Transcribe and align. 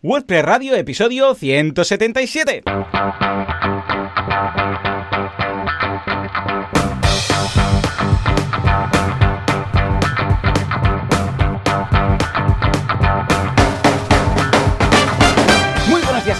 WordPress 0.00 0.44
Radio, 0.44 0.76
episodio 0.76 1.34
177. 1.34 2.62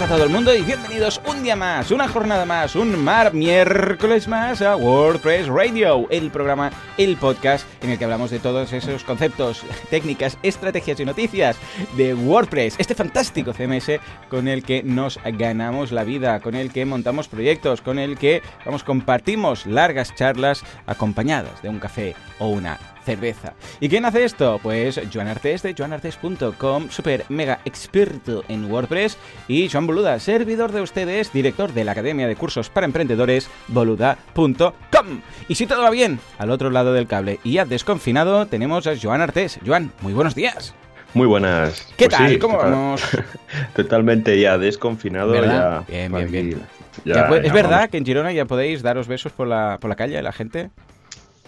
Todo 0.09 0.23
el 0.23 0.31
mundo 0.31 0.55
y 0.55 0.63
bienvenidos 0.63 1.21
un 1.27 1.43
día 1.43 1.55
más, 1.55 1.91
una 1.91 2.07
jornada 2.07 2.43
más, 2.43 2.75
un 2.75 2.97
mar 3.03 3.31
miércoles 3.31 4.27
más 4.27 4.59
a 4.59 4.75
WordPress 4.75 5.45
Radio, 5.45 6.07
el 6.09 6.31
programa, 6.31 6.71
el 6.97 7.15
podcast 7.15 7.67
en 7.83 7.91
el 7.91 7.99
que 7.99 8.05
hablamos 8.05 8.31
de 8.31 8.39
todos 8.39 8.73
esos 8.73 9.03
conceptos, 9.03 9.63
técnicas, 9.91 10.39
estrategias 10.41 10.99
y 10.99 11.05
noticias 11.05 11.57
de 11.95 12.15
WordPress, 12.15 12.73
este 12.79 12.95
fantástico 12.95 13.53
CMS 13.53 13.99
con 14.31 14.47
el 14.47 14.63
que 14.63 14.81
nos 14.81 15.19
ganamos 15.23 15.91
la 15.91 16.03
vida, 16.03 16.39
con 16.39 16.55
el 16.55 16.73
que 16.73 16.85
montamos 16.85 17.27
proyectos, 17.27 17.81
con 17.81 17.99
el 17.99 18.17
que 18.17 18.41
vamos 18.65 18.83
compartimos 18.83 19.67
largas 19.67 20.15
charlas 20.15 20.63
acompañadas 20.87 21.61
de 21.61 21.69
un 21.69 21.77
café 21.77 22.15
o 22.39 22.47
una 22.47 22.79
cerveza. 23.09 23.53
¿Y 23.79 23.89
quién 23.89 24.05
hace 24.05 24.23
esto? 24.23 24.59
Pues 24.61 24.99
Joan 25.11 25.27
Artes 25.27 25.63
de 25.63 25.73
joanartes.com, 25.75 26.89
super 26.89 27.25
mega 27.29 27.59
experto 27.65 28.43
en 28.47 28.71
WordPress, 28.71 29.17
y 29.47 29.67
Joan 29.67 29.87
Boluda, 29.87 30.19
servidor 30.19 30.71
de 30.71 30.81
ustedes, 30.81 31.33
director 31.33 31.73
de 31.73 31.83
la 31.85 31.93
Academia 31.93 32.27
de 32.27 32.35
Cursos 32.35 32.69
para 32.69 32.85
Emprendedores, 32.85 33.49
boluda.com. 33.67 35.21
Y 35.47 35.55
si 35.55 35.65
todo 35.65 35.81
va 35.81 35.89
bien, 35.89 36.19
al 36.37 36.51
otro 36.51 36.69
lado 36.69 36.93
del 36.93 37.07
cable 37.07 37.39
y 37.43 37.53
ya 37.53 37.65
desconfinado, 37.65 38.45
tenemos 38.45 38.85
a 38.85 38.93
Joan 39.01 39.21
Artes. 39.21 39.59
Joan, 39.65 39.91
muy 40.01 40.13
buenos 40.13 40.35
días. 40.35 40.75
Muy 41.15 41.25
buenas. 41.25 41.87
¿Qué 41.97 42.05
Pues 42.05 42.17
tal? 42.19 42.29
sí, 42.29 42.37
¿Cómo 42.37 42.57
total- 42.57 42.71
vamos? 42.71 43.01
Totalmente 43.75 44.39
ya 44.39 44.59
desconfinado. 44.59 45.31
¿Verdad? 45.31 45.83
Ya, 45.87 45.91
Bien, 45.91 46.11
bien, 46.11 46.31
bien. 46.31 46.61
Ya 47.05 47.15
ya 47.29 47.37
¿Es 47.37 47.53
verdad 47.53 47.69
vamos. 47.77 47.89
que 47.89 47.97
en 47.97 48.05
Girona 48.05 48.31
ya 48.31 48.45
podéis 48.45 48.83
daros 48.83 49.07
besos 49.07 49.31
por 49.31 49.47
la, 49.47 49.77
por 49.81 49.89
la 49.89 49.95
calle 49.95 50.21
la 50.21 50.31
gente? 50.31 50.69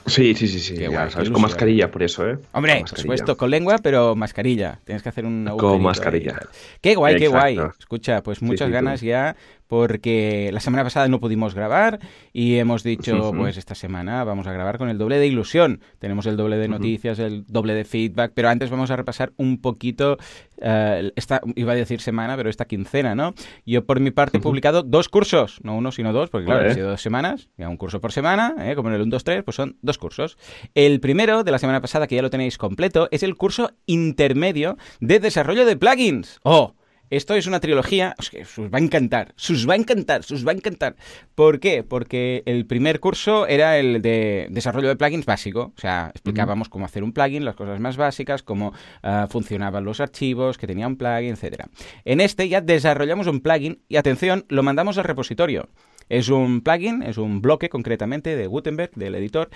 Sí, 0.05 0.33
sí, 0.35 0.47
sí, 0.47 0.59
sí. 0.59 0.75
Qué 0.75 0.87
guay, 0.87 1.11
sabes, 1.11 1.29
con 1.29 1.41
mascarilla, 1.41 1.91
por 1.91 2.03
eso, 2.03 2.27
¿eh? 2.29 2.37
Hombre, 2.53 2.79
Con 2.79 2.85
por 2.89 2.99
supuesto, 2.99 3.37
con 3.37 3.49
lengua, 3.49 3.77
pero 3.81 4.15
mascarilla. 4.15 4.79
Tienes 4.83 5.03
que 5.03 5.09
hacer 5.09 5.25
un 5.25 5.47
y 5.47 5.79
mascarilla. 5.79 6.39
Qué 6.81 6.95
guay, 6.95 7.17
qué 7.17 7.27
guay. 7.27 7.59
Escucha, 7.79 8.23
pues 8.23 8.41
muchas 8.41 8.67
sí, 8.67 8.73
ganas 8.73 9.01
ya 9.01 9.35
porque 9.71 10.49
la 10.51 10.59
semana 10.59 10.83
pasada 10.83 11.07
no 11.07 11.21
pudimos 11.21 11.55
grabar 11.55 11.99
y 12.33 12.57
hemos 12.57 12.83
dicho, 12.83 13.31
pues 13.33 13.55
esta 13.55 13.73
semana 13.73 14.21
vamos 14.25 14.45
a 14.45 14.51
grabar 14.51 14.77
con 14.77 14.89
el 14.89 14.97
doble 14.97 15.17
de 15.17 15.27
ilusión. 15.27 15.79
Tenemos 15.97 16.25
el 16.25 16.35
doble 16.35 16.57
de 16.57 16.67
noticias, 16.67 17.19
el 17.19 17.45
doble 17.47 17.73
de 17.73 17.85
feedback, 17.85 18.33
pero 18.35 18.49
antes 18.49 18.69
vamos 18.69 18.91
a 18.91 18.97
repasar 18.97 19.31
un 19.37 19.61
poquito 19.61 20.17
eh, 20.61 21.13
esta, 21.15 21.39
iba 21.55 21.71
a 21.71 21.75
decir 21.75 22.01
semana, 22.01 22.35
pero 22.35 22.49
esta 22.49 22.65
quincena, 22.65 23.15
¿no? 23.15 23.33
Yo 23.65 23.85
por 23.85 24.01
mi 24.01 24.11
parte 24.11 24.39
he 24.39 24.41
publicado 24.41 24.83
dos 24.83 25.07
cursos, 25.07 25.61
no 25.63 25.77
uno, 25.77 25.93
sino 25.93 26.11
dos, 26.11 26.29
porque 26.29 26.47
claro, 26.47 26.67
han 26.67 26.75
sido 26.75 26.89
dos 26.89 27.01
semanas, 27.01 27.47
ya 27.55 27.69
un 27.69 27.77
curso 27.77 28.01
por 28.01 28.11
semana, 28.11 28.55
¿eh? 28.59 28.75
como 28.75 28.89
en 28.89 28.95
el 28.95 29.03
1, 29.03 29.09
2, 29.09 29.23
3, 29.23 29.43
pues 29.45 29.55
son 29.55 29.77
dos 29.81 29.97
cursos. 29.97 30.37
El 30.75 30.99
primero 30.99 31.45
de 31.45 31.51
la 31.51 31.59
semana 31.59 31.79
pasada, 31.79 32.07
que 32.07 32.15
ya 32.15 32.21
lo 32.21 32.29
tenéis 32.29 32.57
completo, 32.57 33.07
es 33.11 33.23
el 33.23 33.37
curso 33.37 33.71
intermedio 33.85 34.77
de 34.99 35.21
desarrollo 35.21 35.65
de 35.65 35.77
plugins. 35.77 36.41
¡Oh! 36.43 36.73
Esto 37.11 37.35
es 37.35 37.45
una 37.45 37.59
trilogía, 37.59 38.15
es 38.17 38.29
que 38.29 38.43
os 38.43 38.57
va 38.73 38.77
a 38.77 38.81
encantar, 38.81 39.35
os 39.37 39.69
va 39.69 39.73
a 39.73 39.75
encantar, 39.75 40.21
os 40.21 40.47
va 40.47 40.53
a 40.53 40.55
encantar. 40.55 40.95
¿Por 41.35 41.59
qué? 41.59 41.83
Porque 41.83 42.41
el 42.45 42.65
primer 42.65 43.01
curso 43.01 43.47
era 43.47 43.77
el 43.77 44.01
de 44.01 44.47
desarrollo 44.49 44.87
de 44.87 44.95
plugins 44.95 45.25
básico, 45.25 45.73
o 45.75 45.79
sea, 45.79 46.09
explicábamos 46.11 46.69
cómo 46.69 46.85
hacer 46.85 47.03
un 47.03 47.11
plugin, 47.11 47.43
las 47.43 47.55
cosas 47.55 47.81
más 47.81 47.97
básicas, 47.97 48.43
cómo 48.43 48.71
ah, 49.03 49.27
funcionaban 49.29 49.83
los 49.83 49.99
archivos, 49.99 50.57
que 50.57 50.67
tenía 50.67 50.87
un 50.87 50.95
plugin, 50.95 51.33
etcétera. 51.33 51.67
En 52.05 52.21
este 52.21 52.47
ya 52.47 52.61
desarrollamos 52.61 53.27
un 53.27 53.41
plugin 53.41 53.81
y 53.89 53.97
atención, 53.97 54.45
lo 54.47 54.63
mandamos 54.63 54.97
al 54.97 55.03
repositorio. 55.03 55.67
Es 56.11 56.27
un 56.27 56.59
plugin, 56.59 57.03
es 57.03 57.17
un 57.17 57.41
bloque 57.41 57.69
concretamente 57.69 58.35
de 58.35 58.45
Gutenberg, 58.45 58.91
del 58.95 59.15
editor, 59.15 59.49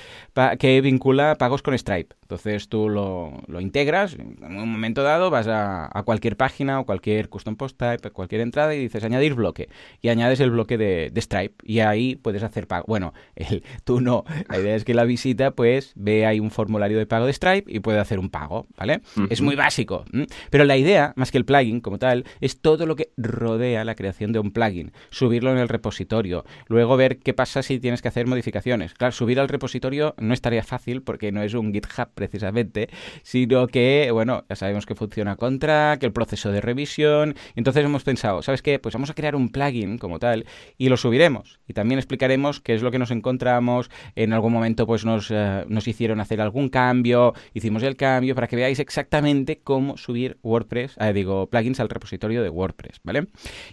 que 0.58 0.80
vincula 0.80 1.36
pagos 1.36 1.62
con 1.62 1.78
Stripe. 1.78 2.16
Entonces 2.22 2.70
tú 2.70 2.88
lo, 2.88 3.44
lo 3.48 3.60
integras, 3.60 4.14
en 4.14 4.38
un 4.58 4.72
momento 4.72 5.04
dado 5.04 5.30
vas 5.30 5.48
a, 5.48 5.90
a 5.92 6.04
cualquier 6.04 6.38
página 6.38 6.80
o 6.80 6.86
cualquier 6.86 7.28
custom 7.28 7.58
post 7.58 7.78
type, 7.78 8.10
cualquier 8.12 8.40
entrada 8.40 8.74
y 8.74 8.80
dices 8.80 9.04
añadir 9.04 9.34
bloque. 9.34 9.68
Y 10.02 10.08
añades 10.08 10.40
el 10.40 10.52
bloque 10.52 10.78
de, 10.78 11.12
de 11.12 11.22
Stripe 11.22 11.56
y 11.64 11.80
ahí 11.80 12.16
puedes 12.16 12.42
hacer 12.42 12.68
pago. 12.68 12.86
Bueno, 12.88 13.14
el, 13.36 13.62
tú 13.84 14.00
no. 14.00 14.24
La 14.48 14.58
idea 14.58 14.76
es 14.76 14.86
que 14.86 14.94
la 14.94 15.04
visita 15.04 15.52
pues 15.52 15.92
ve 15.96 16.26
ahí 16.26 16.40
un 16.40 16.52
formulario 16.52 16.98
de 16.98 17.06
pago 17.06 17.26
de 17.26 17.34
Stripe 17.34 17.70
y 17.70 17.82
puede 17.82 18.00
hacer 18.00 18.18
un 18.18 18.30
pago, 18.30 18.66
¿vale? 18.78 19.02
Es 19.30 19.42
muy 19.42 19.58
básico. 19.58 20.06
¿m? 20.14 20.26
Pero 20.50 20.64
la 20.64 20.78
idea, 20.78 21.12
más 21.18 21.32
que 21.32 21.38
el 21.38 21.44
plugin 21.44 21.82
como 21.82 22.00
tal, 22.00 22.24
es 22.40 22.62
todo 22.62 22.86
lo 22.86 22.96
que 22.96 23.12
rodea 23.18 23.84
la 23.84 23.96
creación 23.96 24.32
de 24.32 24.40
un 24.40 24.52
plugin. 24.52 24.94
Subirlo 25.10 25.52
en 25.52 25.58
el 25.58 25.68
repositorio. 25.68 26.45
Luego 26.68 26.98
ver 26.98 27.20
qué 27.20 27.34
pasa 27.34 27.64
si 27.64 27.80
tienes 27.80 28.02
que 28.02 28.08
hacer 28.08 28.28
modificaciones. 28.28 28.94
Claro, 28.94 29.12
subir 29.12 29.40
al 29.40 29.50
repositorio 29.50 30.16
no 30.18 30.34
es 30.34 30.42
tarea 30.42 30.64
fácil 30.64 31.02
porque 31.02 31.32
no 31.32 31.42
es 31.42 31.54
un 31.54 31.74
GitHub 31.74 32.10
precisamente, 32.14 32.90
sino 33.24 33.68
que, 33.68 34.10
bueno, 34.12 34.46
ya 34.50 34.56
sabemos 34.56 34.86
que 34.86 34.96
funciona 34.96 35.36
con 35.36 35.60
track, 35.60 36.04
el 36.04 36.12
proceso 36.12 36.52
de 36.52 36.62
revisión. 36.62 37.36
Entonces 37.56 37.86
hemos 37.86 38.04
pensado, 38.04 38.42
¿sabes 38.42 38.62
qué? 38.62 38.80
Pues 38.80 38.94
vamos 38.94 39.10
a 39.10 39.14
crear 39.14 39.36
un 39.36 39.50
plugin 39.50 39.98
como 39.98 40.20
tal 40.20 40.46
y 40.78 40.90
lo 40.90 40.98
subiremos. 40.98 41.60
Y 41.68 41.74
también 41.74 42.00
explicaremos 42.00 42.62
qué 42.62 42.76
es 42.76 42.82
lo 42.82 42.92
que 42.92 43.00
nos 43.00 43.12
encontramos. 43.12 43.90
En 44.16 44.34
algún 44.34 44.54
momento 44.54 44.88
pues 44.88 45.06
nos, 45.06 45.32
eh, 45.32 45.66
nos 45.68 45.88
hicieron 45.88 46.20
hacer 46.20 46.42
algún 46.42 46.70
cambio, 46.70 47.34
hicimos 47.54 47.84
el 47.84 47.96
cambio 47.96 48.36
para 48.36 48.48
que 48.48 48.56
veáis 48.56 48.80
exactamente 48.80 49.60
cómo 49.64 49.98
subir 49.98 50.38
WordPress, 50.44 50.96
eh, 51.00 51.14
digo, 51.14 51.50
plugins 51.50 51.80
al 51.80 51.90
repositorio 51.90 52.44
de 52.44 52.50
WordPress, 52.50 53.00
¿vale? 53.04 53.28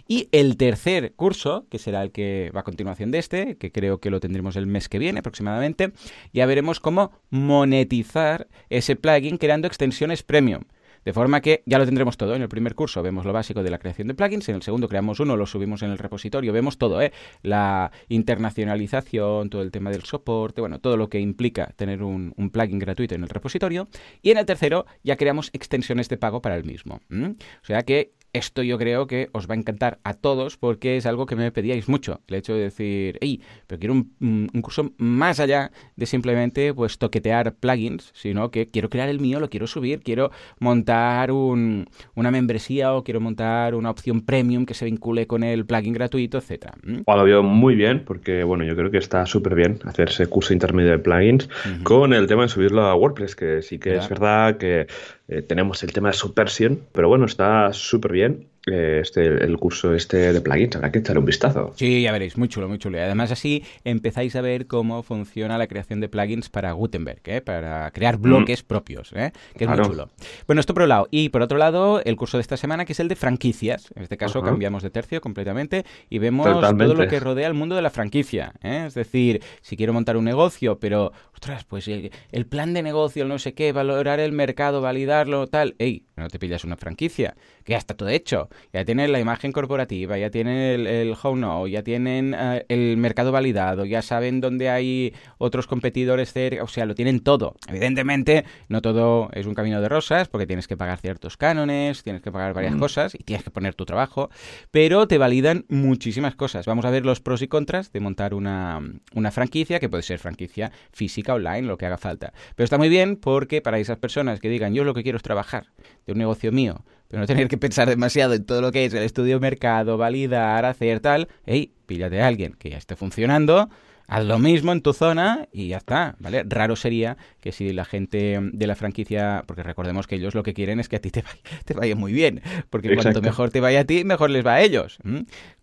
Y 0.07 0.29
el 0.31 0.57
tercer 0.57 1.13
curso, 1.15 1.67
que 1.69 1.79
será 1.79 2.01
el 2.03 2.11
que 2.11 2.51
va 2.55 2.62
continuación 2.63 3.11
de 3.11 3.19
este, 3.19 3.57
que 3.57 3.71
creo 3.71 3.99
que 3.99 4.09
lo 4.09 4.19
tendremos 4.19 4.55
el 4.55 4.67
mes 4.67 4.89
que 4.89 4.99
viene 4.99 5.19
aproximadamente, 5.19 5.93
ya 6.33 6.45
veremos 6.45 6.79
cómo 6.79 7.11
monetizar 7.29 8.47
ese 8.69 8.95
plugin 8.95 9.37
creando 9.37 9.67
extensiones 9.67 10.23
premium. 10.23 10.63
De 11.05 11.13
forma 11.13 11.41
que 11.41 11.63
ya 11.65 11.77
lo 11.77 11.85
tendremos 11.85 12.17
todo. 12.17 12.35
En 12.35 12.41
el 12.41 12.49
primer 12.49 12.75
curso 12.75 13.03
vemos 13.03 13.25
lo 13.25 13.33
básico 13.33 13.61
de 13.63 13.69
la 13.69 13.77
creación 13.77 14.07
de 14.07 14.13
plugins, 14.13 14.47
en 14.49 14.55
el 14.55 14.61
segundo 14.61 14.87
creamos 14.87 15.19
uno, 15.19 15.35
lo 15.35 15.45
subimos 15.45 15.81
en 15.83 15.91
el 15.91 15.97
repositorio, 15.97 16.53
vemos 16.53 16.77
todo, 16.77 17.01
¿eh? 17.01 17.11
La 17.41 17.91
internacionalización, 18.07 19.49
todo 19.49 19.61
el 19.61 19.71
tema 19.71 19.91
del 19.91 20.03
soporte, 20.03 20.61
bueno, 20.61 20.79
todo 20.79 20.97
lo 20.97 21.09
que 21.09 21.19
implica 21.19 21.73
tener 21.75 22.03
un, 22.03 22.33
plugin 22.51 22.79
gratuito 22.79 23.15
en 23.15 23.23
el 23.23 23.29
repositorio. 23.29 23.87
Y 24.21 24.31
en 24.31 24.37
el 24.37 24.45
tercero 24.45 24.85
ya 25.03 25.17
creamos 25.17 25.49
extensiones 25.53 26.07
de 26.09 26.17
pago 26.17 26.41
para 26.41 26.55
el 26.55 26.63
mismo. 26.63 27.01
O 27.11 27.65
sea 27.65 27.83
que 27.83 28.13
esto 28.33 28.63
yo 28.63 28.77
creo 28.77 29.07
que 29.07 29.29
os 29.31 29.47
va 29.47 29.53
a 29.53 29.57
encantar 29.57 29.99
a 30.03 30.13
todos 30.15 30.57
porque 30.57 30.97
es 30.97 31.05
algo 31.05 31.25
que 31.25 31.35
me 31.35 31.51
pedíais 31.51 31.87
mucho. 31.87 32.19
El 32.27 32.35
hecho 32.35 32.53
de 32.55 32.61
decir, 32.63 33.17
hey, 33.21 33.41
pero 33.67 33.79
quiero 33.79 33.93
un, 33.93 34.11
un- 34.19 34.61
curso 34.61 34.91
más 34.97 35.39
allá 35.39 35.71
de 35.95 36.05
simplemente 36.05 36.73
pues 36.73 36.97
toquetear 36.97 37.53
plugins, 37.55 38.11
sino 38.13 38.49
que 38.49 38.69
quiero 38.69 38.89
crear 38.89 39.07
el 39.09 39.19
mío, 39.19 39.39
lo 39.39 39.49
quiero 39.49 39.67
subir, 39.67 40.01
quiero 40.01 40.31
montar 40.59 41.31
un- 41.31 41.85
una 42.15 42.31
membresía 42.31 42.93
o 42.93 43.03
quiero 43.03 43.19
montar 43.21 43.75
una 43.75 43.89
opción 43.91 44.21
premium 44.21 44.65
que 44.65 44.73
se 44.73 44.85
vincule 44.85 45.27
con 45.27 45.43
el 45.43 45.65
plugin 45.65 45.93
gratuito, 45.93 46.37
etcétera. 46.37 46.73
¿Mm? 46.83 47.01
Bueno, 47.05 47.21
lo 47.21 47.25
veo 47.25 47.43
muy 47.43 47.75
bien 47.75 48.03
porque, 48.05 48.43
bueno, 48.43 48.63
yo 48.63 48.75
creo 48.75 48.89
que 48.89 48.97
está 48.97 49.25
súper 49.25 49.53
bien 49.55 49.79
hacerse 49.85 50.25
curso 50.27 50.53
intermedio 50.53 50.91
de 50.91 50.99
plugins 50.99 51.47
con 51.83 52.13
el 52.13 52.25
tema 52.27 52.43
de 52.43 52.49
subirlo 52.49 52.81
a 52.85 52.95
WordPress, 52.95 53.35
que 53.35 53.61
sí 53.61 53.77
que 53.77 53.95
es 53.97 54.09
verdad 54.09 54.57
que 54.57 54.87
eh, 55.27 55.41
tenemos 55.41 55.83
el 55.83 55.93
tema 55.93 56.09
de 56.09 56.13
Subversion, 56.13 56.87
pero 56.91 57.07
bueno, 57.07 57.25
está 57.25 57.73
súper 57.73 58.11
bien 58.11 58.49
este, 58.65 59.25
el 59.25 59.57
curso 59.57 59.93
este 59.93 60.31
de 60.33 60.41
plugins, 60.41 60.75
habrá 60.75 60.91
que 60.91 60.99
echarle 60.99 61.19
un 61.19 61.25
vistazo. 61.25 61.73
Sí, 61.75 62.01
ya 62.01 62.11
veréis, 62.11 62.37
muy 62.37 62.47
chulo, 62.47 62.69
muy 62.69 62.77
chulo. 62.77 62.97
Y 62.97 63.01
además 63.01 63.31
así 63.31 63.63
empezáis 63.83 64.35
a 64.35 64.41
ver 64.41 64.67
cómo 64.67 65.03
funciona 65.03 65.57
la 65.57 65.67
creación 65.67 65.99
de 65.99 66.09
plugins 66.09 66.49
para 66.49 66.71
Gutenberg, 66.71 67.21
¿eh? 67.25 67.41
para 67.41 67.91
crear 67.91 68.17
bloques 68.17 68.63
propios, 68.63 69.11
¿eh? 69.13 69.31
que 69.57 69.65
es 69.65 69.69
muy 69.69 69.79
chulo. 69.81 70.09
Bueno, 70.47 70.59
esto 70.59 70.73
por 70.73 70.83
un 70.83 70.89
lado. 70.89 71.07
Y 71.11 71.29
por 71.29 71.41
otro 71.41 71.57
lado, 71.57 72.01
el 72.03 72.15
curso 72.15 72.37
de 72.37 72.41
esta 72.41 72.57
semana, 72.57 72.85
que 72.85 72.93
es 72.93 72.99
el 72.99 73.07
de 73.07 73.15
franquicias. 73.15 73.91
En 73.95 74.03
este 74.03 74.17
caso 74.17 74.39
Ajá. 74.39 74.49
cambiamos 74.49 74.83
de 74.83 74.89
tercio 74.89 75.21
completamente 75.21 75.85
y 76.09 76.19
vemos 76.19 76.45
Totalmente. 76.45 76.93
todo 76.93 77.03
lo 77.03 77.09
que 77.09 77.19
rodea 77.19 77.47
el 77.47 77.53
mundo 77.53 77.75
de 77.75 77.81
la 77.81 77.89
franquicia. 77.89 78.53
¿eh? 78.63 78.85
Es 78.87 78.93
decir, 78.93 79.41
si 79.61 79.75
quiero 79.75 79.93
montar 79.93 80.17
un 80.17 80.25
negocio, 80.25 80.79
pero, 80.79 81.11
ostras, 81.33 81.63
pues 81.65 81.87
el, 81.87 82.11
el 82.31 82.45
plan 82.45 82.73
de 82.73 82.81
negocio, 82.81 83.23
el 83.23 83.29
no 83.29 83.39
sé 83.39 83.53
qué, 83.53 83.71
valorar 83.71 84.19
el 84.19 84.31
mercado, 84.31 84.81
validarlo, 84.81 85.47
tal. 85.47 85.75
Ey, 85.79 86.05
no 86.15 86.27
te 86.29 86.39
pillas 86.39 86.63
una 86.63 86.77
franquicia, 86.77 87.35
que 87.63 87.71
ya 87.71 87.77
está 87.77 87.93
todo 87.95 88.09
hecho. 88.09 88.49
Ya 88.71 88.85
tienen 88.85 89.11
la 89.11 89.19
imagen 89.19 89.51
corporativa, 89.51 90.17
ya 90.17 90.29
tienen 90.29 90.57
el, 90.57 90.87
el 90.87 91.15
how 91.21 91.35
now, 91.35 91.67
ya 91.67 91.83
tienen 91.83 92.35
eh, 92.37 92.65
el 92.69 92.97
mercado 92.97 93.31
validado, 93.31 93.85
ya 93.85 94.01
saben 94.01 94.41
dónde 94.41 94.69
hay 94.69 95.13
otros 95.37 95.67
competidores 95.67 96.33
cerca, 96.33 96.63
o 96.63 96.67
sea, 96.67 96.85
lo 96.85 96.95
tienen 96.95 97.21
todo. 97.21 97.55
Evidentemente, 97.67 98.45
no 98.67 98.81
todo 98.81 99.29
es 99.33 99.45
un 99.45 99.55
camino 99.55 99.81
de 99.81 99.89
rosas, 99.89 100.27
porque 100.27 100.47
tienes 100.47 100.67
que 100.67 100.77
pagar 100.77 100.99
ciertos 100.99 101.37
cánones, 101.37 102.03
tienes 102.03 102.21
que 102.21 102.31
pagar 102.31 102.53
varias 102.53 102.75
cosas 102.75 103.15
y 103.15 103.23
tienes 103.23 103.43
que 103.43 103.51
poner 103.51 103.75
tu 103.75 103.85
trabajo, 103.85 104.29
pero 104.71 105.07
te 105.07 105.17
validan 105.17 105.65
muchísimas 105.69 106.35
cosas. 106.35 106.65
Vamos 106.65 106.85
a 106.85 106.89
ver 106.89 107.05
los 107.05 107.19
pros 107.19 107.41
y 107.41 107.47
contras 107.47 107.91
de 107.91 107.99
montar 107.99 108.33
una, 108.33 108.81
una 109.13 109.31
franquicia, 109.31 109.79
que 109.79 109.89
puede 109.89 110.03
ser 110.03 110.19
franquicia 110.19 110.71
física, 110.91 111.33
online, 111.33 111.63
lo 111.63 111.77
que 111.77 111.85
haga 111.85 111.97
falta. 111.97 112.33
Pero 112.55 112.65
está 112.65 112.77
muy 112.77 112.89
bien 112.89 113.17
porque 113.17 113.61
para 113.61 113.79
esas 113.79 113.97
personas 113.97 114.39
que 114.39 114.49
digan, 114.49 114.73
yo 114.73 114.83
lo 114.83 114.93
que 114.93 115.03
quiero 115.03 115.17
es 115.17 115.23
trabajar 115.23 115.67
de 116.05 116.13
un 116.13 116.19
negocio 116.19 116.51
mío, 116.51 116.83
pero 117.13 117.21
no 117.21 117.27
tener 117.27 117.47
que 117.47 117.59
pensar 117.59 117.87
demasiado 117.87 118.33
en 118.33 118.43
todo 118.43 118.59
lo 118.59 118.71
que 118.71 118.85
es 118.85 118.93
el 118.95 119.03
estudio 119.03 119.39
mercado, 119.39 119.99
validar, 119.99 120.65
hacer 120.65 120.99
tal, 120.99 121.27
hey, 121.45 121.71
píllate 121.85 122.19
a 122.19 122.25
alguien 122.25 122.55
que 122.57 122.71
ya 122.71 122.77
esté 122.77 122.95
funcionando, 122.95 123.69
haz 124.07 124.25
lo 124.25 124.39
mismo 124.39 124.71
en 124.71 124.81
tu 124.81 124.93
zona 124.93 125.47
y 125.51 125.67
ya 125.67 125.77
está, 125.77 126.15
¿vale? 126.17 126.41
Raro 126.43 126.75
sería 126.75 127.17
que 127.39 127.51
si 127.51 127.71
la 127.71 127.85
gente 127.85 128.39
de 128.41 128.65
la 128.65 128.73
franquicia, 128.73 129.43
porque 129.45 129.61
recordemos 129.61 130.07
que 130.07 130.15
ellos 130.15 130.33
lo 130.33 130.41
que 130.41 130.55
quieren 130.55 130.79
es 130.79 130.89
que 130.89 130.95
a 130.95 131.01
ti 131.01 131.11
te 131.11 131.21
vaya, 131.21 131.39
te 131.65 131.75
vaya 131.75 131.95
muy 131.95 132.13
bien, 132.13 132.41
porque 132.71 132.95
cuanto 132.95 133.21
mejor 133.21 133.51
te 133.51 133.59
vaya 133.59 133.81
a 133.81 133.85
ti, 133.85 134.03
mejor 134.03 134.31
les 134.31 134.43
va 134.43 134.55
a 134.55 134.61
ellos. 134.61 134.97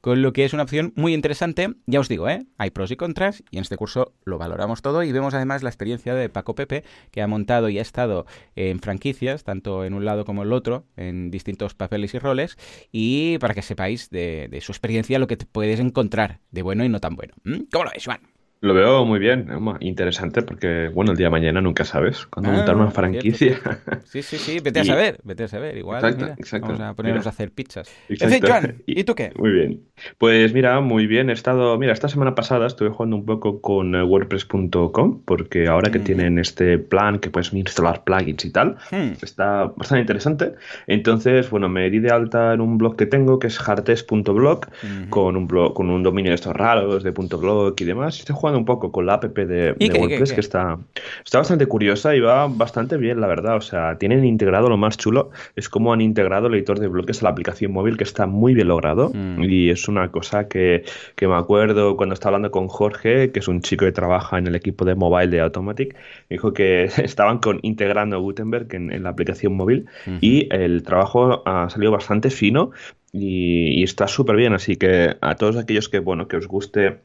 Con 0.01 0.23
lo 0.23 0.33
que 0.33 0.45
es 0.45 0.55
una 0.55 0.63
opción 0.63 0.93
muy 0.97 1.13
interesante, 1.13 1.75
ya 1.87 2.01
os 2.01 2.09
digo, 2.09 2.29
¿eh? 2.29 2.47
Hay 2.57 2.71
pros 2.71 2.91
y 2.91 2.97
contras 2.97 3.43
y 3.51 3.59
en 3.59 3.63
este 3.63 3.77
curso 3.77 4.15
lo 4.25 4.39
valoramos 4.39 4.81
todo 4.81 5.03
y 5.03 5.13
vemos 5.13 5.35
además 5.35 5.63
la 5.63 5.69
experiencia 5.69 6.15
de 6.15 6.31
Paco 6.31 6.55
Pepe, 6.55 6.85
que 7.11 7.21
ha 7.21 7.27
montado 7.27 7.69
y 7.69 7.79
ha 7.79 7.83
estado 7.83 8.25
en 8.57 8.81
franquicias, 8.81 9.45
tanto 9.45 9.85
en 9.85 9.93
un 9.93 10.07
lado 10.07 10.25
como 10.25 10.43
en 10.43 10.49
el 10.49 10.55
otro, 10.55 10.87
en 10.97 11.31
distintos 11.31 11.75
papeles 11.75 12.15
y 12.15 12.19
roles, 12.19 12.57
y 12.91 13.37
para 13.39 13.53
que 13.53 13.61
sepáis 13.61 14.09
de, 14.09 14.59
su 14.63 14.73
experiencia 14.73 15.19
lo 15.19 15.27
que 15.27 15.37
puedes 15.37 15.81
encontrar 15.81 16.41
de 16.51 16.63
bueno 16.63 16.83
y 16.85 16.89
no 16.89 17.01
tan 17.01 17.15
bueno. 17.15 17.35
¿Cómo 17.71 17.85
lo 17.85 17.91
ves, 17.91 18.05
Juan? 18.07 18.21
Lo 18.63 18.75
veo 18.75 19.07
muy 19.07 19.19
bien, 19.19 19.49
interesante 19.81 20.43
porque, 20.43 20.91
bueno, 20.93 21.13
el 21.13 21.17
día 21.17 21.29
de 21.29 21.31
mañana 21.31 21.63
nunca 21.63 21.85
sabes. 21.85 22.27
Cuando 22.27 22.53
montar 22.53 22.77
una 22.77 22.89
ah, 22.89 22.91
franquicia. 22.91 23.59
Sí, 24.05 24.21
sí, 24.21 24.37
sí, 24.37 24.61
vete 24.61 24.81
a 24.81 24.85
saber, 24.85 25.19
vete 25.25 25.45
a 25.45 25.49
saber. 25.49 25.79
Igual, 25.79 26.05
exacto, 26.05 26.27
exacto. 26.37 26.67
vamos 26.67 26.81
a 26.83 26.95
ponernos 26.95 27.27
a 27.27 27.31
hacer 27.31 27.53
pizzas. 27.53 27.91
Exacto. 28.11 28.49
Joan, 28.49 28.83
¿y 28.87 29.05
tú 29.05 29.15
qué? 29.15 29.33
Muy 29.37 29.51
bien. 29.51 29.81
Pues 30.19 30.53
mira, 30.53 30.79
muy 30.81 31.07
bien. 31.07 31.31
He 31.31 31.33
estado, 31.33 31.79
mira, 31.79 31.95
esta 31.95 32.09
semana 32.09 32.35
pasada 32.35 32.67
estuve 32.67 32.91
jugando 32.91 33.17
un 33.17 33.25
poco 33.25 33.63
con 33.63 33.95
eh, 33.95 34.03
WordPress.com 34.03 35.23
porque 35.25 35.67
ahora 35.67 35.91
que 35.91 35.99
mm. 35.99 36.05
tienen 36.05 36.39
este 36.39 36.77
plan 36.77 37.19
que 37.19 37.31
puedes 37.31 37.55
instalar 37.55 38.05
plugins 38.05 38.45
y 38.45 38.51
tal, 38.51 38.77
hmm. 38.91 39.13
está 39.23 39.73
bastante 39.77 40.03
interesante. 40.03 40.53
Entonces, 40.87 41.49
bueno, 41.49 41.71
me 41.71 41.89
di 41.89 41.99
de 41.99 42.11
alta 42.11 42.53
en 42.53 42.61
un 42.61 42.77
blog 42.77 42.97
que 42.97 43.07
tengo 43.07 43.39
que 43.39 43.47
es 43.47 43.59
hartes.blog 43.69 44.67
con 45.09 45.37
un 45.37 45.47
blog, 45.47 45.73
con 45.73 45.89
un 45.89 46.03
dominio 46.03 46.31
de 46.31 46.35
estos 46.35 46.55
raros 46.55 47.03
de 47.03 47.11
.blog 47.11 47.75
y 47.79 47.85
demás. 47.85 48.19
Estoy 48.19 48.37
jugando 48.37 48.50
un 48.57 48.65
poco 48.65 48.93
con 48.93 49.07
la 49.07 49.15
app 49.15 49.25
de, 49.25 49.75
WordPress 49.79 50.33
que 50.33 50.41
está, 50.41 50.79
está 51.25 51.39
bastante 51.39 51.67
curiosa 51.67 52.15
y 52.15 52.21
va 52.21 52.47
bastante 52.49 52.97
bien, 52.97 53.21
la 53.21 53.27
verdad. 53.27 53.57
O 53.57 53.61
sea, 53.61 53.99
tienen 53.99 54.25
integrado 54.25 54.69
lo 54.69 54.77
más 54.77 54.97
chulo, 54.97 55.31
es 55.57 55.69
como 55.69 55.93
han 55.93 56.01
integrado 56.01 56.47
el 56.47 56.55
editor 56.55 56.79
de 56.79 56.89
bloques 56.89 57.21
a 57.23 57.25
la 57.25 57.31
aplicación 57.31 57.73
móvil 57.73 57.97
que 57.97 58.05
está 58.05 58.27
muy 58.27 58.55
bien 58.55 58.69
logrado 58.69 59.11
mm. 59.15 59.43
y 59.43 59.71
es 59.71 59.89
una 59.89 60.11
cosa 60.11 60.49
que, 60.49 60.85
me 61.21 61.35
acuerdo 61.35 61.97
cuando 61.97 62.15
estaba 62.15 62.37
hablando 62.37 62.51
con 62.51 62.69
Jorge, 62.69 63.31
que 63.31 63.39
es 63.39 63.49
un 63.49 63.61
chico 63.63 63.85
que 63.85 63.93
trabaja 63.93 64.39
en 64.39 64.47
el 64.47 64.55
equipo 64.55 64.85
de 64.85 64.95
mobile 64.95 65.29
de 65.29 65.41
Automatic, 65.41 65.95
me 66.29 66.35
dijo 66.37 66.53
que 66.53 66.85
estaban 66.99 67.39
con, 67.39 67.61
integrando 67.63 68.21
Gutenberg 68.21 68.75
en, 68.75 69.03
la 69.03 69.11
aplicación 69.11 69.55
móvil 69.55 69.87
y 70.21 70.49
el 70.55 70.83
trabajo 70.83 71.43
ha 71.47 71.71
salido 71.71 71.93
bastante 71.93 72.31
fino 72.31 72.71
y, 73.13 73.81
y 73.81 73.83
está 73.83 74.07
súper 74.07 74.37
bien, 74.37 74.53
así 74.53 74.77
que 74.77 75.17
a 75.21 75.35
todos 75.37 75.57
aquellos 75.57 75.89
que, 75.89 75.99
bueno, 75.99 76.29
que 76.29 76.37
os 76.37 76.47
guste 76.47 76.99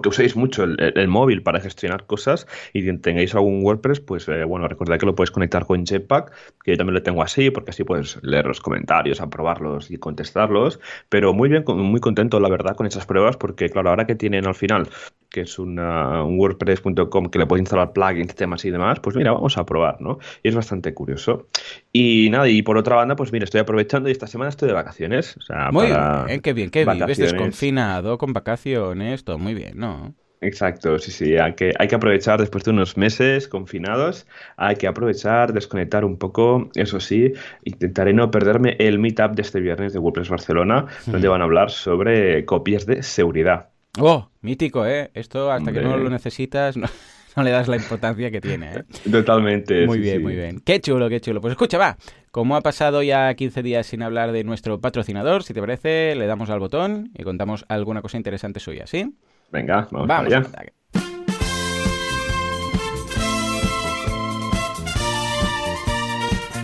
que 0.00 0.08
uséis 0.08 0.36
mucho 0.36 0.64
el, 0.64 1.08
móvil 1.08 1.42
para 1.42 1.60
gestionar 1.60 2.06
cosas 2.06 2.46
y 2.72 2.90
tengáis 2.98 3.34
algún 3.34 3.64
WordPress, 3.64 4.00
pues 4.00 4.28
eh, 4.28 4.44
bueno, 4.44 4.68
recordad 4.68 4.98
que 4.98 5.06
lo 5.06 5.14
puedes 5.14 5.30
conectar 5.30 5.66
con 5.66 5.84
Jetpack, 5.84 6.32
que 6.62 6.72
yo 6.72 6.76
también 6.76 6.94
lo 6.94 7.02
tengo 7.02 7.22
así, 7.22 7.50
porque 7.50 7.70
así 7.70 7.84
puedes 7.84 8.22
leer 8.22 8.46
los 8.46 8.60
comentarios, 8.60 9.20
aprobarlos 9.20 9.90
y 9.90 9.98
contestarlos. 9.98 10.80
Pero 11.08 11.32
muy 11.32 11.48
bien, 11.48 11.64
muy 11.66 12.00
contento, 12.00 12.38
la 12.40 12.48
verdad, 12.48 12.76
con 12.76 12.86
esas 12.86 13.06
pruebas, 13.06 13.36
porque 13.36 13.68
claro, 13.68 13.90
ahora 13.90 14.06
que 14.06 14.14
tienen 14.14 14.46
al 14.46 14.54
final, 14.54 14.88
que 15.30 15.42
es 15.42 15.58
un 15.58 15.78
WordPress.com 15.78 17.26
que 17.26 17.38
le 17.38 17.46
puedes 17.46 17.62
instalar 17.62 17.92
plugins, 17.92 18.34
temas 18.34 18.64
y 18.64 18.70
demás, 18.70 19.00
pues 19.00 19.16
mira, 19.16 19.32
vamos 19.32 19.56
a 19.56 19.64
probar, 19.64 20.00
¿no? 20.00 20.18
Y 20.42 20.48
es 20.48 20.54
bastante 20.54 20.92
curioso. 20.92 21.48
Y 21.92 22.28
nada, 22.30 22.48
y 22.48 22.62
por 22.62 22.76
otra 22.76 22.96
banda, 22.96 23.16
pues 23.16 23.32
mira, 23.32 23.44
estoy 23.44 23.60
aprovechando 23.60 24.08
y 24.08 24.12
esta 24.12 24.26
semana 24.26 24.50
estoy 24.50 24.68
de 24.68 24.74
vacaciones. 24.74 25.38
muy 25.72 25.86
bien, 25.86 26.40
qué 26.40 26.52
bien, 26.52 26.70
qué 26.70 26.84
bien. 26.84 27.06
Ves 27.06 27.18
desconfinado, 27.18 28.18
con 28.18 28.32
vacaciones, 28.32 29.24
todo 29.24 29.38
muy 29.38 29.54
bien. 29.54 29.70
¿no? 29.74 30.14
Exacto, 30.42 30.98
sí, 30.98 31.10
sí, 31.10 31.36
hay 31.36 31.54
que, 31.54 31.74
hay 31.78 31.86
que 31.86 31.94
aprovechar 31.94 32.40
después 32.40 32.64
de 32.64 32.70
unos 32.70 32.96
meses 32.96 33.46
confinados, 33.46 34.26
hay 34.56 34.76
que 34.76 34.86
aprovechar, 34.86 35.52
desconectar 35.52 36.02
un 36.02 36.16
poco, 36.16 36.70
eso 36.76 36.98
sí, 36.98 37.34
intentaré 37.64 38.14
no 38.14 38.30
perderme 38.30 38.74
el 38.78 38.98
meetup 38.98 39.32
de 39.32 39.42
este 39.42 39.60
viernes 39.60 39.92
de 39.92 39.98
WordPress 39.98 40.30
Barcelona, 40.30 40.86
donde 41.06 41.28
van 41.28 41.42
a 41.42 41.44
hablar 41.44 41.70
sobre 41.70 42.46
copias 42.46 42.86
de 42.86 43.02
seguridad. 43.02 43.69
Oh, 43.98 44.30
mítico, 44.40 44.86
¿eh? 44.86 45.10
Esto 45.14 45.50
hasta 45.50 45.72
que 45.72 45.80
no 45.80 45.96
lo 45.96 46.08
necesitas 46.10 46.76
no, 47.36 47.42
le 47.42 47.50
das 47.50 47.66
la 47.66 47.76
importancia 47.76 48.30
que 48.30 48.40
tiene, 48.40 48.72
¿eh? 48.72 48.84
Totalmente. 49.10 49.86
Muy 49.86 49.98
bien, 49.98 50.22
muy 50.22 50.34
bien. 50.34 50.60
Qué 50.60 50.80
chulo, 50.80 51.08
qué 51.08 51.20
chulo. 51.20 51.40
Pues 51.40 51.52
escucha, 51.52 51.76
va, 51.76 51.96
como 52.30 52.54
ha 52.54 52.60
pasado 52.60 53.02
ya 53.02 53.34
15 53.34 53.62
días 53.62 53.86
sin 53.86 54.02
hablar 54.02 54.30
de 54.32 54.44
nuestro 54.44 54.80
patrocinador, 54.80 55.42
si 55.42 55.54
te 55.54 55.60
parece, 55.60 56.14
le 56.14 56.26
damos 56.26 56.50
al 56.50 56.60
botón 56.60 57.10
y 57.16 57.24
contamos 57.24 57.64
alguna 57.68 58.00
cosa 58.00 58.16
interesante 58.16 58.60
suya, 58.60 58.86
¿sí? 58.86 59.12
Venga, 59.50 59.88
vamos, 59.90 60.10
allá. 60.10 60.44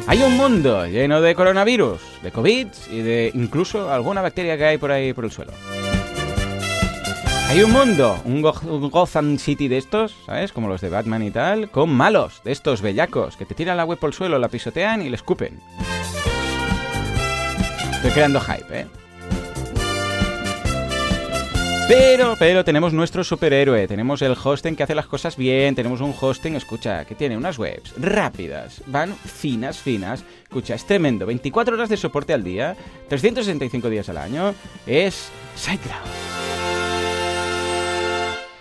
Hay 0.08 0.22
un 0.22 0.36
mundo 0.36 0.86
lleno 0.86 1.20
de 1.20 1.34
coronavirus, 1.34 2.00
de 2.22 2.30
COVID 2.30 2.68
y 2.92 3.00
de 3.00 3.32
incluso 3.34 3.90
alguna 3.92 4.22
bacteria 4.22 4.56
que 4.56 4.64
hay 4.64 4.78
por 4.78 4.92
ahí 4.92 5.12
por 5.12 5.24
el 5.24 5.32
suelo. 5.32 5.52
Hay 7.48 7.62
un 7.62 7.70
mundo, 7.70 8.20
un, 8.24 8.42
Gotham 8.42 9.38
City 9.38 9.68
de 9.68 9.78
estos, 9.78 10.16
¿sabes? 10.26 10.52
Como 10.52 10.68
los 10.68 10.80
de 10.80 10.88
Batman 10.88 11.22
y 11.22 11.30
tal, 11.30 11.70
con 11.70 11.90
malos, 11.90 12.42
de 12.44 12.50
estos 12.50 12.82
bellacos, 12.82 13.36
que 13.36 13.46
te 13.46 13.54
tiran 13.54 13.76
la 13.76 13.84
web 13.84 13.98
por 13.98 14.10
el 14.10 14.14
suelo, 14.14 14.38
la 14.38 14.48
pisotean 14.48 15.00
y 15.00 15.08
le 15.08 15.14
escupen. 15.14 15.60
Estoy 17.92 18.10
creando 18.10 18.40
hype, 18.40 18.80
¿eh? 18.80 18.86
Pero, 21.88 22.34
pero 22.36 22.64
tenemos 22.64 22.92
nuestro 22.92 23.22
superhéroe, 23.22 23.86
tenemos 23.86 24.20
el 24.22 24.36
hosting 24.42 24.74
que 24.74 24.82
hace 24.82 24.96
las 24.96 25.06
cosas 25.06 25.36
bien, 25.36 25.76
tenemos 25.76 26.00
un 26.00 26.12
hosting, 26.20 26.56
escucha, 26.56 27.04
que 27.04 27.14
tiene 27.14 27.36
unas 27.36 27.60
webs 27.60 27.94
rápidas, 27.96 28.82
van 28.86 29.14
finas, 29.14 29.78
finas, 29.78 30.24
escucha, 30.42 30.74
es 30.74 30.84
tremendo, 30.84 31.26
24 31.26 31.76
horas 31.76 31.88
de 31.88 31.96
soporte 31.96 32.32
al 32.32 32.42
día, 32.42 32.76
365 33.08 33.88
días 33.88 34.08
al 34.08 34.18
año, 34.18 34.52
es 34.84 35.30
SiteGround. 35.54 36.55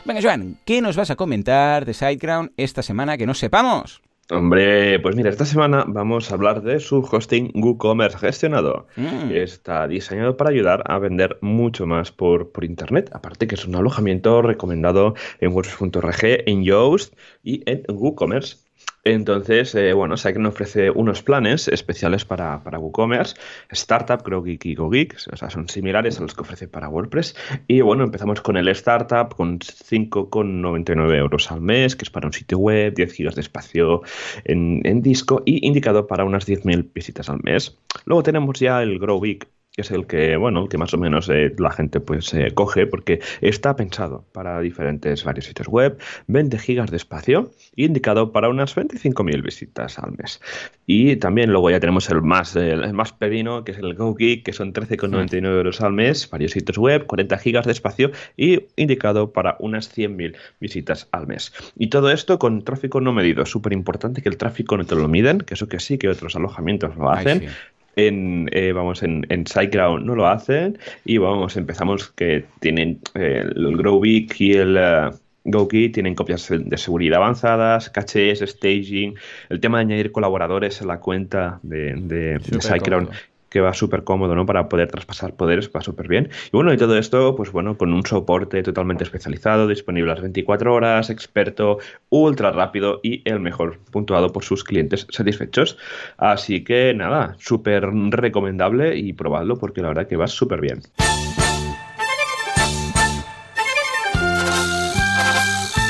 Venga, 0.06 0.22
Joan, 0.22 0.57
¿qué 0.66 0.81
nos 0.81 0.96
vas 0.96 1.10
a 1.10 1.16
comentar 1.16 1.84
de 1.84 1.96
SiteGround 1.96 2.52
esta 2.57 2.84
semana 2.84 3.18
que 3.18 3.25
no 3.25 3.34
sepamos? 3.34 4.04
Hombre, 4.30 5.00
pues 5.00 5.16
mira, 5.16 5.31
esta 5.31 5.46
semana 5.46 5.84
vamos 5.88 6.30
a 6.30 6.36
hablar 6.36 6.62
de 6.62 6.80
su 6.80 7.00
hosting 7.00 7.52
WooCommerce 7.56 8.19
gestionado. 8.19 8.88
Mm. 8.96 9.31
Está 9.31 9.88
diseñado 9.88 10.38
para 10.38 10.52
ayudar 10.52 10.84
a 10.86 11.00
vender 11.00 11.40
mucho 11.42 11.88
más 11.88 12.12
por, 12.12 12.52
por 12.52 12.66
Internet. 12.66 13.09
Aparte 13.14 13.47
que 13.47 13.56
es 13.56 13.66
un 13.66 13.76
alojamiento 13.76 14.44
recomendado 14.44 15.16
en 15.40 15.54
WordPress.org, 15.54 16.19
en 16.21 16.64
Yoast 16.64 17.16
y 17.44 17.62
en 17.69 17.83
WooCommerce. 17.88 18.65
Entonces, 19.07 19.76
eh, 19.76 19.94
bueno, 19.94 20.16
nos 20.16 20.47
ofrece 20.47 20.90
unos 20.90 21.21
planes 21.21 21.68
especiales 21.68 22.26
para, 22.26 22.64
para 22.64 22.80
WooCommerce, 22.80 23.35
Startup, 23.69 24.19
GrowGeek 24.26 24.66
y 24.66 24.74
GoGeek, 24.74 25.16
o 25.31 25.35
sea, 25.38 25.52
son 25.52 25.69
similares 25.69 26.18
a 26.18 26.24
los 26.24 26.33
que 26.33 26.42
ofrece 26.42 26.68
para 26.68 26.90
WordPress. 26.90 27.35
Y 27.68 27.81
bueno, 27.81 28.04
empezamos 28.04 28.42
con 28.42 28.57
el 28.57 28.68
Startup 28.69 29.30
con 29.35 29.59
5,99 29.59 31.18
euros 31.18 31.52
al 31.52 31.62
mes, 31.62 31.95
que 31.95 32.06
es 32.06 32.09
para 32.09 32.26
un 32.26 32.33
sitio 32.33 32.57
web, 32.57 32.95
10 32.95 33.14
gigas 33.14 33.35
de 33.35 33.42
espacio 33.42 34.02
en, 34.44 34.81
disco 35.04 35.44
y 35.45 35.68
indicado 35.68 36.07
para 36.07 36.26
unas 36.26 36.47
10.000 36.47 36.92
visitas 36.92 37.30
al 37.30 37.44
mes. 37.44 37.78
Luego 38.06 38.24
tenemos 38.24 38.59
ya 38.59 38.81
el 38.81 38.97
GrowGeek, 38.97 39.47
es 39.77 39.91
el 39.91 40.07
que, 40.07 40.37
bueno, 40.37 40.63
el 40.63 40.69
que 40.69 40.77
más 40.77 40.94
o 40.94 40.97
menos 40.97 41.29
eh, 41.29 41.53
la 41.57 41.71
gente 41.71 41.99
pues 41.99 42.33
eh, 42.33 42.51
coge 42.53 42.87
porque 42.87 43.19
está 43.41 43.75
pensado 43.75 44.25
para 44.31 44.59
diferentes 44.61 45.23
varios 45.23 45.45
sitios 45.45 45.67
web, 45.67 45.97
20 46.27 46.57
gigas 46.59 46.91
de 46.91 46.97
espacio, 46.97 47.51
indicado 47.75 48.31
para 48.31 48.49
unas 48.49 48.75
25.000 48.75 49.44
visitas 49.44 49.99
al 49.99 50.13
mes. 50.17 50.41
Y 50.85 51.17
también 51.17 51.51
luego 51.51 51.69
ya 51.69 51.79
tenemos 51.79 52.09
el 52.09 52.21
más, 52.21 52.55
el 52.55 52.94
más 52.94 53.11
pepino, 53.11 53.63
que 53.63 53.73
es 53.73 53.77
el 53.77 53.95
GoGeek, 53.95 54.44
que 54.44 54.53
son 54.53 54.73
13,99 54.73 55.45
euros 55.45 55.81
al 55.81 55.94
mes, 55.94 56.29
varios 56.29 56.51
sitios 56.51 56.77
web, 56.77 57.05
40 57.05 57.37
gigas 57.37 57.65
de 57.65 57.71
espacio 57.71 58.11
y 58.37 58.65
indicado 58.75 59.31
para 59.31 59.57
unas 59.59 59.95
100.000 59.95 60.35
visitas 60.59 61.07
al 61.11 61.27
mes. 61.27 61.53
Y 61.77 61.87
todo 61.87 62.11
esto 62.11 62.39
con 62.39 62.63
tráfico 62.63 63.01
no 63.01 63.11
medido. 63.13 63.45
Súper 63.45 63.73
importante 63.73 64.21
que 64.21 64.29
el 64.29 64.37
tráfico 64.37 64.77
no 64.77 64.85
te 64.85 64.95
lo 64.95 65.07
miden, 65.07 65.39
que 65.39 65.55
eso 65.55 65.67
que 65.67 65.79
sí, 65.79 65.97
que 65.97 66.07
otros 66.07 66.35
alojamientos 66.35 66.95
lo 66.95 67.09
hacen 67.09 67.49
en, 67.95 68.49
eh, 68.52 68.71
vamos, 68.71 69.04
en, 69.04 69.25
en 69.30 69.45
SiteGround 69.45 70.06
no 70.06 70.16
lo 70.16 70.28
hacen 70.28 70.78
y 71.06 71.18
vamos, 71.18 71.57
empezamos 71.57 72.09
que 72.11 72.45
tienen 72.59 72.99
eh, 73.14 73.44
el 73.44 73.78
Growbig 73.78 74.33
y 74.40 74.54
el 74.54 74.78
uh, 74.78 75.68
tienen 75.68 76.16
copias 76.16 76.49
de 76.49 76.78
seguridad 76.78 77.18
avanzadas, 77.18 77.90
cachés, 77.90 78.40
staging, 78.40 79.16
el 79.49 79.59
tema 79.59 79.78
de 79.78 79.85
añadir 79.85 80.11
colaboradores 80.11 80.81
a 80.81 80.85
la 80.85 80.99
cuenta 80.99 81.59
de, 81.61 81.94
de, 81.95 82.40
SiteGround 82.40 83.09
que 83.56 83.62
va 83.62 83.74
súper 83.74 84.04
cómodo, 84.04 84.35
¿no? 84.35 84.45
Para 84.45 84.68
poder 84.68 84.90
traspasar 84.90 85.33
poderes, 85.33 85.71
va 85.74 85.80
súper 85.80 86.09
bien. 86.09 86.30
Y 86.47 86.57
bueno, 86.57 86.74
y 86.74 86.78
todo 86.78 86.97
esto, 86.97 87.38
pues 87.38 87.54
bueno, 87.54 87.78
con 87.78 87.94
un 87.94 88.06
soporte 88.06 88.62
totalmente 88.64 89.06
especializado, 89.06 89.66
disponible 89.66 90.12
las 90.12 90.19
24 90.19 90.74
horas, 90.74 91.09
experto, 91.09 91.78
ultra 92.09 92.52
rápido 92.52 93.00
y 93.02 93.21
el 93.24 93.40
mejor 93.40 93.80
puntuado 93.92 94.33
por 94.33 94.44
sus 94.44 94.66
clientes 94.66 95.07
satisfechos. 95.09 95.78
Así 96.18 96.66
que 96.66 96.94
nada, 96.94 97.38
súper 97.40 97.85
recomendable 98.09 98.97
y 98.97 99.14
probadlo 99.14 99.56
porque 99.56 99.81
la 99.81 99.88
verdad 99.88 100.06
que 100.06 100.18
va 100.18 100.28
súper 100.28 100.59
bien. 100.59 100.81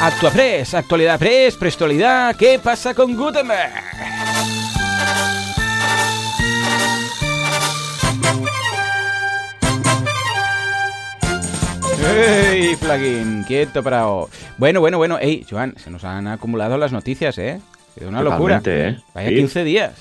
Actuapress, 0.03 0.75
actualidad 0.75 1.17
press, 1.17 1.55
prestualidad, 1.55 2.35
¿qué 2.35 2.59
pasa 2.63 2.93
con 2.93 3.17
Gutenberg? 3.17 4.14
¡Ey, 12.05 12.75
plugin! 12.75 13.43
Quieto, 13.45 13.81
parado. 13.83 14.29
Bueno, 14.57 14.79
bueno, 14.79 14.97
bueno. 14.97 15.17
Ey, 15.19 15.45
Joan, 15.49 15.73
se 15.77 15.89
nos 15.89 16.03
han 16.03 16.27
acumulado 16.27 16.77
las 16.77 16.91
noticias, 16.91 17.37
¿eh? 17.37 17.59
Es 17.95 18.03
una 18.07 18.21
locura. 18.21 18.61
¿eh? 18.65 18.99
Vaya 19.13 19.29
15 19.29 19.63
días. 19.63 19.93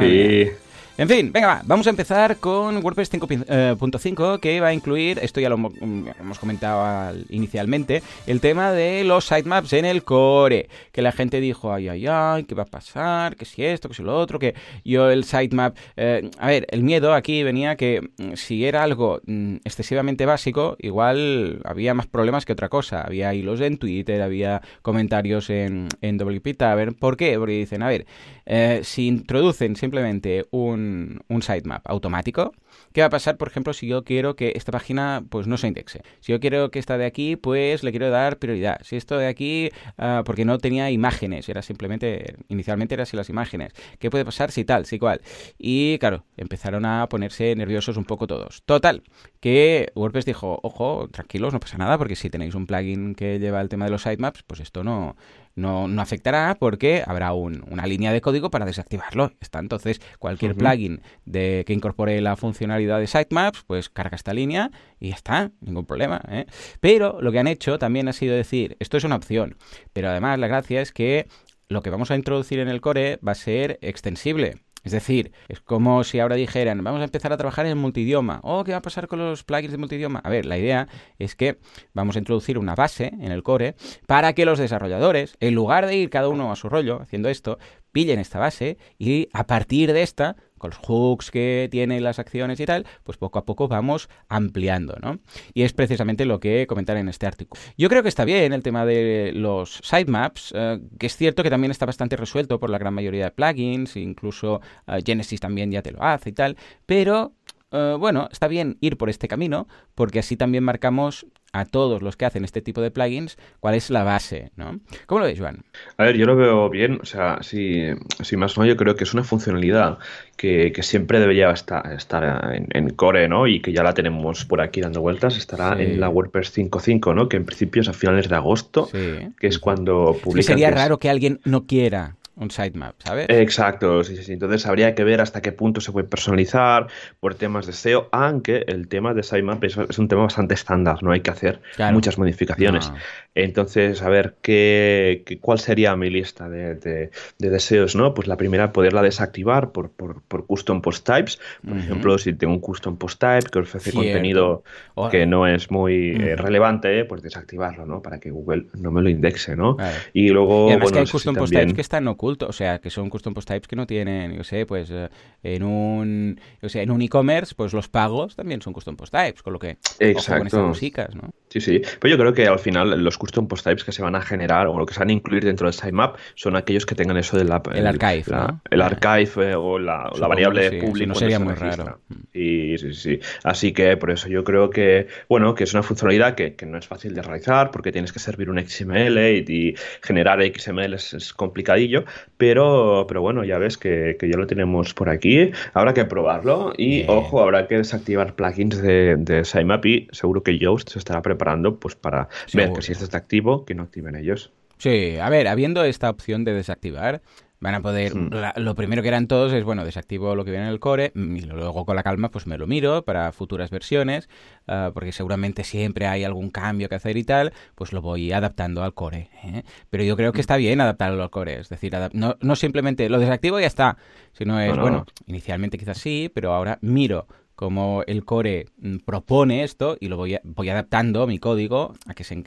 sí. 0.00 0.50
En 0.96 1.08
fin, 1.08 1.32
venga, 1.32 1.48
va, 1.48 1.62
vamos 1.64 1.88
a 1.88 1.90
empezar 1.90 2.36
con 2.36 2.76
WordPress 2.76 3.12
5.5 3.12 4.38
que 4.38 4.60
va 4.60 4.68
a 4.68 4.74
incluir, 4.74 5.18
esto 5.20 5.40
ya 5.40 5.48
lo 5.48 5.56
hemos 5.56 6.38
comentado 6.38 7.16
inicialmente, 7.30 8.00
el 8.28 8.40
tema 8.40 8.70
de 8.70 9.02
los 9.02 9.24
sitemaps 9.24 9.72
en 9.72 9.86
el 9.86 10.04
core, 10.04 10.68
que 10.92 11.02
la 11.02 11.10
gente 11.10 11.40
dijo, 11.40 11.72
ay, 11.72 11.88
ay, 11.88 12.06
ay, 12.08 12.44
¿qué 12.44 12.54
va 12.54 12.62
a 12.62 12.66
pasar? 12.66 13.34
¿Qué 13.34 13.44
si 13.44 13.64
esto? 13.64 13.88
¿Qué 13.88 13.96
si 13.96 14.04
lo 14.04 14.16
otro? 14.16 14.38
Que 14.38 14.54
yo 14.84 15.10
el 15.10 15.24
sitemap... 15.24 15.76
Eh, 15.96 16.30
a 16.38 16.46
ver, 16.46 16.68
el 16.70 16.84
miedo 16.84 17.12
aquí 17.12 17.42
venía 17.42 17.74
que 17.74 18.10
mm, 18.16 18.34
si 18.34 18.64
era 18.64 18.84
algo 18.84 19.20
mm, 19.26 19.56
excesivamente 19.64 20.26
básico, 20.26 20.76
igual 20.78 21.60
había 21.64 21.92
más 21.94 22.06
problemas 22.06 22.44
que 22.44 22.52
otra 22.52 22.68
cosa. 22.68 23.00
Había 23.00 23.34
hilos 23.34 23.60
en 23.60 23.78
Twitter, 23.78 24.22
había 24.22 24.62
comentarios 24.82 25.50
en, 25.50 25.88
en 26.02 26.18
WP 26.18 26.56
Tavern. 26.56 26.94
¿Por 26.94 27.16
qué? 27.16 27.36
Porque 27.36 27.54
dicen, 27.54 27.82
a 27.82 27.88
ver, 27.88 28.06
eh, 28.46 28.80
si 28.84 29.08
introducen 29.08 29.74
simplemente 29.74 30.46
un, 30.50 30.83
un 31.28 31.42
sitemap 31.42 31.82
automático, 31.88 32.52
¿qué 32.92 33.00
va 33.00 33.08
a 33.08 33.10
pasar, 33.10 33.36
por 33.36 33.48
ejemplo, 33.48 33.72
si 33.72 33.86
yo 33.86 34.04
quiero 34.04 34.36
que 34.36 34.52
esta 34.56 34.72
página 34.72 35.24
pues 35.28 35.46
no 35.46 35.56
se 35.56 35.68
indexe? 35.68 36.02
Si 36.20 36.32
yo 36.32 36.40
quiero 36.40 36.70
que 36.70 36.78
esta 36.78 36.98
de 36.98 37.06
aquí, 37.06 37.36
pues 37.36 37.82
le 37.82 37.90
quiero 37.90 38.10
dar 38.10 38.38
prioridad. 38.38 38.78
Si 38.82 38.96
esto 38.96 39.18
de 39.18 39.26
aquí, 39.26 39.70
ah, 39.98 40.22
porque 40.24 40.44
no 40.44 40.58
tenía 40.58 40.90
imágenes, 40.90 41.48
era 41.48 41.62
simplemente, 41.62 42.36
inicialmente 42.48 42.94
era 42.94 43.04
así 43.04 43.16
las 43.16 43.28
imágenes. 43.28 43.72
¿Qué 43.98 44.10
puede 44.10 44.24
pasar 44.24 44.50
si 44.50 44.64
tal, 44.64 44.86
si 44.86 44.98
cual? 44.98 45.20
Y 45.58 45.98
claro, 45.98 46.24
empezaron 46.36 46.84
a 46.84 47.08
ponerse 47.08 47.54
nerviosos 47.56 47.96
un 47.96 48.04
poco 48.04 48.26
todos. 48.26 48.62
Total, 48.64 49.02
que 49.40 49.92
WordPress 49.94 50.24
dijo, 50.24 50.60
ojo, 50.62 51.08
tranquilos, 51.10 51.52
no 51.52 51.60
pasa 51.60 51.78
nada, 51.78 51.98
porque 51.98 52.16
si 52.16 52.30
tenéis 52.30 52.54
un 52.54 52.66
plugin 52.66 53.14
que 53.14 53.38
lleva 53.38 53.60
el 53.60 53.68
tema 53.68 53.84
de 53.84 53.90
los 53.90 54.02
sitemaps, 54.02 54.42
pues 54.42 54.60
esto 54.60 54.84
no, 54.84 55.16
no, 55.54 55.88
no 55.88 56.02
afectará 56.02 56.56
porque 56.58 57.02
habrá 57.06 57.32
una 57.32 57.86
línea 57.86 58.12
de 58.12 58.20
código 58.20 58.50
para 58.50 58.66
desactivarlo. 58.66 59.32
Está 59.40 59.58
entonces 59.58 60.00
cualquier 60.18 60.54
plugin 60.54 61.00
de, 61.24 61.64
que 61.66 61.72
incorpore 61.72 62.20
la 62.20 62.36
funcionalidad 62.36 62.98
de 62.98 63.06
sitemaps, 63.06 63.62
pues 63.66 63.88
carga 63.88 64.16
esta 64.16 64.34
línea 64.34 64.70
y 64.98 65.10
ya 65.10 65.14
está, 65.14 65.50
ningún 65.60 65.86
problema. 65.86 66.20
¿eh? 66.28 66.46
Pero 66.80 67.20
lo 67.20 67.32
que 67.32 67.38
han 67.38 67.46
hecho 67.46 67.78
también 67.78 68.08
ha 68.08 68.12
sido 68.12 68.34
decir, 68.34 68.76
esto 68.80 68.96
es 68.96 69.04
una 69.04 69.16
opción, 69.16 69.56
pero 69.92 70.08
además 70.08 70.38
la 70.38 70.48
gracia 70.48 70.80
es 70.80 70.92
que 70.92 71.26
lo 71.68 71.82
que 71.82 71.90
vamos 71.90 72.10
a 72.10 72.16
introducir 72.16 72.58
en 72.58 72.68
el 72.68 72.80
core 72.80 73.18
va 73.26 73.32
a 73.32 73.36
ser 73.36 73.78
extensible. 73.80 74.56
Es 74.84 74.92
decir, 74.92 75.32
es 75.48 75.60
como 75.60 76.04
si 76.04 76.20
ahora 76.20 76.36
dijeran, 76.36 76.84
vamos 76.84 77.00
a 77.00 77.04
empezar 77.04 77.32
a 77.32 77.36
trabajar 77.36 77.66
en 77.66 77.78
multidioma. 77.78 78.40
Oh, 78.42 78.62
¿qué 78.64 78.72
va 78.72 78.78
a 78.78 78.82
pasar 78.82 79.08
con 79.08 79.18
los 79.18 79.42
plugins 79.42 79.72
de 79.72 79.78
multidioma? 79.78 80.20
A 80.22 80.30
ver, 80.30 80.44
la 80.44 80.58
idea 80.58 80.88
es 81.18 81.34
que 81.34 81.58
vamos 81.94 82.16
a 82.16 82.18
introducir 82.18 82.58
una 82.58 82.74
base 82.74 83.06
en 83.06 83.32
el 83.32 83.42
core 83.42 83.76
para 84.06 84.34
que 84.34 84.44
los 84.44 84.58
desarrolladores, 84.58 85.36
en 85.40 85.54
lugar 85.54 85.86
de 85.86 85.96
ir 85.96 86.10
cada 86.10 86.28
uno 86.28 86.52
a 86.52 86.56
su 86.56 86.68
rollo 86.68 87.00
haciendo 87.00 87.30
esto, 87.30 87.58
pillen 87.92 88.18
esta 88.18 88.38
base 88.38 88.76
y 88.98 89.28
a 89.32 89.46
partir 89.46 89.92
de 89.92 90.02
esta 90.02 90.36
con 90.64 90.70
los 90.70 90.78
hooks 90.78 91.30
que 91.30 91.68
tienen 91.70 92.02
las 92.02 92.18
acciones 92.18 92.58
y 92.58 92.64
tal, 92.64 92.86
pues 93.02 93.18
poco 93.18 93.38
a 93.38 93.44
poco 93.44 93.68
vamos 93.68 94.08
ampliando, 94.30 94.96
¿no? 95.02 95.18
Y 95.52 95.62
es 95.62 95.74
precisamente 95.74 96.24
lo 96.24 96.40
que 96.40 96.66
comentar 96.66 96.96
en 96.96 97.10
este 97.10 97.26
artículo. 97.26 97.60
Yo 97.76 97.90
creo 97.90 98.02
que 98.02 98.08
está 98.08 98.24
bien 98.24 98.54
el 98.54 98.62
tema 98.62 98.86
de 98.86 99.32
los 99.34 99.80
sitemaps, 99.82 100.54
eh, 100.56 100.80
que 100.98 101.06
es 101.06 101.16
cierto 101.18 101.42
que 101.42 101.50
también 101.50 101.70
está 101.70 101.84
bastante 101.84 102.16
resuelto 102.16 102.58
por 102.58 102.70
la 102.70 102.78
gran 102.78 102.94
mayoría 102.94 103.24
de 103.24 103.30
plugins, 103.30 103.96
incluso 103.96 104.62
eh, 104.86 105.02
Genesis 105.04 105.38
también 105.38 105.70
ya 105.70 105.82
te 105.82 105.92
lo 105.92 106.02
hace 106.02 106.30
y 106.30 106.32
tal, 106.32 106.56
pero 106.86 107.34
eh, 107.70 107.96
bueno, 107.98 108.28
está 108.32 108.48
bien 108.48 108.78
ir 108.80 108.96
por 108.96 109.10
este 109.10 109.28
camino, 109.28 109.68
porque 109.94 110.20
así 110.20 110.38
también 110.38 110.64
marcamos 110.64 111.26
a 111.54 111.64
todos 111.64 112.02
los 112.02 112.16
que 112.16 112.24
hacen 112.24 112.44
este 112.44 112.60
tipo 112.60 112.80
de 112.80 112.90
plugins 112.90 113.38
cuál 113.60 113.76
es 113.76 113.88
la 113.88 114.02
base, 114.02 114.50
¿no? 114.56 114.80
¿Cómo 115.06 115.20
lo 115.20 115.26
ves, 115.26 115.38
Juan? 115.38 115.62
A 115.96 116.02
ver, 116.02 116.16
yo 116.16 116.26
lo 116.26 116.34
veo 116.34 116.68
bien, 116.68 116.98
o 117.00 117.06
sea, 117.06 117.38
si, 117.42 117.90
si 118.22 118.36
más 118.36 118.58
no, 118.58 118.66
yo 118.66 118.76
creo 118.76 118.96
que 118.96 119.04
es 119.04 119.14
una 119.14 119.22
funcionalidad 119.22 119.98
que, 120.36 120.72
siempre 120.82 121.20
debería 121.20 121.52
estar, 121.52 121.92
estar 121.92 122.52
en, 122.52 122.90
core, 122.90 123.28
¿no? 123.28 123.46
Y 123.46 123.60
que 123.60 123.72
ya 123.72 123.84
la 123.84 123.94
tenemos 123.94 124.44
por 124.44 124.60
aquí 124.60 124.80
dando 124.80 125.00
vueltas, 125.00 125.36
estará 125.36 125.80
en 125.80 126.00
la 126.00 126.08
WordPress 126.08 126.58
5.5, 126.58 127.14
¿no? 127.14 127.28
Que 127.28 127.36
en 127.36 127.46
principio 127.46 127.82
es 127.82 127.88
a 127.88 127.92
finales 127.92 128.28
de 128.28 128.34
agosto, 128.34 128.88
que 128.90 129.46
es 129.46 129.60
cuando 129.60 130.18
publica. 130.20 130.48
sería 130.48 130.72
raro 130.72 130.98
que 130.98 131.08
alguien 131.08 131.40
no 131.44 131.66
quiera 131.66 132.16
un 132.36 132.50
sitemap, 132.50 132.96
¿sabes? 133.04 133.26
Exacto, 133.28 134.02
sí, 134.02 134.16
sí, 134.16 134.24
sí. 134.24 134.32
Entonces 134.32 134.66
habría 134.66 134.94
que 134.94 135.04
ver 135.04 135.20
hasta 135.20 135.40
qué 135.40 135.52
punto 135.52 135.80
se 135.80 135.92
puede 135.92 136.08
personalizar 136.08 136.88
por 137.20 137.34
temas 137.34 137.66
de 137.66 137.72
SEO, 137.72 138.08
aunque 138.12 138.64
el 138.66 138.88
tema 138.88 139.14
de 139.14 139.22
sitemap 139.22 139.62
es, 139.64 139.76
un 139.76 140.08
tema 140.08 140.22
bastante 140.22 140.54
estándar, 140.54 141.02
no 141.02 141.12
hay 141.12 141.20
que 141.20 141.30
hacer 141.30 141.60
muchas 141.92 142.18
modificaciones. 142.18 142.90
Entonces, 143.34 144.00
a 144.02 144.08
ver, 144.08 144.36
¿qué, 144.42 145.38
cuál 145.40 145.58
sería 145.58 145.96
mi 145.96 146.10
lista 146.10 146.48
de, 146.48 147.10
deseos? 147.38 147.96
¿no? 147.96 148.14
Pues 148.14 148.28
la 148.28 148.36
primera, 148.36 148.72
poderla 148.72 149.02
desactivar 149.02 149.72
por, 149.72 149.90
por, 149.90 150.22
por 150.22 150.46
custom 150.46 150.80
post 150.80 151.04
types. 151.06 151.40
Por 151.66 151.76
ejemplo, 151.76 152.18
si 152.18 152.32
tengo 152.32 152.52
un 152.52 152.60
custom 152.60 152.96
post 152.96 153.20
type 153.20 153.50
que 153.50 153.58
ofrece 153.60 153.92
contenido 153.92 154.62
que 155.10 155.26
no 155.26 155.46
es 155.46 155.70
muy 155.70 156.10
eh, 156.10 156.36
relevante, 156.36 157.04
pues 157.04 157.22
desactivarlo, 157.22 157.86
¿no? 157.86 158.02
Para 158.02 158.20
que 158.20 158.30
Google 158.30 158.66
no 158.74 158.90
me 158.90 159.02
lo 159.02 159.08
indexe, 159.08 159.56
¿no? 159.56 159.76
Y 160.12 160.28
luego. 160.28 160.68
además 160.68 160.92
que 160.92 160.98
hay 161.00 161.06
custom 161.06 161.34
post 161.34 161.52
types 161.52 161.74
que 161.74 161.80
están 161.80 162.06
ocultos, 162.08 162.23
o 162.24 162.52
sea, 162.52 162.78
que 162.80 162.90
son 162.90 163.10
custom 163.10 163.34
post 163.34 163.48
types 163.48 163.68
que 163.68 163.76
no 163.76 163.86
tienen, 163.86 164.34
yo 164.34 164.44
sé, 164.44 164.66
pues 164.66 164.90
eh, 164.90 165.08
en 165.42 165.62
un, 165.62 166.40
yo 166.60 166.68
sé, 166.68 166.82
en 166.82 166.90
un 166.90 167.02
e-commerce, 167.02 167.54
pues 167.54 167.72
los 167.72 167.88
pagos 167.88 168.36
también 168.36 168.62
son 168.62 168.72
custom 168.72 168.96
post 168.96 169.12
types, 169.12 169.42
con 169.42 169.52
lo 169.52 169.58
que. 169.58 169.78
Exacto. 169.98 170.38
con 170.38 170.46
estas 170.46 170.66
músicas, 170.66 171.14
¿no? 171.14 171.30
Sí, 171.54 171.60
sí. 171.60 171.82
Pero 172.00 172.16
yo 172.16 172.18
creo 172.18 172.34
que 172.34 172.48
al 172.48 172.58
final 172.58 173.00
los 173.04 173.16
custom 173.16 173.46
post 173.46 173.62
types 173.64 173.84
que 173.84 173.92
se 173.92 174.02
van 174.02 174.16
a 174.16 174.20
generar 174.20 174.66
o 174.66 174.76
lo 174.76 174.84
que 174.84 174.92
se 174.92 174.98
van 174.98 175.10
a 175.10 175.12
incluir 175.12 175.44
dentro 175.44 175.68
del 175.68 175.74
sitemap 175.74 176.16
son 176.34 176.56
aquellos 176.56 176.84
que 176.84 176.96
tengan 176.96 177.16
eso 177.16 177.36
del 177.36 177.46
el, 177.46 177.86
archive, 177.86 178.24
el 178.70 178.82
archive 178.82 179.50
eh, 179.50 179.54
o 179.54 179.78
la, 179.78 180.10
variable 180.18 180.80
pública. 180.80 181.06
no 181.06 181.14
sería 181.14 181.38
muy 181.38 181.54
raro. 181.54 182.00
Y, 182.32 182.76
sí, 182.78 182.92
sí, 182.94 183.20
Así 183.44 183.72
que 183.72 183.96
por 183.96 184.10
eso 184.10 184.26
yo 184.26 184.42
creo 184.42 184.68
que, 184.70 185.06
bueno, 185.28 185.54
que 185.54 185.62
es 185.62 185.74
una 185.74 185.84
funcionalidad 185.84 186.34
que, 186.34 186.56
no 186.66 186.76
es 186.76 186.88
fácil 186.88 187.14
de 187.14 187.22
realizar 187.22 187.70
porque 187.70 187.92
tienes 187.92 188.12
que 188.12 188.18
servir 188.18 188.50
un 188.50 188.58
XML 188.58 189.16
y, 189.48 189.76
generar 190.02 190.40
XML 190.42 190.94
es, 190.94 191.32
complicadillo, 191.34 192.04
pero, 192.36 193.04
pero 193.06 193.20
bueno, 193.20 193.44
ya 193.44 193.58
ves 193.58 193.78
que, 193.78 194.16
ya 194.20 194.36
lo 194.36 194.48
tenemos 194.48 194.92
por 194.92 195.08
aquí. 195.08 195.52
Habrá 195.72 195.94
que 195.94 196.04
probarlo 196.04 196.72
y, 196.76 197.04
ojo, 197.06 197.40
habrá 197.40 197.68
que 197.68 197.76
desactivar 197.76 198.34
plugins 198.34 198.82
de, 198.82 199.14
de 199.18 199.44
sitemap 199.44 199.86
y 199.86 200.08
seguro 200.10 200.42
que 200.42 200.58
Yoast 200.58 200.90
se 200.90 200.98
estará 200.98 201.22
preparando 201.22 201.43
pues 201.78 201.94
para 201.94 202.28
ver 202.52 202.72
que 202.72 202.82
si 202.82 202.92
esto 202.92 203.04
está 203.04 203.18
activo, 203.18 203.64
que 203.64 203.74
no 203.74 203.84
activen 203.84 204.16
ellos. 204.16 204.52
Sí, 204.78 205.16
a 205.18 205.28
ver, 205.30 205.48
habiendo 205.48 205.84
esta 205.84 206.10
opción 206.10 206.44
de 206.44 206.52
desactivar, 206.52 207.22
van 207.64 207.76
a 207.76 207.80
poder, 207.80 208.14
hmm. 208.14 208.30
lo 208.56 208.74
primero 208.74 209.00
que 209.00 209.08
eran 209.08 209.26
todos 209.26 209.52
es, 209.54 209.64
bueno, 209.64 209.86
desactivo 209.86 210.34
lo 210.36 210.44
que 210.44 210.50
viene 210.50 210.66
en 210.66 210.72
el 210.72 210.80
core 210.80 211.12
y 211.14 211.40
luego 211.40 211.86
con 211.86 211.96
la 211.96 212.02
calma 212.02 212.30
pues 212.30 212.46
me 212.46 212.58
lo 212.58 212.66
miro 212.66 213.06
para 213.06 213.32
futuras 213.32 213.70
versiones, 213.70 214.28
ah, 214.68 214.90
porque 214.92 215.12
seguramente 215.12 215.64
siempre 215.64 216.06
hay 216.06 216.24
algún 216.24 216.50
cambio 216.50 216.90
que 216.90 216.96
hacer 216.96 217.16
y 217.16 217.24
tal, 217.24 217.54
pues 217.74 217.94
lo 217.94 218.02
voy 218.02 218.32
adaptando 218.32 218.82
al 218.82 218.92
core. 218.92 219.30
¿eh? 219.42 219.62
Pero 219.88 220.04
yo 220.04 220.14
creo 220.14 220.32
que 220.32 220.42
está 220.42 220.56
bien 220.56 220.82
adaptarlo 220.82 221.22
al 221.22 221.30
core, 221.30 221.60
es 221.60 221.70
decir, 221.70 221.96
no, 222.12 222.36
no, 222.38 222.56
simplemente 222.56 223.08
lo 223.08 223.18
desactivo 223.18 223.58
y 223.58 223.62
ya 223.62 223.68
está, 223.68 223.96
sino 224.32 224.60
es, 224.60 224.76
bueno, 224.76 225.06
inicialmente 225.26 225.78
quizás 225.78 225.96
sí, 225.96 226.30
pero 226.34 226.52
ahora 226.52 226.78
miro 226.82 227.26
como 227.54 228.02
el 228.06 228.24
core 228.24 228.66
mm, 228.78 228.98
propone 228.98 229.64
esto 229.64 229.96
y 230.00 230.08
lo 230.08 230.16
voy, 230.16 230.38
voy 230.42 230.68
adaptando 230.68 231.26
mi 231.26 231.38
código 231.38 231.94
a 232.06 232.14
que, 232.14 232.24
se 232.24 232.42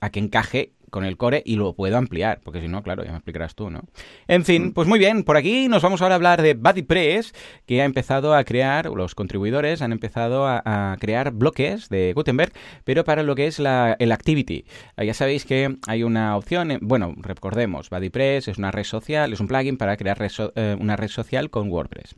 a 0.00 0.10
que 0.10 0.18
encaje 0.18 0.72
con 0.92 1.06
el 1.06 1.16
core 1.16 1.42
y 1.46 1.56
lo 1.56 1.72
puedo 1.72 1.96
ampliar, 1.96 2.40
porque 2.44 2.60
si 2.60 2.68
no, 2.68 2.82
claro, 2.82 3.02
ya 3.02 3.12
me 3.12 3.16
explicarás 3.16 3.54
tú, 3.54 3.70
¿no? 3.70 3.80
En 4.28 4.44
fin, 4.44 4.66
mm. 4.66 4.72
pues 4.72 4.86
muy 4.86 4.98
bien, 4.98 5.24
por 5.24 5.38
aquí 5.38 5.66
nos 5.66 5.82
vamos 5.82 6.02
ahora 6.02 6.14
a 6.14 6.16
hablar 6.16 6.42
de 6.42 6.52
BuddyPress, 6.52 7.32
que 7.64 7.80
ha 7.80 7.86
empezado 7.86 8.34
a 8.34 8.44
crear, 8.44 8.90
los 8.90 9.14
contribuidores 9.14 9.80
han 9.80 9.90
empezado 9.90 10.46
a, 10.46 10.96
crear 11.00 11.32
bloques 11.32 11.88
de 11.88 12.12
Gutenberg, 12.14 12.52
pero 12.84 13.04
para 13.04 13.22
lo 13.22 13.34
que 13.34 13.46
es 13.46 13.58
la, 13.58 13.96
el 13.98 14.12
Activity. 14.12 14.66
Ah, 14.96 15.04
ya 15.04 15.14
sabéis 15.14 15.46
que 15.46 15.78
hay 15.86 16.02
una 16.02 16.36
opción, 16.36 16.78
bueno, 16.82 17.14
recordemos, 17.16 17.88
BuddyPress 17.88 18.48
es 18.48 18.58
una 18.58 18.70
red 18.70 18.84
social, 18.84 19.32
es 19.32 19.40
un 19.40 19.48
plugin 19.48 19.78
para 19.78 19.96
crear 19.96 20.18
eh, 20.54 20.76
una 20.78 20.96
red 20.96 21.08
social 21.08 21.48
con 21.48 21.70
WordPress. 21.70 22.14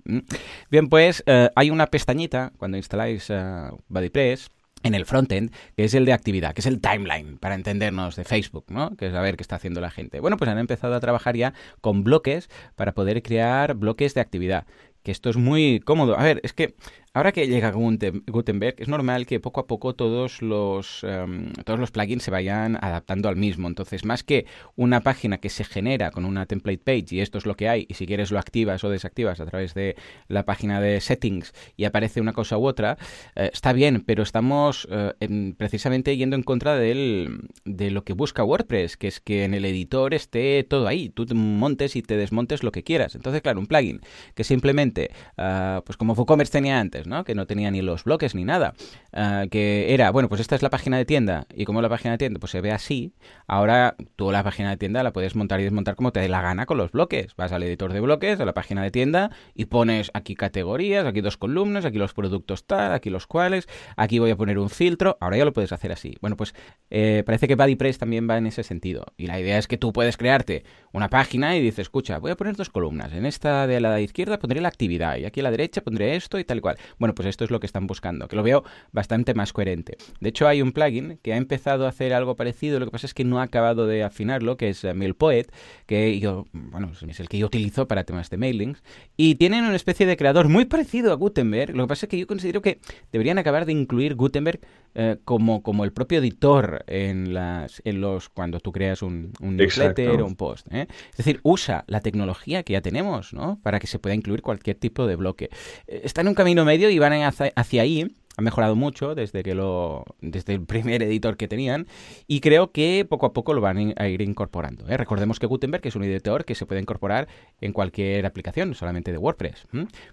Bien, 0.68 0.88
pues 0.88 1.22
eh, 1.26 1.48
hay 1.54 1.70
una 1.70 1.86
pestañita 1.86 2.52
cuando 2.58 2.76
instaláis 2.76 3.30
uh, 3.30 3.78
BuddyPress 3.88 4.50
en 4.84 4.94
el 4.94 5.06
frontend, 5.06 5.50
que 5.76 5.84
es 5.84 5.94
el 5.94 6.04
de 6.04 6.12
actividad, 6.12 6.54
que 6.54 6.60
es 6.60 6.66
el 6.66 6.80
timeline, 6.80 7.38
para 7.38 7.56
entendernos, 7.56 8.14
de 8.14 8.24
Facebook, 8.24 8.66
¿no? 8.68 8.94
Que 8.96 9.08
es 9.08 9.14
a 9.14 9.20
ver 9.20 9.36
qué 9.36 9.42
está 9.42 9.56
haciendo 9.56 9.80
la 9.80 9.90
gente. 9.90 10.20
Bueno, 10.20 10.36
pues 10.36 10.48
han 10.48 10.58
empezado 10.58 10.94
a 10.94 11.00
trabajar 11.00 11.36
ya 11.36 11.54
con 11.80 12.04
bloques 12.04 12.48
para 12.76 12.92
poder 12.92 13.22
crear 13.22 13.74
bloques 13.74 14.14
de 14.14 14.20
actividad. 14.20 14.66
Que 15.02 15.10
esto 15.10 15.30
es 15.30 15.36
muy 15.36 15.80
cómodo. 15.80 16.18
A 16.18 16.22
ver, 16.22 16.40
es 16.44 16.52
que 16.52 16.76
Ahora 17.16 17.30
que 17.30 17.46
llega 17.46 17.70
Gutenberg, 17.70 18.74
es 18.78 18.88
normal 18.88 19.24
que 19.24 19.38
poco 19.38 19.60
a 19.60 19.68
poco 19.68 19.94
todos 19.94 20.42
los, 20.42 21.04
em, 21.04 21.52
todos 21.64 21.78
los 21.78 21.92
plugins 21.92 22.24
se 22.24 22.32
vayan 22.32 22.76
adaptando 22.80 23.28
al 23.28 23.36
mismo. 23.36 23.68
Entonces, 23.68 24.04
más 24.04 24.24
que 24.24 24.46
una 24.74 25.00
página 25.00 25.38
que 25.38 25.48
se 25.48 25.62
genera 25.62 26.10
con 26.10 26.24
una 26.24 26.46
template 26.46 26.78
page 26.78 27.14
y 27.14 27.20
esto 27.20 27.38
es 27.38 27.46
lo 27.46 27.54
que 27.54 27.68
hay, 27.68 27.86
y 27.88 27.94
si 27.94 28.06
quieres 28.06 28.32
lo 28.32 28.40
activas 28.40 28.82
o 28.82 28.90
desactivas 28.90 29.38
a 29.38 29.46
través 29.46 29.74
de 29.74 29.94
la 30.26 30.44
página 30.44 30.80
de 30.80 31.00
settings 31.00 31.52
y 31.76 31.84
aparece 31.84 32.20
una 32.20 32.32
cosa 32.32 32.58
u 32.58 32.66
otra, 32.66 32.98
eh, 33.36 33.48
está 33.52 33.72
bien, 33.72 34.02
pero 34.04 34.24
estamos 34.24 34.88
eh, 34.90 35.54
precisamente 35.56 36.16
yendo 36.16 36.34
en 36.34 36.42
contra 36.42 36.74
del, 36.74 37.48
de 37.64 37.92
lo 37.92 38.02
que 38.02 38.12
busca 38.12 38.42
WordPress, 38.42 38.96
que 38.96 39.06
es 39.06 39.20
que 39.20 39.44
en 39.44 39.54
el 39.54 39.64
editor 39.66 40.14
esté 40.14 40.64
todo 40.64 40.88
ahí, 40.88 41.10
tú 41.10 41.26
montes 41.32 41.94
y 41.94 42.02
te 42.02 42.16
desmontes 42.16 42.64
lo 42.64 42.72
que 42.72 42.82
quieras. 42.82 43.14
Entonces, 43.14 43.40
claro, 43.40 43.60
un 43.60 43.68
plugin 43.68 44.00
que 44.34 44.42
simplemente, 44.42 45.12
ah, 45.38 45.80
pues 45.86 45.96
como 45.96 46.14
WooCommerce 46.14 46.50
tenía 46.50 46.80
antes, 46.80 47.03
que 47.24 47.34
no 47.34 47.46
tenía 47.46 47.70
ni 47.70 47.82
los 47.82 48.04
bloques 48.04 48.34
ni 48.34 48.44
nada. 48.44 48.74
Ah, 49.12 49.44
que 49.50 49.94
era, 49.94 50.10
bueno, 50.10 50.28
pues 50.28 50.40
esta 50.40 50.56
es 50.56 50.62
la 50.62 50.70
página 50.70 50.96
de 50.96 51.04
tienda 51.04 51.46
y 51.54 51.64
como 51.64 51.82
la 51.82 51.88
página 51.88 52.12
de 52.12 52.18
tienda 52.18 52.40
pues 52.40 52.52
se 52.52 52.60
ve 52.60 52.72
así, 52.72 53.12
ahora 53.46 53.96
tú 54.16 54.32
la 54.32 54.42
página 54.42 54.70
de 54.70 54.76
tienda 54.76 55.02
la 55.02 55.12
puedes 55.12 55.36
montar 55.36 55.60
y 55.60 55.64
desmontar 55.64 55.94
como 55.94 56.12
te 56.12 56.20
dé 56.20 56.28
la 56.28 56.42
gana 56.42 56.66
con 56.66 56.78
los 56.78 56.92
bloques. 56.92 57.34
Vas 57.36 57.52
al 57.52 57.62
editor 57.62 57.92
de 57.92 58.00
bloques, 58.00 58.40
a 58.40 58.44
la 58.44 58.54
página 58.54 58.82
de 58.82 58.90
tienda 58.90 59.30
y 59.54 59.66
pones 59.66 60.10
aquí 60.14 60.34
categorías, 60.34 61.06
aquí 61.06 61.20
dos 61.20 61.36
columnas, 61.36 61.84
aquí 61.84 61.98
los 61.98 62.14
productos 62.14 62.64
tal, 62.66 62.92
aquí 62.92 63.10
los 63.10 63.26
cuales, 63.26 63.68
aquí 63.96 64.18
voy 64.18 64.30
a 64.30 64.36
poner 64.36 64.58
un 64.58 64.70
filtro, 64.70 65.16
ahora 65.20 65.36
ya 65.36 65.44
lo 65.44 65.52
puedes 65.52 65.72
hacer 65.72 65.92
así. 65.92 66.16
Bueno, 66.20 66.36
pues 66.36 66.54
eh, 66.90 67.22
parece 67.26 67.48
que 67.48 67.54
BuddyPress 67.54 67.98
también 67.98 68.28
va 68.28 68.38
en 68.38 68.46
ese 68.46 68.62
sentido. 68.62 69.06
Y 69.16 69.26
la 69.26 69.38
idea 69.40 69.58
es 69.58 69.66
que 69.66 69.78
tú 69.78 69.92
puedes 69.92 70.16
crearte 70.16 70.64
una 70.92 71.08
página 71.08 71.56
y 71.56 71.60
dices, 71.60 71.80
escucha, 71.80 72.18
voy 72.18 72.30
a 72.30 72.36
poner 72.36 72.56
dos 72.56 72.70
columnas. 72.70 73.12
En 73.12 73.26
esta 73.26 73.66
de 73.66 73.80
la 73.80 74.00
izquierda 74.00 74.38
pondré 74.38 74.60
la 74.60 74.68
actividad 74.68 75.16
y 75.16 75.24
aquí 75.24 75.40
a 75.40 75.42
la 75.42 75.50
derecha 75.50 75.82
pondré 75.82 76.16
esto 76.16 76.38
y 76.38 76.44
tal 76.44 76.58
y 76.58 76.60
cual. 76.60 76.78
Bueno, 76.98 77.14
pues 77.14 77.28
esto 77.28 77.44
es 77.44 77.50
lo 77.50 77.60
que 77.60 77.66
están 77.66 77.86
buscando, 77.86 78.28
que 78.28 78.36
lo 78.36 78.42
veo 78.42 78.64
bastante 78.92 79.34
más 79.34 79.52
coherente. 79.52 79.96
De 80.20 80.28
hecho, 80.28 80.46
hay 80.46 80.62
un 80.62 80.72
plugin 80.72 81.18
que 81.22 81.32
ha 81.32 81.36
empezado 81.36 81.86
a 81.86 81.88
hacer 81.88 82.12
algo 82.12 82.36
parecido, 82.36 82.78
lo 82.78 82.86
que 82.86 82.92
pasa 82.92 83.06
es 83.06 83.14
que 83.14 83.24
no 83.24 83.40
ha 83.40 83.42
acabado 83.42 83.86
de 83.86 84.02
afinarlo, 84.02 84.56
que 84.56 84.70
es 84.70 84.84
eh, 84.84 84.94
MailPoet, 84.94 85.46
que 85.86 86.18
yo, 86.18 86.46
bueno, 86.52 86.90
es 87.08 87.20
el 87.20 87.28
que 87.28 87.38
yo 87.38 87.46
utilizo 87.46 87.88
para 87.88 88.04
temas 88.04 88.30
de 88.30 88.36
mailings, 88.36 88.82
y 89.16 89.36
tienen 89.36 89.64
una 89.64 89.76
especie 89.76 90.06
de 90.06 90.16
creador 90.16 90.48
muy 90.48 90.64
parecido 90.64 91.12
a 91.12 91.16
Gutenberg, 91.16 91.74
lo 91.74 91.84
que 91.84 91.88
pasa 91.88 92.06
es 92.06 92.10
que 92.10 92.18
yo 92.18 92.26
considero 92.26 92.62
que 92.62 92.78
deberían 93.12 93.38
acabar 93.38 93.66
de 93.66 93.72
incluir 93.72 94.14
Gutenberg 94.14 94.60
eh, 94.94 95.16
como, 95.24 95.62
como 95.62 95.84
el 95.84 95.92
propio 95.92 96.18
editor 96.18 96.84
en 96.86 97.34
las 97.34 97.82
en 97.84 98.00
los 98.00 98.28
cuando 98.28 98.60
tú 98.60 98.72
creas 98.72 99.02
un, 99.02 99.32
un 99.40 99.56
newsletter 99.56 100.22
o 100.22 100.26
un 100.26 100.36
post. 100.36 100.66
¿eh? 100.72 100.86
Es 101.10 101.16
decir, 101.16 101.40
usa 101.42 101.84
la 101.86 102.00
tecnología 102.00 102.62
que 102.62 102.74
ya 102.74 102.80
tenemos, 102.80 103.32
¿no? 103.32 103.58
Para 103.62 103.80
que 103.80 103.86
se 103.86 103.98
pueda 103.98 104.14
incluir 104.14 104.42
cualquier 104.42 104.76
tipo 104.76 105.06
de 105.06 105.16
bloque. 105.16 105.50
Está 105.86 106.20
en 106.20 106.28
un 106.28 106.34
camino 106.34 106.64
medio 106.64 106.90
y 106.90 106.98
van 106.98 107.12
hacia, 107.12 107.52
hacia 107.56 107.82
ahí 107.82 108.14
ha 108.36 108.42
mejorado 108.42 108.74
mucho 108.76 109.14
desde 109.14 109.42
que 109.42 109.54
lo 109.54 110.04
desde 110.20 110.54
el 110.54 110.64
primer 110.64 111.02
editor 111.02 111.36
que 111.36 111.48
tenían 111.48 111.86
y 112.26 112.40
creo 112.40 112.72
que 112.72 113.06
poco 113.08 113.26
a 113.26 113.32
poco 113.32 113.54
lo 113.54 113.60
van 113.60 113.94
a 113.96 114.08
ir 114.08 114.22
incorporando. 114.22 114.88
¿eh? 114.88 114.96
Recordemos 114.96 115.38
que 115.38 115.46
Gutenberg 115.46 115.86
es 115.86 115.96
un 115.96 116.04
editor 116.04 116.44
que 116.44 116.54
se 116.54 116.66
puede 116.66 116.80
incorporar 116.80 117.28
en 117.60 117.72
cualquier 117.72 118.26
aplicación, 118.26 118.74
solamente 118.74 119.12
de 119.12 119.18
WordPress, 119.18 119.66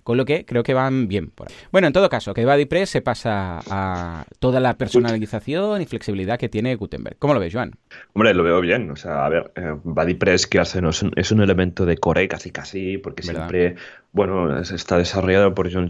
con 0.04 0.18
lo 0.18 0.26
que 0.26 0.46
creo 0.46 0.64
que 0.64 0.74
van 0.74 1.08
bien 1.08 1.30
por 1.30 1.50
ahí. 1.50 1.56
Bueno, 1.72 1.88
en 1.88 1.94
todo 1.94 2.10
caso, 2.10 2.34
que 2.34 2.46
BuddyPress 2.46 2.90
se 2.90 3.02
pasa 3.02 3.60
a 3.70 4.26
toda 4.40 4.60
la 4.60 4.78
personalización 4.78 5.82
y 5.82 5.86
flexibilidad 5.86 6.38
que 6.38 6.50
tiene 6.50 6.76
Gutenberg. 6.76 7.18
¿Cómo 7.18 7.34
lo 7.34 7.40
ves, 7.40 7.54
Joan? 7.54 7.74
Hombre, 8.14 8.34
lo 8.34 8.44
veo 8.44 8.62
bien. 8.62 8.90
O 8.92 8.96
sea, 8.96 9.26
a 9.26 9.30
ver, 9.30 9.52
eh, 9.56 9.76
BuddyPress 9.84 10.48
que 10.48 10.60
hace 10.60 10.82
no 10.82 10.90
es, 10.90 11.02
un, 11.02 11.12
es 11.16 11.32
un 11.32 11.42
elemento 11.42 11.86
de 11.86 11.98
core 11.98 12.28
casi 12.28 12.52
casi, 12.52 12.98
porque 12.98 13.24
siempre 13.24 13.76
bueno, 14.14 14.60
está 14.60 14.98
desarrollado 14.98 15.54
por 15.54 15.72
John 15.72 15.88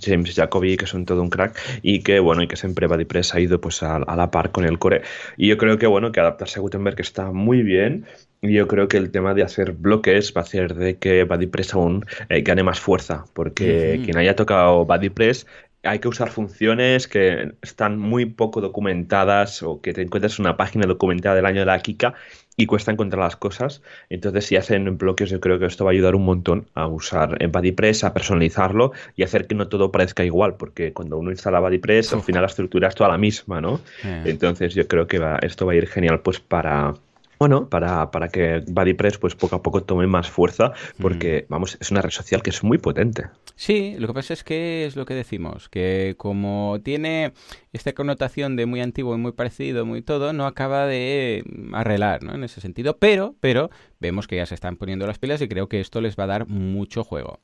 James 0.00 0.34
Jacoby, 0.34 0.76
que 0.76 0.86
son 0.86 1.04
todo 1.04 1.22
un 1.22 1.30
crack, 1.30 1.58
y 1.82 2.02
que, 2.02 2.20
bueno, 2.20 2.42
y 2.42 2.48
que 2.48 2.56
siempre 2.56 2.86
BuddyPress 2.86 3.34
ha 3.34 3.40
ido 3.40 3.60
pues 3.60 3.82
a, 3.82 3.98
la 3.98 4.30
par 4.30 4.52
con 4.52 4.64
el 4.64 4.78
core. 4.78 5.02
Y 5.36 5.48
yo 5.48 5.58
creo 5.58 5.78
que, 5.78 5.86
bueno, 5.86 6.12
que 6.12 6.20
adaptarse 6.20 6.58
a 6.58 6.62
Gutenberg 6.62 7.00
está 7.00 7.32
muy 7.32 7.62
bien, 7.62 8.06
y 8.42 8.52
yo 8.52 8.68
creo 8.68 8.88
que 8.88 8.96
el 8.96 9.10
tema 9.10 9.34
de 9.34 9.42
hacer 9.42 9.72
bloques 9.72 10.32
va 10.36 10.42
a 10.42 10.44
hacer 10.44 10.74
de 10.74 10.98
que 10.98 11.24
BuddyPress 11.24 11.74
aún 11.74 12.04
eh, 12.28 12.42
gane 12.42 12.62
más 12.62 12.78
fuerza, 12.78 13.24
porque 13.32 14.00
quien 14.04 14.16
haya 14.18 14.36
tocado 14.36 14.84
BuddyPress 14.84 15.46
hay 15.84 15.98
que 15.98 16.08
usar 16.08 16.30
funciones 16.30 17.06
que 17.08 17.52
están 17.62 17.98
muy 17.98 18.26
poco 18.26 18.60
documentadas 18.60 19.62
o 19.62 19.80
que 19.80 19.92
te 19.92 20.02
encuentras 20.02 20.38
una 20.38 20.56
página 20.56 20.86
documentada 20.86 21.36
del 21.36 21.46
año 21.46 21.60
de 21.60 21.66
la 21.66 21.78
Kika 21.80 22.14
y 22.56 22.66
cuesta 22.66 22.92
encontrar 22.92 23.22
las 23.22 23.36
cosas. 23.36 23.82
Entonces, 24.08 24.46
si 24.46 24.56
hacen 24.56 24.96
bloques, 24.96 25.30
yo 25.30 25.40
creo 25.40 25.58
que 25.58 25.66
esto 25.66 25.84
va 25.84 25.90
a 25.90 25.94
ayudar 25.94 26.14
un 26.14 26.24
montón 26.24 26.66
a 26.74 26.86
usar 26.86 27.38
BuddyPress, 27.48 28.04
a 28.04 28.14
personalizarlo 28.14 28.92
y 29.16 29.22
hacer 29.22 29.46
que 29.46 29.54
no 29.54 29.68
todo 29.68 29.90
parezca 29.90 30.24
igual, 30.24 30.54
porque 30.56 30.92
cuando 30.92 31.18
uno 31.18 31.30
instala 31.30 31.60
BuddyPress, 31.60 32.12
al 32.12 32.22
final 32.22 32.42
la 32.42 32.48
estructura 32.48 32.88
es 32.88 32.94
toda 32.94 33.10
la 33.10 33.18
misma, 33.18 33.60
¿no? 33.60 33.80
Eh. 34.04 34.22
Entonces, 34.26 34.74
yo 34.74 34.86
creo 34.86 35.06
que 35.06 35.20
esto 35.42 35.66
va 35.66 35.72
a 35.72 35.76
ir 35.76 35.86
genial 35.86 36.20
pues 36.20 36.40
para 36.40 36.94
bueno, 37.38 37.68
para, 37.68 38.10
para 38.10 38.28
que 38.28 38.62
BuddyPress 38.66 39.18
pues 39.18 39.34
poco 39.34 39.56
a 39.56 39.62
poco 39.62 39.82
tome 39.82 40.06
más 40.06 40.30
fuerza, 40.30 40.72
porque, 41.00 41.46
vamos, 41.48 41.76
es 41.80 41.90
una 41.90 42.02
red 42.02 42.10
social 42.10 42.42
que 42.42 42.50
es 42.50 42.62
muy 42.62 42.78
potente. 42.78 43.24
Sí, 43.56 43.94
lo 43.98 44.08
que 44.08 44.14
pasa 44.14 44.34
es 44.34 44.42
que 44.42 44.84
es 44.84 44.96
lo 44.96 45.06
que 45.06 45.14
decimos, 45.14 45.68
que 45.68 46.14
como 46.16 46.78
tiene 46.82 47.32
esta 47.72 47.92
connotación 47.92 48.56
de 48.56 48.66
muy 48.66 48.80
antiguo 48.80 49.14
y 49.14 49.18
muy 49.18 49.32
parecido, 49.32 49.86
muy 49.86 50.02
todo, 50.02 50.32
no 50.32 50.46
acaba 50.46 50.86
de 50.86 51.44
arreglar, 51.72 52.22
¿no? 52.22 52.34
En 52.34 52.42
ese 52.42 52.60
sentido, 52.60 52.96
pero, 52.98 53.34
pero 53.40 53.70
vemos 54.00 54.26
que 54.26 54.36
ya 54.36 54.46
se 54.46 54.54
están 54.54 54.76
poniendo 54.76 55.06
las 55.06 55.18
pilas 55.18 55.40
y 55.40 55.48
creo 55.48 55.68
que 55.68 55.80
esto 55.80 56.00
les 56.00 56.16
va 56.16 56.24
a 56.24 56.28
dar 56.28 56.48
mucho 56.48 57.04
juego. 57.04 57.40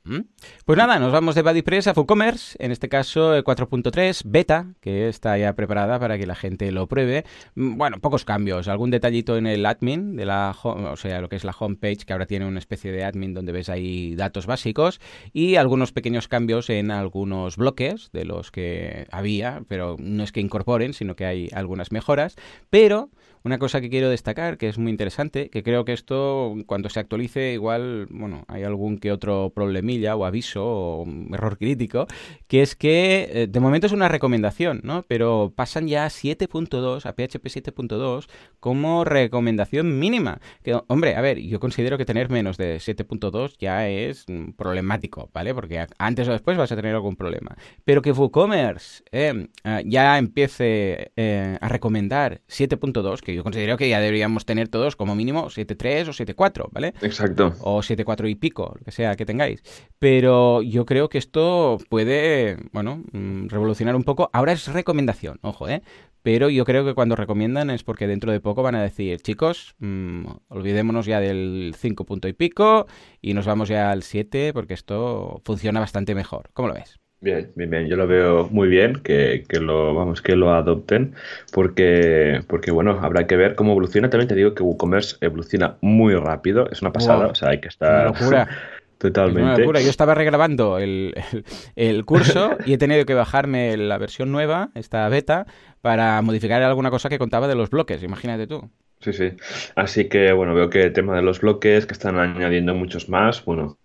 Pues 0.64 0.76
nada, 0.78 0.98
nos 0.98 1.12
vamos 1.12 1.34
de 1.34 1.42
BuddyPress 1.42 1.88
a 1.88 1.94
FooCommerce, 1.94 2.56
en 2.58 2.72
este 2.72 2.88
caso 2.88 3.36
4.3 3.36 4.22
beta, 4.24 4.74
que 4.80 5.08
está 5.08 5.36
ya 5.38 5.54
preparada 5.54 5.98
para 5.98 6.18
que 6.18 6.26
la 6.26 6.34
gente 6.34 6.70
lo 6.72 6.86
pruebe. 6.86 7.24
Mm, 7.54 7.76
bueno, 7.76 7.98
pocos 8.00 8.24
cambios, 8.24 8.68
algún 8.68 8.90
detallito 8.90 9.36
en 9.36 9.46
el 9.46 9.64
admin 9.66 10.16
de 10.16 10.26
la, 10.26 10.56
o 10.62 10.96
sea, 10.96 11.20
lo 11.20 11.28
que 11.28 11.36
es 11.36 11.44
la 11.44 11.54
homepage, 11.58 12.04
que 12.04 12.12
ahora 12.12 12.26
tiene 12.26 12.46
una 12.46 12.58
especie 12.58 12.92
de 12.92 13.04
admin 13.04 13.34
donde 13.34 13.52
ves 13.52 13.68
ahí 13.68 14.14
datos 14.14 14.46
básicos 14.46 15.00
y 15.32 15.56
algunos 15.56 15.92
pequeños 15.92 16.28
cambios 16.28 16.70
en 16.70 16.90
algunos 16.90 17.56
bloques 17.56 18.10
de 18.12 18.24
los 18.24 18.50
que 18.50 19.06
había, 19.10 19.62
pero 19.68 19.96
no 19.98 20.24
es 20.24 20.32
que 20.32 20.40
incorporen, 20.40 20.94
sino 20.94 21.16
que 21.16 21.26
hay 21.26 21.48
algunas 21.52 21.92
mejoras, 21.92 22.36
pero 22.70 23.10
una 23.42 23.58
cosa 23.58 23.80
que 23.80 23.90
quiero 23.90 24.10
destacar, 24.10 24.58
que 24.58 24.68
es 24.68 24.78
muy 24.78 24.90
interesante, 24.90 25.48
que 25.48 25.62
creo 25.62 25.84
que 25.84 25.92
esto, 25.92 26.54
cuando 26.66 26.90
se 26.90 27.00
actualice, 27.00 27.52
igual, 27.52 28.06
bueno, 28.10 28.44
hay 28.48 28.64
algún 28.64 28.98
que 28.98 29.12
otro 29.12 29.50
problemilla 29.54 30.16
o 30.16 30.24
aviso 30.24 30.64
o 30.64 31.06
error 31.32 31.56
crítico, 31.56 32.06
que 32.48 32.62
es 32.62 32.76
que 32.76 33.28
eh, 33.32 33.46
de 33.46 33.60
momento 33.60 33.86
es 33.86 33.92
una 33.92 34.08
recomendación, 34.08 34.80
¿no? 34.84 35.04
Pero 35.08 35.52
pasan 35.54 35.88
ya 35.88 36.04
a 36.04 36.08
7.2, 36.08 37.06
a 37.06 37.12
PHP 37.12 37.46
7.2, 37.46 38.28
como 38.60 39.04
recomendación 39.04 39.98
mínima. 39.98 40.40
Que, 40.62 40.78
hombre, 40.88 41.16
a 41.16 41.20
ver, 41.20 41.38
yo 41.38 41.60
considero 41.60 41.96
que 41.96 42.04
tener 42.04 42.30
menos 42.30 42.56
de 42.58 42.76
7.2 42.76 43.56
ya 43.58 43.88
es 43.88 44.26
problemático, 44.56 45.30
¿vale? 45.32 45.54
Porque 45.54 45.86
antes 45.98 46.28
o 46.28 46.32
después 46.32 46.58
vas 46.58 46.72
a 46.72 46.76
tener 46.76 46.94
algún 46.94 47.16
problema. 47.16 47.56
Pero 47.84 48.02
que 48.02 48.12
WooCommerce 48.12 49.02
eh, 49.12 49.48
eh, 49.64 49.82
ya 49.86 50.18
empiece 50.18 51.12
a 51.60 51.68
recomendar 51.68 52.40
7.2, 52.48 53.20
yo 53.34 53.42
considero 53.42 53.76
que 53.76 53.88
ya 53.88 54.00
deberíamos 54.00 54.44
tener 54.44 54.68
todos 54.68 54.96
como 54.96 55.14
mínimo 55.14 55.46
7.3 55.46 56.08
o 56.08 56.12
7.4, 56.12 56.68
¿vale? 56.70 56.94
Exacto. 57.02 57.54
O 57.60 57.78
7.4 57.80 58.30
y 58.30 58.34
pico, 58.34 58.74
lo 58.78 58.84
que 58.84 58.92
sea 58.92 59.16
que 59.16 59.26
tengáis. 59.26 59.62
Pero 59.98 60.62
yo 60.62 60.86
creo 60.86 61.08
que 61.08 61.18
esto 61.18 61.78
puede, 61.88 62.56
bueno, 62.72 63.02
mm, 63.12 63.48
revolucionar 63.48 63.96
un 63.96 64.04
poco. 64.04 64.30
Ahora 64.32 64.52
es 64.52 64.66
recomendación, 64.66 65.38
ojo, 65.42 65.68
¿eh? 65.68 65.82
Pero 66.22 66.50
yo 66.50 66.64
creo 66.64 66.84
que 66.84 66.94
cuando 66.94 67.16
recomiendan 67.16 67.70
es 67.70 67.82
porque 67.82 68.06
dentro 68.06 68.30
de 68.30 68.40
poco 68.40 68.62
van 68.62 68.74
a 68.74 68.82
decir, 68.82 69.20
chicos, 69.22 69.74
mm, 69.78 70.26
olvidémonos 70.48 71.06
ya 71.06 71.18
del 71.18 71.74
5 71.78 72.04
punto 72.04 72.28
y 72.28 72.34
pico 72.34 72.86
y 73.22 73.32
nos 73.32 73.46
vamos 73.46 73.68
ya 73.68 73.90
al 73.90 74.02
7 74.02 74.52
porque 74.52 74.74
esto 74.74 75.40
funciona 75.44 75.80
bastante 75.80 76.14
mejor. 76.14 76.50
¿Cómo 76.52 76.68
lo 76.68 76.74
ves? 76.74 76.99
Bien, 77.22 77.52
bien, 77.54 77.68
bien. 77.68 77.86
Yo 77.86 77.96
lo 77.96 78.06
veo 78.06 78.48
muy 78.50 78.68
bien 78.68 78.94
que, 79.02 79.44
que, 79.46 79.60
lo 79.60 79.94
vamos 79.94 80.22
que 80.22 80.36
lo 80.36 80.54
adopten 80.54 81.14
porque 81.52 82.40
porque 82.46 82.70
bueno 82.70 82.98
habrá 83.02 83.26
que 83.26 83.36
ver 83.36 83.54
cómo 83.54 83.72
evoluciona. 83.72 84.08
También 84.08 84.28
te 84.28 84.34
digo 84.34 84.54
que 84.54 84.62
WooCommerce 84.62 85.16
evoluciona 85.20 85.76
muy 85.82 86.14
rápido. 86.14 86.70
Es 86.70 86.80
una 86.80 86.92
pasada. 86.92 87.26
O 87.26 87.34
sea 87.34 87.50
hay 87.50 87.60
que 87.60 87.68
estar. 87.68 88.08
Una 88.08 88.18
locura. 88.18 88.48
Totalmente. 88.98 89.42
una 89.42 89.58
locura. 89.58 89.80
Yo 89.80 89.88
estaba 89.88 90.14
regrabando 90.14 90.78
el, 90.78 91.14
el, 91.74 92.04
curso 92.04 92.58
y 92.66 92.74
he 92.74 92.78
tenido 92.78 93.06
que 93.06 93.14
bajarme 93.14 93.76
la 93.78 93.96
versión 93.96 94.30
nueva, 94.30 94.70
esta 94.74 95.08
beta, 95.08 95.46
para 95.80 96.20
modificar 96.20 96.62
alguna 96.62 96.90
cosa 96.90 97.08
que 97.08 97.18
contaba 97.18 97.48
de 97.48 97.54
los 97.54 97.70
bloques. 97.70 98.02
Imagínate 98.02 98.46
tú. 98.46 98.70
Sí, 99.00 99.14
sí. 99.14 99.32
Así 99.74 100.10
que, 100.10 100.32
bueno, 100.32 100.54
veo 100.54 100.68
que 100.68 100.82
el 100.82 100.92
tema 100.92 101.16
de 101.16 101.22
los 101.22 101.40
bloques, 101.40 101.86
que 101.86 101.94
están 101.94 102.18
añadiendo 102.18 102.74
muchos 102.74 103.08
más, 103.08 103.42
bueno, 103.46 103.78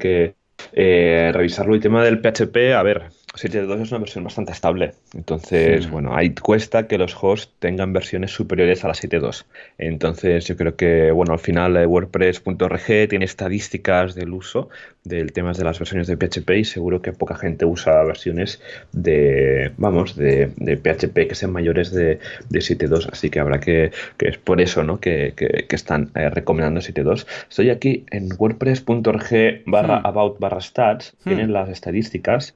que 0.00 0.36
eh, 0.72 1.30
revisarlo. 1.32 1.74
Y 1.74 1.80
tema 1.80 2.04
del 2.04 2.20
PHP, 2.20 2.74
a 2.74 2.82
ver, 2.82 3.10
7.2 3.34 3.82
es 3.82 3.90
una 3.90 4.00
versión 4.00 4.24
bastante 4.24 4.52
estable. 4.52 4.92
Entonces, 5.14 5.90
bueno, 5.90 6.14
ahí 6.14 6.34
cuesta 6.34 6.86
que 6.86 6.98
los 6.98 7.16
hosts 7.18 7.52
tengan 7.58 7.92
versiones 7.92 8.30
superiores 8.30 8.84
a 8.84 8.88
la 8.88 8.94
7.2. 8.94 9.44
Entonces, 9.78 10.46
yo 10.46 10.56
creo 10.56 10.76
que, 10.76 11.10
bueno, 11.12 11.32
al 11.32 11.38
final 11.38 11.76
eh, 11.76 11.86
WordPress.org 11.86 13.08
tiene 13.08 13.24
estadísticas 13.24 14.14
del 14.14 14.32
uso 14.34 14.68
del 15.04 15.32
tema 15.32 15.52
de 15.52 15.64
las 15.64 15.78
versiones 15.78 16.06
de 16.06 16.16
PHP 16.16 16.50
y 16.58 16.64
seguro 16.64 17.02
que 17.02 17.12
poca 17.12 17.34
gente 17.36 17.64
usa 17.64 18.04
versiones 18.04 18.60
de, 18.92 19.72
vamos, 19.76 20.14
de, 20.14 20.48
PHP 20.56 21.28
que 21.28 21.34
sean 21.34 21.52
mayores 21.52 21.90
de, 21.90 22.20
de 22.48 22.58
7.2. 22.60 23.08
Así 23.10 23.30
que 23.30 23.40
habrá 23.40 23.58
que, 23.58 23.90
que 24.16 24.28
es 24.28 24.38
por 24.38 24.60
eso, 24.60 24.82
¿no? 24.82 25.00
Que, 25.00 25.34
están 25.70 26.10
eh, 26.14 26.28
recomendando 26.28 26.80
7.2. 26.80 27.26
Estoy 27.48 27.70
aquí 27.70 28.04
en 28.10 28.28
WordPress.org 28.38 29.62
barra 29.66 30.00
hmm. 30.00 30.06
about 30.06 30.38
barra 30.38 30.60
stats. 30.60 31.14
Hmm. 31.24 31.30
Tienen 31.30 31.52
las 31.52 31.68
estadísticas 31.70 32.54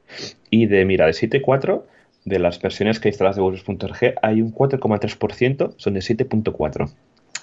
y 0.50 0.66
de, 0.66 0.84
mira, 0.84 1.06
de 1.06 1.12
7.4, 1.12 1.82
de 2.24 2.38
las 2.38 2.60
versiones 2.60 2.98
que 3.00 3.08
instalas 3.08 3.36
de 3.36 3.42
WordPress.org, 3.42 4.14
hay 4.22 4.42
un 4.42 4.52
4,3%, 4.52 5.74
son 5.76 5.94
de 5.94 6.00
7.4 6.00 6.90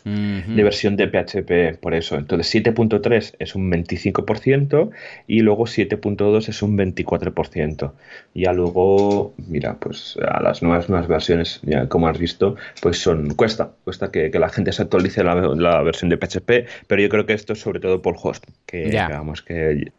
de 0.04 0.64
versión 0.64 0.98
de 0.98 1.08
PHP, 1.08 1.80
por 1.80 1.94
eso. 1.94 2.16
Entonces 2.18 2.54
7.3 2.54 3.36
es 3.40 3.56
un 3.56 3.72
25% 3.72 4.90
y 5.28 5.40
luego 5.40 5.66
7.2 5.66 6.50
es 6.50 6.62
un 6.62 6.78
24%. 6.78 7.92
Ya 8.34 8.52
luego, 8.54 9.34
mira, 9.38 9.78
pues 9.80 10.18
a 10.28 10.42
las 10.42 10.62
nuevas, 10.62 10.90
nuevas 10.90 11.08
versiones, 11.08 11.62
ya 11.64 11.88
como 11.88 12.08
has 12.08 12.18
visto, 12.18 12.56
pues 12.82 12.98
son 13.00 13.34
cuesta, 13.36 13.72
cuesta 13.84 14.12
que, 14.12 14.32
la 14.34 14.50
gente 14.50 14.74
se 14.74 14.82
actualice 14.82 15.24
la, 15.24 15.36
la, 15.36 15.82
versión 15.84 16.10
de 16.10 16.18
PHP, 16.18 16.68
pero 16.88 17.02
yo 17.02 17.08
creo 17.08 17.26
que 17.26 17.34
esto 17.34 17.54
es 17.54 17.62
sobre 17.62 17.80
todo 17.80 18.02
por 18.02 18.16
host, 18.22 18.44
que 18.66 18.86
digamos 18.86 19.42
que 19.42 19.92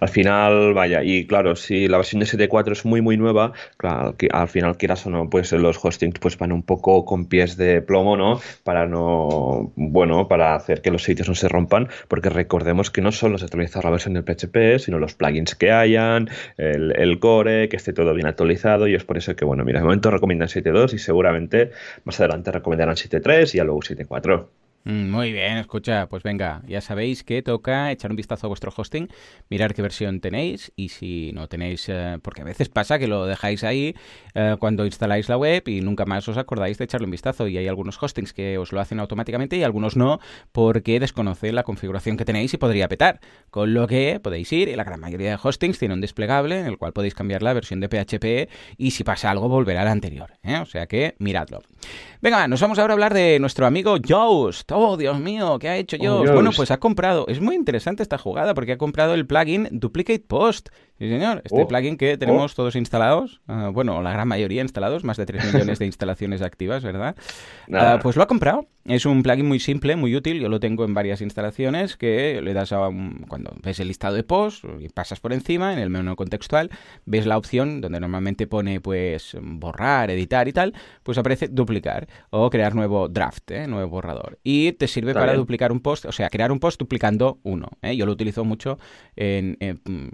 al 0.00 0.08
final, 0.08 0.74
vaya, 0.74 1.02
y 1.02 1.26
claro, 1.26 1.56
si 1.56 1.88
la 1.88 1.98
versión 1.98 2.20
de 2.20 2.26
7.4 2.26 2.72
es 2.72 2.84
muy, 2.84 3.00
muy 3.00 3.16
nueva, 3.16 3.52
claro, 3.76 4.14
al 4.32 4.48
final, 4.48 4.76
quieras 4.76 5.06
o 5.06 5.10
no, 5.10 5.30
pues 5.30 5.52
los 5.52 5.82
hostings 5.82 6.18
pues 6.18 6.38
van 6.38 6.52
un 6.52 6.62
poco 6.62 7.04
con 7.04 7.26
pies 7.26 7.56
de 7.56 7.82
plomo, 7.82 8.16
¿no? 8.16 8.40
Para 8.64 8.86
no, 8.86 9.72
bueno, 9.76 10.28
para 10.28 10.54
hacer 10.54 10.82
que 10.82 10.90
los 10.90 11.02
sitios 11.02 11.28
no 11.28 11.34
se 11.34 11.48
rompan, 11.48 11.88
porque 12.08 12.28
recordemos 12.28 12.90
que 12.90 13.00
no 13.00 13.12
solo 13.12 13.38
se 13.38 13.46
actualizar 13.46 13.84
la 13.84 13.90
versión 13.90 14.14
del 14.14 14.24
PHP, 14.24 14.78
sino 14.78 14.98
los 14.98 15.14
plugins 15.14 15.54
que 15.54 15.72
hayan, 15.72 16.28
el, 16.58 17.18
core, 17.18 17.68
que 17.68 17.76
esté 17.76 17.92
todo 17.92 18.12
bien 18.14 18.26
actualizado, 18.26 18.88
y 18.88 18.94
es 18.94 19.04
por 19.04 19.16
eso 19.16 19.34
que, 19.36 19.44
bueno, 19.44 19.64
mira, 19.64 19.80
de 19.80 19.84
momento 19.84 20.10
recomiendan 20.10 20.48
7.2 20.48 20.94
y 20.94 20.98
seguramente 20.98 21.70
más 22.04 22.20
adelante 22.20 22.50
recomendarán 22.52 22.96
7.3 22.96 23.54
y 23.54 23.58
luego 23.58 23.80
7.4. 23.80 24.65
Mm, 24.88 25.10
muy 25.10 25.32
bien, 25.32 25.56
escucha, 25.56 26.06
pues 26.08 26.22
venga, 26.22 26.62
ya 26.68 26.80
sabéis 26.80 27.24
que 27.24 27.42
toca 27.42 27.90
echar 27.90 28.12
un 28.12 28.16
vistazo 28.16 28.46
a 28.46 28.48
vuestro 28.48 28.72
hosting, 28.74 29.08
mirar 29.50 29.74
qué 29.74 29.82
versión 29.82 30.20
tenéis 30.20 30.72
y 30.76 30.90
si 30.90 31.32
no 31.34 31.48
tenéis, 31.48 31.88
eh, 31.88 32.20
porque 32.22 32.42
a 32.42 32.44
veces 32.44 32.68
pasa 32.68 32.96
que 32.96 33.08
lo 33.08 33.26
dejáis 33.26 33.64
ahí 33.64 33.96
eh, 34.34 34.54
cuando 34.60 34.86
instaláis 34.86 35.28
la 35.28 35.38
web 35.38 35.66
y 35.66 35.80
nunca 35.80 36.04
más 36.04 36.28
os 36.28 36.36
acordáis 36.36 36.78
de 36.78 36.84
echarle 36.84 37.06
un 37.06 37.10
vistazo 37.10 37.48
y 37.48 37.58
hay 37.58 37.66
algunos 37.66 38.00
hostings 38.00 38.32
que 38.32 38.58
os 38.58 38.70
lo 38.70 38.80
hacen 38.80 39.00
automáticamente 39.00 39.56
y 39.56 39.64
algunos 39.64 39.96
no 39.96 40.20
porque 40.52 41.00
desconocen 41.00 41.56
la 41.56 41.64
configuración 41.64 42.16
que 42.16 42.24
tenéis 42.24 42.54
y 42.54 42.56
podría 42.56 42.86
petar, 42.86 43.18
con 43.50 43.74
lo 43.74 43.88
que 43.88 44.20
podéis 44.22 44.52
ir 44.52 44.68
y 44.68 44.76
la 44.76 44.84
gran 44.84 45.00
mayoría 45.00 45.30
de 45.30 45.38
hostings 45.42 45.80
tiene 45.80 45.94
un 45.94 46.00
desplegable 46.00 46.60
en 46.60 46.66
el 46.66 46.78
cual 46.78 46.92
podéis 46.92 47.16
cambiar 47.16 47.42
la 47.42 47.54
versión 47.54 47.80
de 47.80 47.88
PHP 47.88 48.48
y 48.78 48.92
si 48.92 49.02
pasa 49.02 49.32
algo 49.32 49.48
volverá 49.48 49.82
a 49.82 49.86
la 49.86 49.90
anterior, 49.90 50.30
¿eh? 50.44 50.58
o 50.58 50.66
sea 50.66 50.86
que 50.86 51.16
miradlo. 51.18 51.60
Venga, 52.22 52.46
nos 52.46 52.60
vamos 52.60 52.78
ahora 52.78 52.92
a 52.92 52.94
hablar 52.94 53.14
de 53.14 53.40
nuestro 53.40 53.66
amigo 53.66 53.96
Yoast 53.96 54.75
oh, 54.76 54.96
Dios 54.96 55.18
mío, 55.18 55.58
¿qué 55.58 55.68
ha 55.68 55.76
hecho 55.76 55.96
yo? 55.96 56.20
Oh, 56.20 56.32
bueno, 56.32 56.50
pues 56.54 56.70
ha 56.70 56.78
comprado, 56.78 57.26
es 57.28 57.40
muy 57.40 57.54
interesante 57.54 58.02
esta 58.02 58.18
jugada 58.18 58.54
porque 58.54 58.72
ha 58.72 58.78
comprado 58.78 59.14
el 59.14 59.26
plugin 59.26 59.68
Duplicate 59.70 60.24
Post. 60.26 60.68
Sí, 60.98 61.08
señor, 61.10 61.42
este 61.44 61.62
oh, 61.62 61.68
plugin 61.68 61.98
que 61.98 62.16
tenemos 62.16 62.52
oh. 62.52 62.56
todos 62.56 62.74
instalados, 62.74 63.42
ah, 63.48 63.70
bueno, 63.72 64.00
la 64.00 64.12
gran 64.12 64.26
mayoría 64.28 64.62
instalados, 64.62 65.04
más 65.04 65.18
de 65.18 65.26
3 65.26 65.44
millones 65.54 65.78
de 65.78 65.86
instalaciones 65.86 66.40
activas, 66.40 66.82
¿verdad? 66.82 67.16
Ah, 67.72 67.98
pues 68.02 68.16
lo 68.16 68.22
ha 68.22 68.26
comprado. 68.26 68.66
Es 68.86 69.04
un 69.04 69.24
plugin 69.24 69.46
muy 69.46 69.58
simple, 69.58 69.96
muy 69.96 70.14
útil. 70.14 70.40
Yo 70.40 70.48
lo 70.48 70.60
tengo 70.60 70.84
en 70.84 70.94
varias 70.94 71.20
instalaciones 71.20 71.96
que 71.96 72.40
le 72.40 72.54
das 72.54 72.72
a 72.72 72.88
cuando 73.28 73.52
ves 73.60 73.80
el 73.80 73.88
listado 73.88 74.14
de 74.14 74.22
posts 74.22 74.62
y 74.78 74.88
pasas 74.88 75.18
por 75.18 75.32
encima 75.32 75.72
en 75.72 75.80
el 75.80 75.90
menú 75.90 76.14
contextual, 76.14 76.70
ves 77.04 77.26
la 77.26 77.36
opción 77.36 77.80
donde 77.80 77.98
normalmente 77.98 78.46
pone 78.46 78.80
pues 78.80 79.36
borrar, 79.40 80.12
editar 80.12 80.46
y 80.46 80.52
tal, 80.52 80.72
pues 81.02 81.18
aparece 81.18 81.48
duplicar 81.48 82.06
o 82.30 82.48
crear 82.48 82.76
nuevo 82.76 83.08
draft, 83.08 83.50
¿eh? 83.50 83.66
nuevo 83.66 83.90
borrador. 83.90 84.38
Y 84.44 84.72
te 84.72 84.86
sirve 84.86 85.14
para 85.14 85.34
duplicar 85.34 85.72
un 85.72 85.80
post, 85.80 86.04
o 86.04 86.12
sea, 86.12 86.28
crear 86.30 86.52
un 86.52 86.60
post 86.60 86.78
duplicando 86.78 87.40
uno. 87.42 87.68
¿eh? 87.82 87.96
Yo 87.96 88.06
lo 88.06 88.12
utilizo 88.12 88.44
mucho 88.44 88.78
en, 89.16 89.58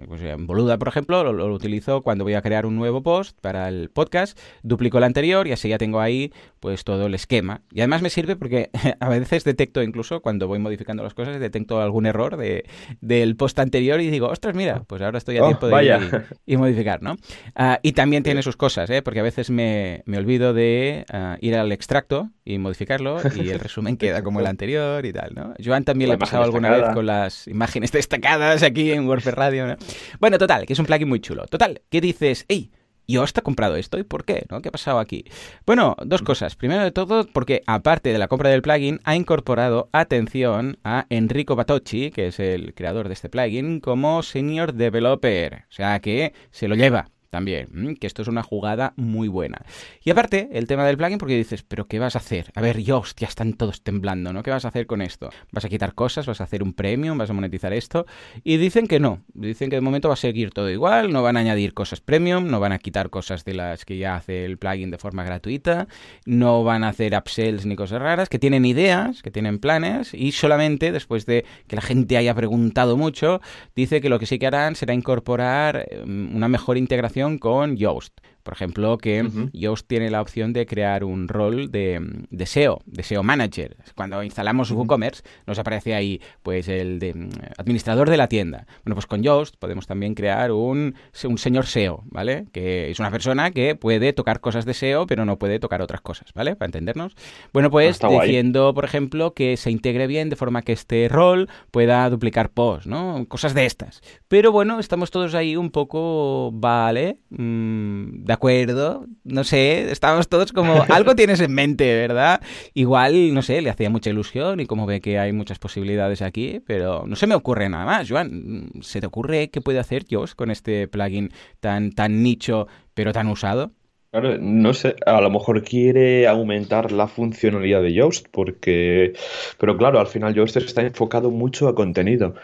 pues, 0.09 0.23
Boluda, 0.39 0.72
por 0.79 0.89
ejemplo, 0.89 1.25
lo, 1.25 1.33
lo 1.33 1.53
utilizo 1.53 2.03
cuando 2.03 2.25
voy 2.25 2.35
a 2.35 2.43
crear 2.43 2.67
un 2.67 2.77
nuevo 2.77 3.03
post 3.03 3.39
para 3.41 3.69
el 3.69 3.91
podcast, 3.91 4.39
duplico 4.63 4.99
el 4.99 5.05
anterior 5.05 5.47
y 5.47 5.53
así 5.53 5.69
ya 5.69 5.79
tengo 5.79 6.01
ahí 6.01 6.33
pues 6.61 6.85
todo 6.85 7.07
el 7.07 7.15
esquema. 7.15 7.63
Y 7.73 7.81
además 7.81 8.03
me 8.03 8.11
sirve 8.11 8.37
porque 8.37 8.71
a 9.01 9.09
veces 9.09 9.45
detecto 9.45 9.83
incluso 9.83 10.21
cuando 10.21 10.47
voy 10.47 10.61
modificando 10.61 11.03
las 11.03 11.13
cosas, 11.13 11.39
detecto 11.41 11.81
algún 11.81 12.07
error 12.07 12.37
de, 12.37 12.65
del 13.01 13.37
post 13.37 13.59
anterior 13.59 14.01
y 14.01 14.11
digo, 14.11 14.29
ostras, 14.29 14.55
mira, 14.55 14.85
pues 14.87 15.03
ahora 15.03 15.19
estoy 15.19 15.39
a 15.39 15.43
oh, 15.43 15.47
tiempo 15.49 15.67
de 15.67 15.85
ir 15.85 16.25
y, 16.47 16.57
modificar, 16.57 17.03
¿no? 17.03 17.17
Ah, 17.57 17.81
y 17.83 17.93
también 17.93 18.23
tiene 18.23 18.43
sus 18.43 18.57
cosas, 18.57 18.89
¿eh? 18.91 19.03
porque 19.03 19.21
a 19.21 19.25
veces 19.25 19.51
me, 19.51 20.03
me 20.07 20.19
olvido 20.19 20.55
de 20.55 21.05
ah, 21.13 21.37
ir 21.41 21.57
al 21.57 21.73
extracto 21.73 22.31
y 22.45 22.59
modificarlo 22.59 23.19
y 23.35 23.51
el 23.51 23.59
resumen 23.61 23.97
queda 23.97 24.23
como 24.23 24.41
el 24.41 24.47
anterior 24.47 25.05
y 25.05 25.13
tal, 25.13 25.35
¿no? 25.35 25.55
Joan 25.65 25.85
también 25.85 26.09
le 26.09 26.15
ha 26.15 26.19
pasado 26.19 26.45
alguna 26.45 26.71
vez 26.71 26.85
con 26.95 27.07
las 27.07 27.47
imágenes 27.49 27.93
destacadas 27.93 28.63
aquí 28.63 28.93
en 28.93 29.09
WordPress 29.09 29.35
Radio, 29.35 29.67
¿no? 29.67 29.77
Bueno, 30.21 30.39
total, 30.39 30.62
que 30.67 30.73
es 30.73 30.79
un 30.79 30.87
plugin 30.87 31.09
muy 31.09 31.21
chulo. 31.21 31.47
Total, 31.47 31.83
¿qué 31.91 32.01
dices? 32.01 32.45
¡Ey! 32.49 32.71
yo 33.13 33.23
hasta 33.23 33.41
he 33.41 33.43
comprado 33.43 33.77
esto 33.77 33.99
y 33.99 34.05
por 34.05 34.25
qué, 34.25 34.47
¿no? 34.51 34.63
¿Qué 34.63 34.69
ha 34.69 34.73
pasado 34.73 34.99
aquí? 34.99 35.25
Bueno, 35.67 35.97
dos 36.05 36.23
cosas. 36.23 36.57
Primero 36.57 36.83
de 36.83 36.93
todo, 36.93 37.27
porque 37.27 37.63
aparte 37.67 38.13
de 38.13 38.19
la 38.19 38.29
compra 38.29 38.51
del 38.51 38.63
plugin, 38.63 39.01
ha 39.05 39.15
incorporado 39.17 39.89
atención 39.93 40.79
a 40.85 41.07
Enrico 41.11 41.57
Batocci, 41.57 42.11
que 42.11 42.29
es 42.29 42.41
el 42.41 42.75
creador 42.75 43.09
de 43.09 43.15
este 43.15 43.29
plugin, 43.29 43.81
como 43.81 44.23
senior 44.23 44.73
developer. 44.75 45.65
O 45.69 45.73
sea 45.73 46.01
que 46.01 46.33
se 46.51 46.69
lo 46.69 46.75
lleva 46.75 47.12
también, 47.33 47.69
mm, 47.73 47.95
que 47.95 48.07
esto 48.07 48.21
es 48.21 48.29
una 48.29 48.43
jugada 48.43 48.93
muy 48.97 49.27
buena. 49.27 49.65
Y 50.05 50.11
aparte, 50.11 50.51
el 50.53 50.67
tema 50.67 50.85
del 50.85 50.99
plugin, 50.99 51.17
porque 51.17 51.35
dices, 51.35 51.63
pero 51.63 51.87
¿qué 51.87 51.99
vas 51.99 52.15
a 52.15 52.19
hacer? 52.19 52.53
A 52.55 52.61
ver, 52.61 52.83
yo, 52.83 52.99
hostia, 52.99 53.27
están 53.27 53.55
todos 53.55 53.83
temblando, 53.83 54.35
¿no? 54.35 54.43
¿Qué 54.43 54.51
vas 54.51 54.67
a 54.67 54.69
hacer 54.69 54.87
con 54.87 55.01
esto? 55.01 55.31
¿Vas 55.51 55.65
a 55.65 55.71
quitar 55.71 55.95
cosas? 55.95 56.27
¿Vas 56.27 56.43
a 56.43 56.45
hacer 56.45 56.63
un 56.63 56.75
premium? 56.75 57.17
¿Vas 57.17 57.31
a 57.31 57.33
monetizar 57.33 57.73
esto? 57.73 58.05
Y 58.45 58.59
dicen 58.59 58.87
que 58.87 59.01
no, 59.01 59.23
dicen 59.33 59.71
que 59.71 59.77
de 59.77 59.81
momento 59.81 60.09
va 60.09 60.15
a 60.15 60.19
seguir 60.19 60.51
todo 60.51 60.69
igual, 60.69 61.11
no 61.11 61.23
van 61.23 61.39
a 61.39 61.41
añadir 61.41 61.73
cosas 61.73 62.03
premium, 62.03 62.51
no 62.51 62.61
van 62.61 62.73
a 62.73 62.79
quitar 62.79 63.09
cosas 63.09 63.47
de 63.47 63.55
las 63.55 63.87
que 63.87 63.97
ya 63.97 64.17
hace 64.17 64.45
el 64.45 64.59
plugin 64.59 64.91
de 64.91 64.99
forma 64.99 65.25
gratuita, 65.25 65.89
no 66.27 66.65
van 66.65 66.85
a 66.85 66.91
hacer 66.91 67.15
upsells 67.15 67.65
ni 67.65 67.77
cosas 67.77 68.03
raras, 68.03 68.29
que 68.29 68.39
tienen 68.39 68.67
ideas, 68.67 69.23
que 69.23 69.31
tienen 69.31 69.59
planes, 69.59 70.13
y 70.13 70.33
solamente 70.33 70.93
después 70.93 71.25
de 71.25 71.47
que 71.67 71.77
la 71.77 71.83
gente 71.83 72.19
haya 72.19 72.35
preguntado 72.35 72.99
mucho, 72.99 73.41
dice 73.75 74.03
que 74.03 74.11
lo 74.11 74.19
que 74.19 74.27
sí 74.27 74.39
que 74.39 74.47
harán 74.47 74.77
será 74.77 74.93
incorporar 74.93 75.87
em, 75.91 76.37
una 76.37 76.49
mejor 76.49 76.77
integración 76.77 77.22
con 77.39 77.77
Yoast. 77.77 78.21
Por 78.43 78.55
ejemplo, 78.55 78.99
que 78.99 79.29
Yoast 79.53 79.87
tiene 79.87 80.11
la 80.11 80.21
opción 80.21 80.53
de 80.53 80.67
crear 80.67 81.05
un 81.05 81.29
rol 81.29 81.71
de, 81.71 82.01
de 82.31 82.47
SEO, 82.47 82.81
de 82.87 83.03
SEO 83.03 83.23
Manager. 83.23 83.77
Cuando 83.95 84.23
instalamos 84.23 84.71
WooCommerce, 84.71 85.23
nos 85.47 85.59
aparece 85.59 85.95
ahí 85.95 86.21
pues 86.43 86.69
el 86.69 86.99
de 86.99 87.15
mm, 87.15 87.31
administrador 87.59 88.11
de 88.11 88.17
la 88.17 88.29
tienda. 88.29 88.67
Bueno, 88.85 88.95
pues 88.95 89.07
con 89.07 89.23
Yoast 89.23 89.57
podemos 89.57 89.87
también 89.87 90.15
crear 90.15 90.53
un, 90.53 90.95
un 91.25 91.39
señor 91.39 91.67
SEO, 91.67 92.03
¿vale? 92.07 92.47
Que 92.53 92.91
es 92.91 92.99
una 92.99 93.11
persona 93.11 93.51
que 93.51 93.75
puede 93.75 94.13
tocar 94.13 94.41
cosas 94.41 94.65
de 94.65 94.75
SEO, 94.75 95.07
pero 95.07 95.25
no 95.25 95.39
puede 95.39 95.59
tocar 95.59 95.83
otras 95.83 96.01
cosas, 96.01 96.33
¿vale? 96.35 96.57
Para 96.57 96.67
entendernos. 96.67 97.15
Bueno, 97.53 97.71
pues 97.71 97.99
diciendo, 97.99 98.75
por 98.75 98.85
ejemplo, 98.85 99.35
que 99.35 99.57
se 99.57 99.71
integre 99.71 100.07
bien 100.07 100.29
de 100.29 100.37
forma 100.37 100.63
que 100.63 100.73
este 100.73 101.09
rol 101.09 101.49
pueda 101.71 102.09
duplicar 102.11 102.51
posts, 102.51 102.87
¿no? 102.87 103.25
Cosas 103.29 103.55
de 103.55 103.67
estas. 103.67 104.01
Pero 104.29 104.53
bueno, 104.53 104.79
estamos 104.79 105.11
todos 105.11 105.35
ahí 105.35 105.57
un 105.57 105.71
poco, 105.71 106.51
¿vale? 106.53 107.19
Mm, 107.31 108.25
de 108.33 108.35
acuerdo, 108.35 109.05
no 109.25 109.45
sé, 109.45 109.93
estábamos 109.93 110.27
todos 110.27 110.53
como, 110.53 110.87
algo 110.89 111.15
tienes 111.15 111.39
en 111.41 111.53
mente, 111.53 111.95
¿verdad? 111.95 112.41
Igual, 112.73 113.35
no 113.35 113.43
sé, 113.43 113.61
le 113.61 113.69
hacía 113.69 113.91
mucha 113.91 114.09
ilusión 114.09 114.59
y 114.59 114.65
como 114.65 114.87
ve 114.87 115.03
que 115.03 115.19
hay 115.19 115.35
muchas 115.35 115.59
posibilidades 115.59 116.23
aquí, 116.23 116.63
pero 116.67 117.05
no 117.07 117.15
se 117.15 117.27
me 117.27 117.35
ocurre 117.35 117.69
nada 117.69 117.85
más. 117.85 118.09
Joan, 118.09 118.71
¿se 118.81 119.03
te 119.03 119.07
ocurre 119.07 119.51
qué 119.51 119.61
puede 119.61 119.81
hacer 119.81 120.07
Josh 120.11 120.33
con 120.33 120.51
este 120.51 120.89
plugin 120.89 121.31
tan, 121.61 121.93
tan 121.93 122.23
nicho, 122.23 122.69
pero 122.95 123.13
tan 123.13 123.29
usado? 123.29 123.73
Claro, 124.13 124.39
no 124.39 124.73
sé, 124.73 124.97
a 125.05 125.21
lo 125.21 125.29
mejor 125.29 125.63
quiere 125.63 126.27
aumentar 126.27 126.91
la 126.91 127.09
funcionalidad 127.09 127.83
de 127.83 127.93
Yoast, 127.93 128.29
porque, 128.31 129.13
pero 129.59 129.77
claro, 129.77 130.01
al 130.01 130.07
final 130.07 130.33
Yoast 130.33 130.57
está 130.57 130.81
enfocado 130.81 131.31
mucho 131.31 131.69
a 131.69 131.75
contenido. 131.75 132.35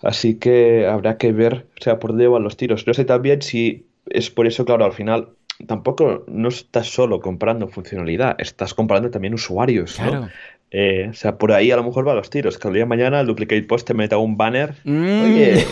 Así 0.00 0.38
que 0.38 0.86
habrá 0.86 1.18
que 1.18 1.32
ver, 1.32 1.66
o 1.80 1.82
sea, 1.82 1.98
por 1.98 2.10
dónde 2.10 2.28
van 2.28 2.44
los 2.44 2.56
tiros. 2.56 2.86
No 2.86 2.94
sé 2.94 3.04
también 3.04 3.42
si 3.42 3.87
es 4.10 4.30
por 4.30 4.46
eso, 4.46 4.64
claro, 4.64 4.84
al 4.84 4.92
final 4.92 5.30
tampoco 5.66 6.24
no 6.28 6.48
estás 6.48 6.88
solo 6.88 7.20
comprando 7.20 7.68
funcionalidad, 7.68 8.36
estás 8.38 8.74
comprando 8.74 9.10
también 9.10 9.34
usuarios, 9.34 9.96
claro. 9.96 10.28
Eh, 10.70 11.08
o 11.10 11.14
sea, 11.14 11.38
por 11.38 11.52
ahí 11.52 11.70
a 11.70 11.76
lo 11.76 11.84
mejor 11.84 12.04
van 12.04 12.16
los 12.16 12.30
tiros. 12.30 12.58
Que 12.58 12.68
el 12.68 12.74
día 12.74 12.82
de 12.82 12.88
mañana 12.88 13.20
el 13.20 13.26
Duplicate 13.26 13.62
Post 13.62 13.86
te 13.86 13.94
meta 13.94 14.18
un 14.18 14.36
banner. 14.36 14.74
Mm. 14.84 15.22
Oye, 15.22 15.66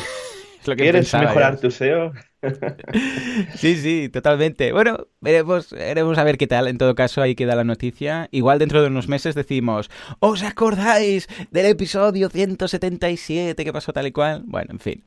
¿quieres 0.76 1.12
mejorar 1.14 1.60
tu 1.60 1.70
SEO? 1.70 2.12
sí, 3.54 3.76
sí, 3.76 4.08
totalmente. 4.08 4.72
Bueno, 4.72 5.06
veremos, 5.20 5.70
veremos 5.70 6.18
a 6.18 6.24
ver 6.24 6.38
qué 6.38 6.46
tal. 6.46 6.68
En 6.68 6.78
todo 6.78 6.94
caso, 6.94 7.22
ahí 7.22 7.34
queda 7.34 7.54
la 7.54 7.64
noticia. 7.64 8.28
Igual 8.30 8.58
dentro 8.58 8.82
de 8.82 8.88
unos 8.88 9.08
meses 9.08 9.34
decimos, 9.34 9.90
¿os 10.20 10.42
acordáis 10.42 11.28
del 11.50 11.66
episodio 11.66 12.28
177 12.28 13.64
que 13.64 13.72
pasó 13.72 13.92
tal 13.92 14.06
y 14.06 14.12
cual? 14.12 14.42
Bueno, 14.46 14.72
en 14.72 14.80
fin. 14.80 15.04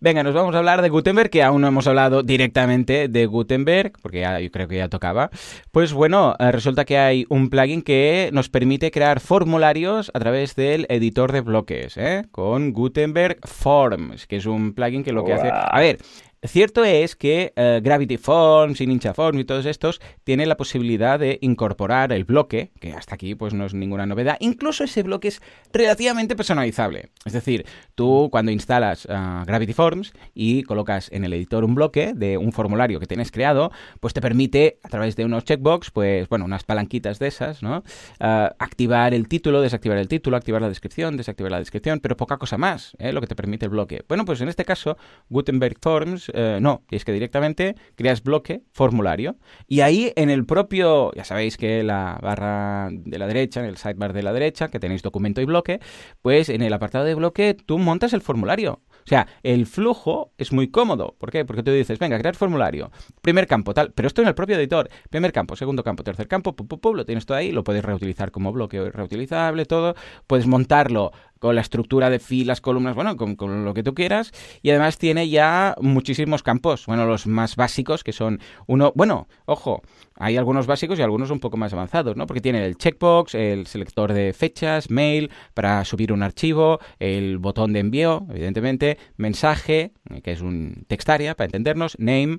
Venga, 0.00 0.22
nos 0.22 0.34
vamos 0.34 0.54
a 0.54 0.58
hablar 0.58 0.82
de 0.82 0.88
Gutenberg, 0.88 1.30
que 1.30 1.42
aún 1.42 1.62
no 1.62 1.68
hemos 1.68 1.86
hablado 1.86 2.22
directamente 2.22 3.08
de 3.08 3.26
Gutenberg, 3.26 3.92
porque 4.00 4.26
yo 4.42 4.50
creo 4.50 4.68
que 4.68 4.76
ya 4.76 4.88
tocaba. 4.88 5.30
Pues 5.70 5.92
bueno, 5.92 6.34
eh, 6.38 6.52
resulta 6.52 6.84
que 6.84 6.98
hay 6.98 7.26
un 7.28 7.50
plugin 7.50 7.82
que 7.82 8.30
nos 8.32 8.48
permite 8.48 8.90
crear 8.90 9.20
formularios 9.20 10.10
a 10.14 10.18
través 10.18 10.54
del 10.56 10.86
editor 10.88 11.32
de 11.32 11.40
bloques, 11.40 11.96
¿eh? 11.96 12.24
con 12.30 12.72
Gutenberg 12.72 13.38
Forms, 13.46 14.26
que 14.26 14.36
es 14.36 14.46
un 14.46 14.74
plugin 14.74 15.04
que 15.04 15.12
lo 15.12 15.24
que 15.24 15.34
hace... 15.34 15.50
A 15.52 15.78
ver, 15.80 15.98
Cierto 16.42 16.86
es 16.86 17.16
que 17.16 17.52
eh, 17.54 17.80
Gravity 17.84 18.16
Forms 18.16 18.80
y 18.80 18.86
Ninja 18.86 19.12
Forms 19.12 19.38
y 19.38 19.44
todos 19.44 19.66
estos 19.66 20.00
tienen 20.24 20.48
la 20.48 20.56
posibilidad 20.56 21.18
de 21.18 21.38
incorporar 21.42 22.14
el 22.14 22.24
bloque, 22.24 22.72
que 22.80 22.94
hasta 22.94 23.14
aquí 23.14 23.34
pues 23.34 23.52
no 23.52 23.66
es 23.66 23.74
ninguna 23.74 24.06
novedad. 24.06 24.38
Incluso 24.40 24.84
ese 24.84 25.02
bloque 25.02 25.28
es 25.28 25.42
relativamente 25.70 26.36
personalizable. 26.36 27.10
Es 27.26 27.34
decir, 27.34 27.66
tú 27.94 28.30
cuando 28.32 28.52
instalas 28.52 29.04
eh, 29.04 29.42
Gravity 29.44 29.74
Forms 29.74 30.14
y 30.32 30.62
colocas 30.62 31.12
en 31.12 31.26
el 31.26 31.34
editor 31.34 31.62
un 31.62 31.74
bloque 31.74 32.14
de 32.14 32.38
un 32.38 32.52
formulario 32.52 33.00
que 33.00 33.06
tienes 33.06 33.30
creado, 33.30 33.70
pues 34.00 34.14
te 34.14 34.22
permite 34.22 34.78
a 34.82 34.88
través 34.88 35.16
de 35.16 35.26
unos 35.26 35.44
checkbox, 35.44 35.90
pues 35.90 36.26
bueno, 36.30 36.46
unas 36.46 36.64
palanquitas 36.64 37.18
de 37.18 37.28
esas, 37.28 37.62
¿no? 37.62 37.84
Eh, 38.18 38.48
activar 38.58 39.12
el 39.12 39.28
título, 39.28 39.60
desactivar 39.60 39.98
el 39.98 40.08
título, 40.08 40.38
activar 40.38 40.62
la 40.62 40.70
descripción, 40.70 41.18
desactivar 41.18 41.52
la 41.52 41.58
descripción, 41.58 42.00
pero 42.00 42.16
poca 42.16 42.38
cosa 42.38 42.56
más, 42.56 42.96
lo 42.98 43.20
que 43.20 43.26
te 43.26 43.36
permite 43.36 43.66
el 43.66 43.70
bloque. 43.70 44.04
Bueno, 44.08 44.24
pues 44.24 44.40
en 44.40 44.48
este 44.48 44.64
caso, 44.64 44.96
Gutenberg 45.28 45.76
Forms 45.82 46.29
eh, 46.34 46.58
no, 46.60 46.82
es 46.90 47.04
que 47.04 47.12
directamente 47.12 47.74
creas 47.94 48.22
bloque, 48.22 48.62
formulario, 48.72 49.36
y 49.66 49.80
ahí 49.80 50.12
en 50.16 50.30
el 50.30 50.46
propio, 50.46 51.12
ya 51.14 51.24
sabéis 51.24 51.56
que 51.56 51.82
la 51.82 52.18
barra 52.22 52.88
de 52.90 53.18
la 53.18 53.26
derecha, 53.26 53.60
en 53.60 53.66
el 53.66 53.76
sidebar 53.76 54.12
de 54.12 54.22
la 54.22 54.32
derecha, 54.32 54.68
que 54.68 54.80
tenéis 54.80 55.02
documento 55.02 55.40
y 55.40 55.44
bloque, 55.44 55.80
pues 56.22 56.48
en 56.48 56.62
el 56.62 56.72
apartado 56.72 57.04
de 57.04 57.14
bloque 57.14 57.54
tú 57.54 57.78
montas 57.78 58.12
el 58.12 58.20
formulario. 58.20 58.80
O 59.04 59.08
sea, 59.10 59.26
el 59.42 59.66
flujo 59.66 60.32
es 60.38 60.52
muy 60.52 60.68
cómodo. 60.68 61.16
¿Por 61.18 61.30
qué? 61.30 61.44
Porque 61.44 61.62
tú 61.62 61.70
dices, 61.72 61.98
venga, 61.98 62.18
crear 62.18 62.36
formulario, 62.36 62.90
primer 63.22 63.46
campo, 63.46 63.74
tal, 63.74 63.92
pero 63.92 64.06
esto 64.06 64.22
en 64.22 64.28
el 64.28 64.34
propio 64.34 64.56
editor, 64.56 64.88
primer 65.08 65.32
campo, 65.32 65.56
segundo 65.56 65.82
campo, 65.82 66.04
tercer 66.04 66.28
campo, 66.28 66.54
pum, 66.54 66.66
pum, 66.66 66.96
lo 66.96 67.04
tienes 67.04 67.26
todo 67.26 67.38
ahí, 67.38 67.50
lo 67.50 67.64
puedes 67.64 67.84
reutilizar 67.84 68.30
como 68.30 68.52
bloque 68.52 68.90
reutilizable, 68.90 69.64
todo, 69.64 69.94
puedes 70.26 70.46
montarlo 70.46 71.12
con 71.40 71.56
la 71.56 71.62
estructura 71.62 72.10
de 72.10 72.20
filas, 72.20 72.60
columnas, 72.60 72.94
bueno, 72.94 73.16
con, 73.16 73.34
con, 73.34 73.64
lo 73.64 73.74
que 73.74 73.82
tú 73.82 73.94
quieras. 73.94 74.30
Y 74.62 74.70
además 74.70 74.98
tiene 74.98 75.28
ya 75.28 75.74
muchísimos 75.80 76.44
campos. 76.44 76.86
Bueno, 76.86 77.06
los 77.06 77.26
más 77.26 77.56
básicos, 77.56 78.04
que 78.04 78.12
son 78.12 78.38
uno, 78.66 78.92
bueno, 78.94 79.26
ojo, 79.46 79.82
hay 80.14 80.36
algunos 80.36 80.66
básicos 80.66 80.98
y 80.98 81.02
algunos 81.02 81.30
un 81.30 81.40
poco 81.40 81.56
más 81.56 81.72
avanzados, 81.72 82.14
¿no? 82.14 82.26
Porque 82.26 82.42
tiene 82.42 82.64
el 82.66 82.76
checkbox, 82.76 83.34
el 83.34 83.66
selector 83.66 84.12
de 84.12 84.34
fechas, 84.34 84.90
mail, 84.90 85.30
para 85.54 85.84
subir 85.86 86.12
un 86.12 86.22
archivo, 86.22 86.78
el 86.98 87.38
botón 87.38 87.72
de 87.72 87.80
envío, 87.80 88.26
evidentemente, 88.28 88.98
mensaje, 89.16 89.92
que 90.22 90.32
es 90.32 90.42
un 90.42 90.84
textaria, 90.88 91.34
para 91.34 91.46
entendernos, 91.46 91.96
name, 91.98 92.38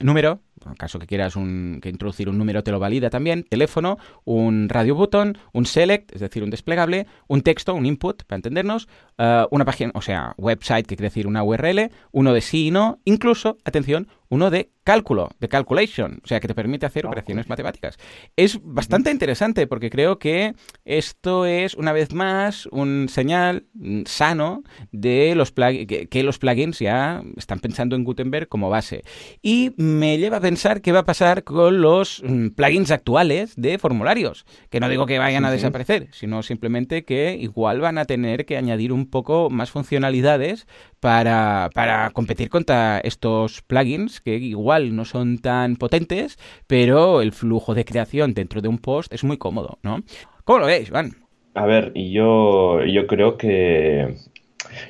número, 0.00 0.40
en 0.66 0.74
caso 0.74 0.98
que 0.98 1.06
quieras 1.06 1.36
un, 1.36 1.80
que 1.82 1.88
introducir 1.88 2.28
un 2.28 2.38
número 2.38 2.62
te 2.62 2.70
lo 2.70 2.78
valida 2.78 3.10
también, 3.10 3.44
teléfono, 3.44 3.98
un 4.24 4.68
radio 4.68 4.94
button, 4.94 5.38
un 5.52 5.66
select, 5.66 6.14
es 6.14 6.20
decir, 6.20 6.42
un 6.42 6.50
desplegable, 6.50 7.06
un 7.28 7.42
texto, 7.42 7.74
un 7.74 7.86
input, 7.86 8.24
para 8.24 8.36
entendernos, 8.36 8.88
eh, 9.18 9.44
una 9.50 9.64
página, 9.64 9.92
o 9.94 10.02
sea, 10.02 10.34
website, 10.36 10.86
que 10.86 10.96
quiere 10.96 11.08
decir 11.08 11.26
una 11.26 11.42
URL, 11.42 11.90
uno 12.12 12.32
de 12.32 12.40
sí 12.40 12.68
y 12.68 12.70
no, 12.70 12.98
incluso, 13.04 13.58
atención, 13.64 14.08
uno 14.34 14.50
de 14.50 14.70
cálculo, 14.82 15.30
de 15.38 15.48
calculation, 15.48 16.20
o 16.22 16.26
sea, 16.26 16.40
que 16.40 16.48
te 16.48 16.54
permite 16.54 16.86
hacer 16.86 17.06
operaciones 17.06 17.48
matemáticas. 17.48 17.96
Es 18.36 18.58
bastante 18.62 19.10
interesante 19.10 19.66
porque 19.66 19.90
creo 19.90 20.18
que 20.18 20.54
esto 20.84 21.46
es, 21.46 21.74
una 21.74 21.92
vez 21.92 22.12
más, 22.12 22.66
un 22.66 23.08
señal 23.08 23.66
sano 24.04 24.64
de 24.90 25.34
los 25.36 25.52
que, 25.52 26.08
que, 26.10 26.22
los 26.22 26.38
plugins 26.38 26.80
ya 26.80 27.22
están 27.36 27.60
pensando 27.60 27.94
en 27.96 28.04
Gutenberg 28.04 28.48
como 28.48 28.70
base. 28.70 29.04
Y 29.40 29.72
me 29.76 30.18
lleva 30.18 30.38
a 30.38 30.40
pensar 30.40 30.82
qué 30.82 30.90
va 30.92 31.00
a 31.00 31.04
pasar 31.04 31.44
con 31.44 31.80
los 31.80 32.22
mm, 32.26 32.48
plugins 32.48 32.90
actuales 32.90 33.54
de 33.56 33.78
formularios, 33.78 34.44
que 34.68 34.80
no 34.80 34.88
digo 34.88 35.06
que 35.06 35.18
vayan 35.18 35.44
a 35.44 35.50
desaparecer, 35.50 36.08
sino 36.10 36.42
simplemente 36.42 37.04
que 37.04 37.36
igual 37.40 37.80
van 37.80 37.98
a 37.98 38.04
tener 38.04 38.44
que 38.44 38.56
añadir 38.56 38.92
un 38.92 39.06
poco 39.06 39.48
más 39.48 39.70
funcionalidades 39.70 40.66
para, 41.00 41.70
para 41.72 42.10
competir 42.10 42.48
contra 42.48 42.98
estos 42.98 43.62
plugins 43.62 44.20
que 44.24 44.36
igual 44.36 44.96
no 44.96 45.04
son 45.04 45.38
tan 45.38 45.76
potentes, 45.76 46.38
pero 46.66 47.20
el 47.20 47.32
flujo 47.32 47.74
de 47.74 47.84
creación 47.84 48.34
dentro 48.34 48.62
de 48.62 48.68
un 48.68 48.78
post 48.78 49.12
es 49.12 49.22
muy 49.22 49.36
cómodo, 49.36 49.78
¿no? 49.82 50.02
¿Cómo 50.44 50.60
lo 50.60 50.66
veis, 50.66 50.90
Van? 50.90 51.12
A 51.54 51.66
ver, 51.66 51.92
yo, 51.94 52.82
yo 52.84 53.06
creo 53.06 53.36
que 53.36 54.16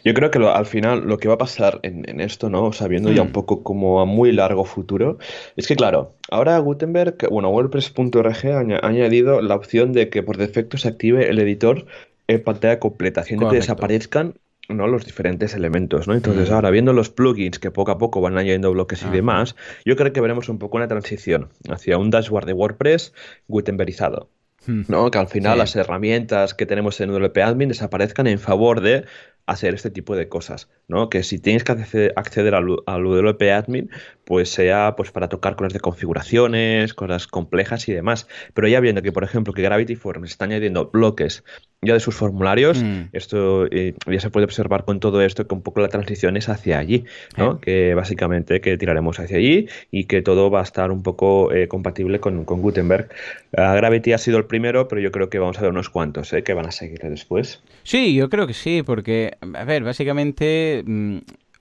yo 0.05 0.15
creo 0.15 0.31
que 0.31 0.39
al 0.39 0.67
final 0.67 1.07
lo 1.07 1.19
que 1.19 1.29
va 1.29 1.35
a 1.35 1.39
pasar 1.39 1.81
en, 1.83 2.21
esto, 2.21 2.49
¿no? 2.49 2.73
Sabiendo 2.73 3.13
ya 3.13 3.23
un 3.23 3.29
mm. 3.29 3.33
poco 3.33 3.63
como 3.63 4.01
a 4.01 4.07
muy 4.07 4.33
largo 4.33 4.65
futuro, 4.65 5.19
es 5.57 5.67
que 5.67 5.77
claro, 5.77 6.15
ahora 6.31 6.57
Gutenberg, 6.59 7.17
bueno, 7.31 7.51
WordPress.org 7.51 8.47
ha 8.47 8.87
añadido 8.87 9.43
la 9.43 9.57
opción 9.57 9.93
de 9.93 10.09
que 10.09 10.23
por 10.23 10.39
defecto 10.39 10.79
se 10.79 10.89
active 10.89 11.29
el 11.29 11.39
editor 11.39 11.87
en 12.29 12.43
pantalla 12.43 12.79
completa, 12.79 13.21
haciendo 13.21 13.51
que 13.51 13.57
desaparezcan 13.57 14.35
¿no? 14.69 14.87
los 14.87 15.05
diferentes 15.05 15.55
elementos, 15.55 16.09
¿no? 16.09 16.15
Entonces, 16.15 16.51
ahora 16.51 16.71
viendo 16.71 16.93
los 16.93 17.11
plugins 17.11 17.59
que 17.59 17.71
poco 17.71 17.91
a 17.93 17.99
poco 17.99 18.21
van 18.21 18.39
añadiendo 18.39 18.73
bloques 18.73 19.03
y 19.03 19.11
demás, 19.11 19.57
yo 19.85 19.97
creo 19.97 20.13
que 20.13 20.21
veremos 20.21 20.49
un 20.49 20.59
poco 20.59 20.77
una 20.77 20.89
transición 20.89 21.51
hacia 21.69 21.99
un 21.99 22.11
dashboard 22.11 22.47
de 22.47 22.53
WordPress 22.53 23.13
Gutenbergizado. 23.49 24.31
Hmm. 24.67 24.83
¿no? 24.89 25.11
Que 25.11 25.19
al 25.19 25.29
final 25.29 25.59
las 25.59 25.77
herramientas 25.77 26.55
que 26.55 26.67
tenemos 26.67 27.01
en 27.01 27.11
WP 27.11 27.37
Admin 27.39 27.69
desaparezcan 27.69 28.27
en 28.27 28.39
favor 28.39 28.81
de 28.81 29.05
hacer 29.47 29.75
este 29.75 29.91
tipo 29.91 30.17
de 30.17 30.29
cosas, 30.29 30.71
¿no? 30.89 31.11
Que 31.11 31.23
si 31.23 31.39
tienes 31.39 31.65
que 31.65 32.13
acceder 32.17 32.55
al, 32.55 32.77
al 32.87 33.05
WP 33.05 33.43
Admin, 33.53 33.91
pues 34.25 34.49
sea 34.49 34.95
pues 34.97 35.11
para 35.11 35.29
tocar 35.29 35.57
cosas 35.57 35.75
de 35.75 35.81
configuraciones, 35.81 36.95
cosas 36.95 37.27
complejas 37.27 37.89
y 37.89 37.93
demás. 37.93 38.27
Pero 38.55 38.69
ya 38.69 38.81
viendo 38.81 39.03
que, 39.03 39.13
por 39.13 39.25
ejemplo, 39.25 39.53
que 39.53 39.63
Gravity 39.63 39.97
Forms 39.97 40.31
está 40.31 40.47
añadiendo 40.47 40.91
bloques 40.91 41.45
ya 41.85 41.95
de 41.95 42.01
sus 42.01 42.15
formularios, 42.15 42.83
mm. 42.83 43.09
esto 43.13 43.67
eh, 43.71 43.95
ya 44.11 44.21
se 44.21 44.31
puede 44.31 44.45
observar 44.45 44.85
con 44.85 45.01
todo 45.01 45.23
esto 45.23 45.47
que 45.47 45.55
un 45.55 45.63
poco 45.63 45.81
la 45.81 45.89
transición 45.89 46.37
es 46.37 46.49
hacia 46.49 46.79
allí, 46.79 47.05
¿no? 47.37 47.61
Que 47.61 47.95
básicamente 47.95 48.61
que 48.61 48.77
tiraremos 48.77 49.21
hacia 49.21 49.39
allí 49.39 49.69
y 49.91 50.05
que 50.05 50.23
todo 50.23 50.51
va 50.51 50.61
a 50.61 50.63
estar 50.63 50.91
un 50.91 51.03
poco 51.03 51.53
eh, 51.53 51.69
compatible 51.69 52.21
con, 52.21 52.45
Gutenberg. 52.45 53.09
Gravity 53.53 54.13
ha 54.13 54.19
sido 54.19 54.39
el 54.39 54.45
primero, 54.45 54.89
pero 54.89 55.01
yo 55.01 55.13
creo 55.13 55.29
que 55.29 55.39
vamos 55.39 55.59
a 55.59 55.63
ver 55.63 55.71
unos 55.71 55.91
cuantos 55.91 56.33
¿eh? 56.33 56.43
que 56.43 56.55
van 56.55 56.67
a 56.67 56.73
seguir 56.73 57.01
después. 57.01 57.63
Sí, 57.83 58.15
yo 58.15 58.29
creo 58.29 58.47
que 58.47 58.55
sí, 58.55 58.83
porque, 58.85 59.37
a 59.55 59.65
ver, 59.65 59.85
básicamente... 59.85 60.85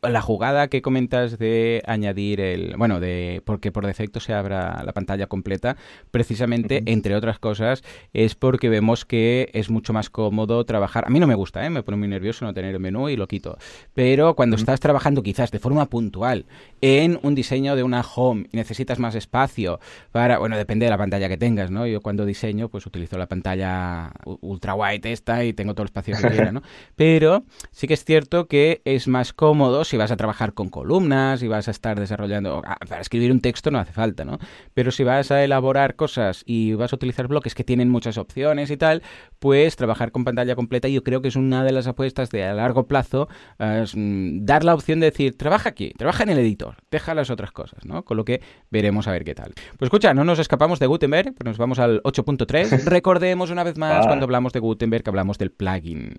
La 0.10 0.22
jugada 0.22 0.68
que 0.68 0.82
comentas 0.82 1.38
de 1.38 1.82
añadir 1.86 2.42
el, 2.42 2.76
bueno, 2.78 3.00
de 3.00 3.42
porque 3.46 3.72
por 3.72 3.86
defecto 3.86 4.20
se 4.20 4.34
abra 4.34 4.84
la 4.84 4.94
pantalla 4.94 5.28
completa, 5.28 5.78
precisamente 6.12 6.84
entre 6.86 7.16
otras 7.16 7.40
cosas 7.40 7.84
es 8.14 8.36
porque 8.36 8.70
vemos 8.70 9.06
que 9.06 9.50
es 9.54 9.70
mucho 9.70 9.94
más 9.94 10.10
cómodo 10.10 10.64
trabajar. 10.66 11.06
A 11.08 11.10
mí 11.10 11.20
no 11.20 11.28
me 11.28 11.36
gusta, 11.36 11.66
¿eh? 11.66 11.70
me 11.70 11.84
pone 11.84 11.98
muy 11.98 12.08
nervioso 12.08 12.46
no 12.46 12.54
tener 12.54 12.74
el 12.74 12.80
menú 12.80 13.10
y 13.10 13.16
lo 13.16 13.28
quito. 13.28 13.58
Pero 13.94 14.36
cuando 14.36 14.56
estás 14.56 14.80
trabajando 14.80 15.24
quizás 15.24 15.52
de 15.52 15.60
forma 15.60 15.86
puntual 15.88 16.46
en 16.82 17.20
un 17.24 17.36
diseño 17.36 17.76
de 17.76 17.84
una 17.84 18.02
home 18.02 18.48
y 18.52 18.58
necesitas 18.58 19.00
más 19.00 19.16
espacio 19.16 19.80
para, 20.12 20.38
bueno, 20.38 20.58
depende 20.58 20.86
de 20.86 20.90
la 20.90 20.98
pantalla 20.98 21.30
que 21.30 21.38
tengas, 21.38 21.72
¿no? 21.72 21.88
Yo 21.88 22.02
cuando 22.02 22.26
diseño 22.26 22.70
pues 22.70 22.86
utilizo 22.86 23.18
la 23.18 23.28
pantalla 23.28 24.12
ultra 24.42 24.76
wide 24.76 25.12
esta 25.12 25.44
y 25.46 25.54
tengo 25.54 25.74
todo 25.74 25.84
el 25.84 25.88
espacio 25.88 26.16
que 26.18 26.28
quiera, 26.28 26.52
¿no? 26.52 26.62
Pero 26.96 27.44
sí 27.72 27.88
que 27.88 27.94
es 27.94 28.04
cierto 28.04 28.48
que 28.48 28.82
es 28.86 29.08
más 29.08 29.34
cómodo 29.34 29.84
si 29.94 29.98
vas 29.98 30.10
a 30.10 30.18
trabajar 30.18 30.54
con 30.54 30.70
columnas, 30.70 31.42
si 31.42 31.48
vas 31.48 31.68
a 31.68 31.72
estar 31.72 32.00
desarrollando, 32.00 32.64
ah, 32.66 32.78
para 32.90 33.00
escribir 33.00 33.32
un 33.32 33.42
texto 33.42 33.70
no 33.70 33.78
hace 33.78 33.94
falta, 33.94 34.26
¿no? 34.26 34.40
Pero 34.74 34.90
si 34.90 35.04
vas 35.04 35.30
a 35.30 35.44
elaborar 35.44 35.96
cosas 35.96 36.42
y 36.48 36.74
vas 36.74 36.94
a 36.94 36.96
utilizar 36.96 37.28
bloques 37.28 37.54
que 37.54 37.64
tienen 37.64 37.90
muchas 37.92 38.18
opciones 38.18 38.72
y 38.72 38.78
tal, 38.78 39.04
pues 39.38 39.76
trabajar 39.76 40.12
con 40.12 40.24
pantalla 40.24 40.56
completa 40.56 40.88
yo 40.88 41.04
creo 41.04 41.22
que 41.22 41.28
es 41.28 41.36
una 41.36 41.64
de 41.64 41.74
las 41.74 41.86
apuestas 41.86 42.32
de 42.32 42.44
a 42.44 42.56
largo 42.56 42.88
plazo, 42.88 43.30
mm, 43.60 44.44
dar 44.44 44.64
la 44.64 44.74
opción 44.74 45.00
de 45.00 45.12
decir, 45.12 45.38
trabaja 45.38 45.70
aquí, 45.70 45.94
trabaja 45.96 46.24
en 46.24 46.30
el 46.30 46.40
editor, 46.40 46.78
deja 46.90 47.14
las 47.14 47.30
otras 47.30 47.52
cosas, 47.52 47.86
¿no? 47.86 48.04
Con 48.04 48.18
lo 48.18 48.26
que 48.26 48.42
veremos 48.72 49.08
a 49.08 49.12
ver 49.12 49.24
qué 49.24 49.36
tal. 49.36 49.54
Pues 49.78 49.90
escucha, 49.90 50.16
no 50.16 50.24
nos 50.24 50.40
escapamos 50.40 50.80
de 50.80 50.88
Gutenberg, 50.88 51.36
pues 51.36 51.46
nos 51.46 51.60
vamos 51.60 51.78
al 51.78 52.02
8.3. 52.02 52.84
Recordemos 52.86 53.52
una 53.52 53.64
vez 53.64 53.78
más, 53.78 54.06
ah. 54.06 54.08
cuando 54.08 54.24
hablamos 54.24 54.54
de 54.54 54.60
Gutenberg, 54.60 55.08
hablamos 55.08 55.38
del 55.38 55.52
plugin. 55.52 56.16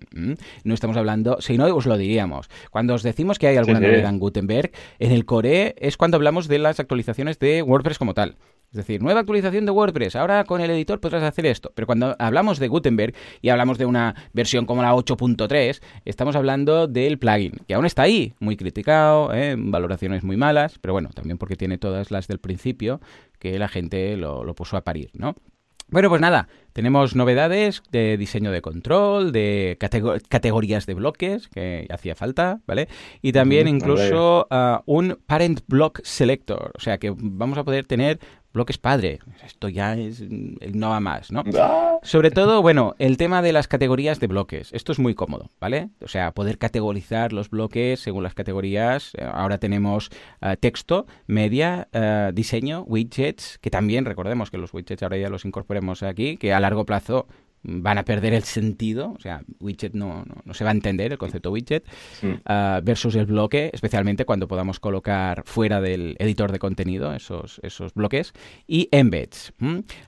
No 0.63 0.73
estamos 0.73 0.95
hablando, 0.95 1.41
si 1.41 1.57
no, 1.57 1.65
os 1.75 1.85
lo 1.85 1.97
diríamos. 1.97 2.49
Cuando 2.71 2.93
os 2.93 3.03
decimos 3.03 3.37
que 3.37 3.47
hay 3.47 3.57
alguna 3.67 3.87
novedad 3.87 4.09
en 4.09 4.19
Gutenberg, 4.19 4.71
en 4.99 5.11
el 5.11 5.25
core 5.25 5.75
es 5.77 5.97
cuando 5.97 6.17
hablamos 6.17 6.47
de 6.47 6.59
las 6.59 6.79
actualizaciones 6.79 7.39
de 7.39 7.61
WordPress 7.61 7.97
como 7.97 8.13
tal. 8.13 8.37
Es 8.71 8.77
decir, 8.77 9.01
nueva 9.01 9.21
actualización 9.21 9.65
de 9.65 9.71
WordPress, 9.71 10.17
ahora 10.17 10.43
con 10.43 10.59
el 10.59 10.69
editor 10.69 10.99
podrás 10.99 11.23
hacer 11.23 11.45
esto. 11.45 11.71
Pero 11.75 11.85
cuando 11.85 12.13
hablamos 12.19 12.59
de 12.59 12.67
Gutenberg 12.67 13.13
y 13.41 13.47
hablamos 13.47 13.77
de 13.77 13.85
una 13.85 14.15
versión 14.33 14.65
como 14.65 14.81
la 14.81 14.93
8.3, 14.93 15.81
estamos 16.03 16.35
hablando 16.35 16.87
del 16.87 17.17
plugin, 17.17 17.53
que 17.67 17.73
aún 17.73 17.85
está 17.85 18.01
ahí, 18.01 18.33
muy 18.39 18.57
criticado, 18.57 19.33
¿eh? 19.33 19.55
valoraciones 19.57 20.25
muy 20.25 20.35
malas, 20.35 20.77
pero 20.79 20.93
bueno, 20.93 21.09
también 21.13 21.37
porque 21.37 21.55
tiene 21.55 21.77
todas 21.77 22.11
las 22.11 22.27
del 22.27 22.39
principio, 22.39 22.99
que 23.39 23.57
la 23.57 23.69
gente 23.69 24.17
lo, 24.17 24.43
lo 24.43 24.55
puso 24.55 24.75
a 24.75 24.81
parir, 24.81 25.09
¿no? 25.13 25.35
Bueno, 25.87 26.09
pues 26.09 26.19
nada, 26.19 26.47
tenemos 26.73 27.15
novedades 27.15 27.83
de 27.91 28.17
diseño 28.17 28.51
de 28.51 28.61
control, 28.61 29.31
de 29.31 29.77
categorías 30.29 30.87
de 30.87 30.93
bloques, 30.95 31.47
que 31.47 31.87
hacía 31.91 32.15
falta, 32.15 32.59
¿vale? 32.65 32.87
Y 33.21 33.33
también 33.33 33.67
incluso 33.67 34.47
uh, 34.49 34.79
un 34.85 35.19
parent 35.27 35.61
block 35.67 36.01
selector, 36.03 36.71
o 36.75 36.79
sea 36.79 36.97
que 36.97 37.13
vamos 37.15 37.59
a 37.59 37.63
poder 37.63 37.85
tener 37.85 38.19
bloques 38.55 38.77
padre. 38.79 39.19
Esto 39.45 39.69
ya 39.69 39.95
es 39.95 40.23
no 40.29 40.89
va 40.89 40.99
más, 40.99 41.31
¿no? 41.31 41.43
Ah. 41.59 41.99
Sobre 42.01 42.31
todo, 42.31 42.61
bueno, 42.61 42.95
el 42.97 43.17
tema 43.17 43.41
de 43.41 43.53
las 43.53 43.67
categorías 43.67 44.19
de 44.19 44.27
bloques. 44.27 44.73
Esto 44.73 44.91
es 44.91 44.99
muy 44.99 45.13
cómodo, 45.13 45.51
¿vale? 45.59 45.89
O 46.01 46.07
sea, 46.07 46.31
poder 46.31 46.57
categorizar 46.57 47.33
los 47.33 47.49
bloques 47.49 47.99
según 47.99 48.23
las 48.23 48.33
categorías. 48.33 49.13
Eh, 49.15 49.29
ahora 49.31 49.57
tenemos 49.57 50.09
eh, 50.41 50.57
texto, 50.57 51.05
media, 51.27 51.87
eh, 51.91 52.31
diseño, 52.33 52.83
widgets, 52.87 53.59
que 53.59 53.69
también 53.69 54.05
recordemos 54.05 54.49
que 54.49 54.57
los 54.57 54.73
widgets 54.73 55.03
ahora 55.03 55.17
ya 55.17 55.29
los 55.29 55.45
incorporemos 55.45 56.01
aquí, 56.03 56.37
que 56.37 56.53
a 56.53 56.59
largo 56.59 56.85
plazo 56.85 57.27
van 57.67 57.97
a 57.97 58.05
perder 58.05 58.33
el 58.33 58.43
sentido, 58.43 59.13
o 59.17 59.19
sea, 59.19 59.41
widget 59.59 59.93
no, 59.93 60.23
no, 60.45 60.53
se 60.53 60.63
va 60.63 60.69
a 60.69 60.73
entender 60.73 61.11
el 61.11 61.17
concepto 61.17 61.51
widget, 61.51 61.83
ah, 62.45 62.79
versus 62.83 63.15
el 63.15 63.25
bloque, 63.25 63.71
especialmente 63.73 64.25
cuando 64.25 64.47
podamos 64.47 64.79
colocar 64.79 65.43
fuera 65.45 65.81
del 65.81 66.15
editor 66.19 66.51
de 66.51 66.59
contenido 66.59 67.13
esos, 67.13 67.59
esos 67.63 67.93
bloques, 67.93 68.33
y 68.67 68.87
embeds. 68.91 69.53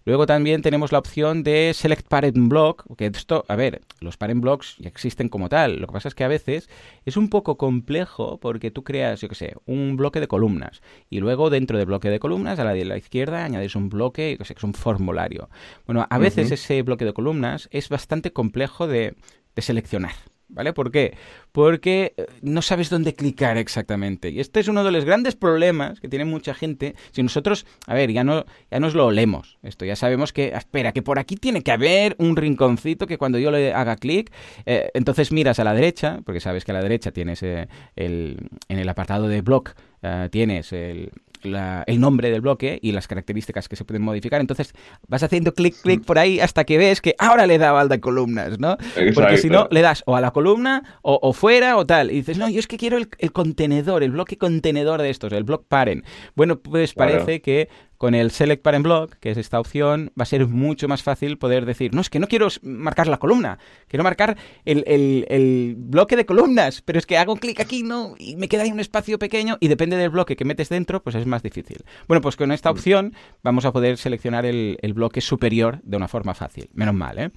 Luego 0.06 0.26
también 0.26 0.62
tenemos 0.62 0.92
la 0.92 1.00
opción 1.00 1.44
de 1.44 1.72
select 1.74 2.08
parent 2.08 2.38
block, 2.48 2.86
que 2.96 3.08
esto, 3.08 3.44
a 3.48 3.56
ver, 3.56 3.82
los 4.00 4.18
parent 4.18 4.42
blocks 4.42 4.76
ya 4.78 4.90
existen 4.90 5.30
como 5.30 5.50
tal, 5.50 5.80
lo 5.80 5.88
que 5.88 5.94
pasa 5.94 6.08
es 6.10 6.16
que 6.16 6.24
a 6.24 6.28
veces 6.28 6.70
es 7.06 7.18
un 7.18 7.30
poco 7.30 7.58
complejo 7.58 8.40
porque 8.40 8.70
tú 8.70 8.84
creas, 8.84 9.22
yo 9.22 9.30
qué 9.30 9.36
sé, 9.36 9.56
un 9.66 9.98
bloque 9.98 10.20
de 10.20 10.28
columnas, 10.28 10.82
y 11.10 11.20
luego 11.20 11.50
dentro 11.50 11.78
del 11.78 11.88
bloque 11.88 12.10
de 12.10 12.20
columnas, 12.20 12.60
a 12.60 12.64
la 12.64 12.74
de 12.74 12.86
la 12.86 12.98
izquierda, 12.98 13.44
añades 13.44 13.76
un 13.76 13.90
bloque, 13.90 14.38
que 14.38 14.54
es 14.54 14.64
un 14.64 14.74
formulario. 14.74 15.50
Bueno, 15.86 16.06
a 16.10 16.18
veces 16.18 16.52
ese 16.52 16.82
bloque 16.84 17.06
de 17.06 17.14
columnas 17.14 17.47
es 17.72 17.90
bastante 17.90 18.32
complejo 18.32 18.88
de, 18.88 19.16
seleccionar. 19.58 20.14
¿Vale? 20.50 20.72
¿Por 20.72 20.92
qué? 20.92 21.18
Porque 21.52 22.14
eh, 22.16 22.26
no 22.42 22.62
sabes 22.62 22.90
dónde 22.90 23.14
clicar 23.14 23.58
exactamente. 23.58 24.30
Y 24.30 24.40
este 24.40 24.62
es 24.62 24.70
uno 24.70 24.86
de 24.86 24.94
los 24.94 25.04
grandes 25.04 25.36
problemas 25.36 26.00
que 26.00 26.08
tiene 26.08 26.24
mucha 26.24 26.54
gente. 26.54 26.96
Si 27.12 27.22
nosotros, 27.22 27.66
a 27.86 27.94
ver, 27.94 28.14
ya 28.14 28.24
no 28.24 28.46
ya 28.72 28.80
nos 28.80 28.96
lo 28.96 29.08
olemos. 29.08 29.58
Esto 29.62 29.84
ya 29.84 29.98
sabemos 29.98 30.32
que, 30.32 30.54
espera, 30.56 30.94
que 30.94 31.02
por 31.02 31.20
aquí 31.20 31.36
tiene 31.36 31.64
que 31.64 31.72
haber 31.72 32.16
un 32.18 32.38
rinconcito 32.38 33.08
que 33.08 33.18
cuando 33.18 33.40
yo 33.40 33.52
le 33.52 33.74
haga 33.74 33.98
clic, 33.98 34.32
eh, 34.66 34.90
entonces 34.94 35.34
miras 35.34 35.60
a 35.60 35.66
la 35.66 35.74
derecha, 35.74 36.22
porque 36.24 36.40
sabes 36.40 36.64
que 36.64 36.72
a 36.72 36.76
la 36.76 36.82
derecha 36.82 37.12
tienes 37.12 37.44
el, 37.44 37.68
en 37.98 38.80
el 38.80 38.88
apartado 38.88 39.28
de 39.28 39.42
blog, 39.42 39.72
eh, 40.02 40.30
tienes 40.32 40.72
el, 40.72 41.12
el 41.56 42.00
nombre 42.00 42.32
del 42.32 42.42
bloque 42.42 42.80
y 42.82 42.92
las 42.92 43.08
características 43.08 43.68
que 43.68 43.76
se 43.76 43.86
pueden 43.86 44.02
modificar. 44.02 44.42
Entonces 44.42 44.74
vas 45.08 45.24
haciendo 45.24 45.54
clic, 45.54 45.76
clic 45.82 46.04
por 46.04 46.20
ahí 46.20 46.40
hasta 46.40 46.64
que 46.64 46.78
ves 46.78 47.02
que 47.02 47.16
ahora 47.20 47.48
le 47.48 47.58
da 47.58 47.80
al 47.80 47.90
de 47.90 48.00
columnas, 48.00 48.60
¿no? 48.60 48.78
Porque 49.14 49.38
si 49.38 49.50
no, 49.50 49.68
le 49.72 49.82
das 49.82 50.04
o 50.06 50.16
a 50.16 50.22
la 50.22 50.32
columna 50.32 50.84
o, 51.02 51.34
fuera 51.34 51.78
o 51.78 51.86
tal. 51.86 52.12
Y 52.12 52.16
dices, 52.16 52.38
no, 52.38 52.50
yo 52.50 52.60
es 52.60 52.68
que 52.68 52.78
quiero 52.78 52.98
el, 52.98 53.32
contenedor, 53.32 54.04
el 54.04 54.12
bloque 54.12 54.38
contenedor 54.38 55.02
de 55.02 55.10
estos, 55.10 55.32
el 55.34 55.44
block 55.44 55.66
parent. 55.68 56.06
Bueno, 56.36 56.60
pues 56.60 56.94
parece 56.94 57.42
que 57.42 57.70
con 57.98 58.16
el 58.16 58.32
Select 58.32 58.62
Parent 58.62 58.84
Block, 58.84 59.16
que 59.16 59.32
es 59.32 59.38
esta 59.38 59.60
opción, 59.60 60.12
va 60.20 60.24
a 60.24 60.26
ser 60.26 60.48
mucho 60.48 60.88
más 60.88 61.04
fácil 61.04 61.38
poder 61.38 61.66
decir, 61.66 61.94
no, 61.94 62.02
es 62.02 62.10
que 62.10 62.20
no 62.20 62.28
quiero 62.28 62.48
marcar 62.62 63.08
la 63.08 63.18
columna, 63.18 63.60
quiero 63.88 64.04
marcar 64.04 64.38
el, 64.66 65.76
bloque 65.78 66.16
de 66.16 66.26
columnas, 66.26 66.82
pero 66.82 67.00
es 67.00 67.06
que 67.06 67.18
hago 67.18 67.36
clic 67.38 67.60
aquí 67.60 67.84
no 67.84 68.16
y 68.18 68.36
me 68.36 68.48
queda 68.48 68.64
ahí 68.64 68.72
un 68.72 68.80
espacio 68.80 69.20
pequeño 69.20 69.58
y 69.60 69.68
depende 69.68 69.98
del 69.98 70.10
bloque 70.10 70.36
que 70.36 70.46
metes 70.46 70.70
dentro, 70.70 71.02
pues 71.02 71.16
es 71.16 71.26
más 71.26 71.44
difícil. 71.44 71.84
Bueno, 72.08 72.22
pues 72.22 72.36
con 72.36 72.52
esta 72.52 72.70
opción 72.70 73.14
vamos 73.44 73.66
a 73.66 73.72
poder 73.72 73.98
seleccionar 73.98 74.46
el, 74.46 74.78
bloque 74.98 75.22
superior 75.22 75.80
de 75.84 75.98
una 75.98 76.08
forma 76.08 76.34
fácil. 76.34 76.70
Menos 76.74 76.96
mal, 76.96 77.20
¿eh? 77.20 77.32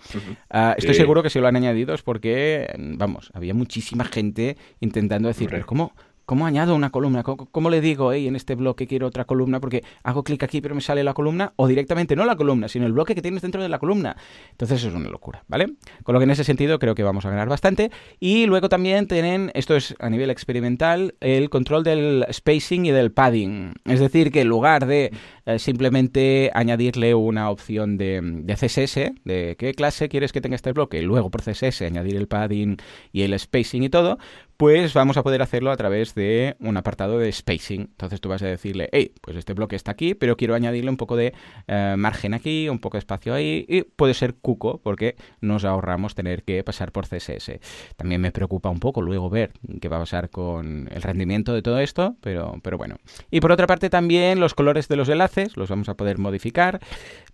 Ah, 0.49 0.75
estoy 0.79 0.95
seguro 0.95 1.23
que 1.23 1.29
si 1.29 1.39
lo 1.41 1.47
han 1.47 1.57
añadido 1.57 1.93
es 1.95 2.03
porque, 2.03 2.73
vamos, 2.79 3.31
había 3.35 3.53
muchísima 3.55 4.05
gente 4.05 4.57
intentando 4.81 5.29
decir, 5.29 5.49
pero 5.51 5.67
¿cómo? 5.67 5.93
¿Cómo 6.31 6.47
añado 6.47 6.77
una 6.77 6.91
columna? 6.91 7.25
¿Cómo, 7.25 7.71
le 7.71 7.81
digo, 7.81 8.13
hey, 8.13 8.29
en 8.29 8.37
este 8.37 8.55
bloque 8.55 8.87
quiero 8.87 9.09
otra 9.09 9.25
columna? 9.25 9.59
Porque 9.59 9.83
hago 10.05 10.23
clic 10.23 10.41
aquí 10.45 10.61
pero 10.61 10.77
me 10.77 10.81
sale 10.81 11.03
la 11.03 11.13
columna, 11.13 11.55
o 11.57 11.67
directamente 11.67 12.15
no 12.15 12.25
la 12.25 12.37
columna, 12.37 12.69
sino 12.69 12.87
el 12.87 12.93
bloque 12.93 13.17
que 13.17 13.21
tienes 13.21 13.43
dentro 13.43 13.61
de 13.61 13.69
la 13.69 13.81
columna. 13.81 14.17
Entonces 14.53 14.85
es 14.85 14.95
una 14.95 15.09
locura, 15.09 15.43
¿vale? 15.49 15.73
Con 16.05 16.13
lo 16.13 16.21
que 16.21 16.25
en 16.27 16.31
ese 16.31 16.45
sentido 16.45 16.79
creo 16.79 16.95
que 16.95 17.03
vamos 17.03 17.27
a 17.27 17.31
ganar 17.31 17.49
bastante. 17.49 17.91
Y 18.21 18.47
luego 18.47 18.69
también 18.69 19.09
tienen, 19.09 19.51
esto 19.55 19.75
es 19.75 19.97
a 19.99 20.09
nivel 20.09 20.31
experimental, 20.31 21.17
el 21.19 21.51
control 21.51 21.83
del 21.83 22.25
spacing 22.31 22.87
y 22.87 22.93
del 22.93 23.11
padding. 23.11 23.73
Es 23.85 23.99
decir, 23.99 24.31
que 24.31 24.43
en 24.43 24.49
lugar 24.49 24.87
de 24.87 25.11
eh, 25.55 25.59
simplemente 25.59 26.51
añadirle 26.55 27.15
una 27.15 27.51
opción 27.51 27.97
de, 27.97 28.21
de, 28.23 28.55
CSS, 28.55 29.13
de 29.25 29.57
qué 29.59 29.75
clase 29.75 30.09
quieres 30.09 30.33
que 30.33 30.41
tenga 30.41 30.57
este 30.57 30.73
bloque, 30.73 30.99
y 30.99 31.03
luego 31.03 31.31
por 31.31 31.43
CSS 31.43 31.83
añadir 31.83 32.17
el 32.17 32.29
padding 32.29 32.77
y 33.13 33.23
el 33.23 33.39
spacing 33.39 33.83
y 33.83 33.89
todo, 33.89 34.19
pues 34.61 34.93
vamos 34.93 35.17
a 35.17 35.23
poder 35.23 35.41
hacerlo 35.41 35.71
a 35.71 35.77
través 35.79 36.15
de 36.15 36.55
un 36.61 36.77
apartado 36.77 37.19
de 37.19 37.33
spacing. 37.33 37.81
Entonces 37.81 38.21
tú 38.21 38.29
vas 38.29 38.43
a 38.43 38.47
decirle, 38.47 38.91
hey, 38.93 39.15
pues 39.23 39.39
este 39.39 39.55
bloque 39.55 39.75
está 39.75 39.93
aquí, 39.93 40.13
pero 40.13 40.37
quiero 40.37 40.55
añadirle 40.55 40.91
un 40.91 40.99
poco 40.99 41.17
de 41.17 41.33
eh, 41.67 41.95
margen 41.97 42.35
aquí, 42.35 42.69
un 42.69 42.79
poco 42.79 42.97
de 42.97 42.99
espacio 42.99 43.33
ahí, 43.33 43.65
y 43.67 43.85
puede 43.85 44.13
ser 44.13 44.35
cuco, 44.35 44.79
porque 44.83 45.17
nos 45.41 45.65
ahorramos 45.65 46.15
tener 46.15 46.43
que 46.43 46.63
pasar 46.63 46.93
por 46.93 47.07
CSS. 47.07 47.59
También 47.97 48.21
me 48.21 48.33
preocupa 48.33 48.69
un 48.69 48.81
poco 48.81 49.01
luego 49.01 49.31
ver 49.31 49.53
qué 49.81 49.89
va 49.89 49.97
a 49.97 50.01
pasar 50.01 50.29
con 50.29 50.91
el 50.93 51.01
rendimiento 51.01 51.55
de 51.55 51.63
todo 51.63 51.79
esto, 51.79 52.17
pero, 52.21 52.61
pero 52.63 52.77
bueno. 52.77 52.97
Y 53.31 53.41
por 53.41 53.53
otra 53.53 53.67
parte 53.67 53.89
también 53.89 54.41
los 54.41 54.53
colores 54.53 54.89
de 54.89 54.97
los 54.97 55.09
enlaces 55.09 55.40
los 55.55 55.69
vamos 55.69 55.89
a 55.89 55.95
poder 55.95 56.19
modificar. 56.19 56.81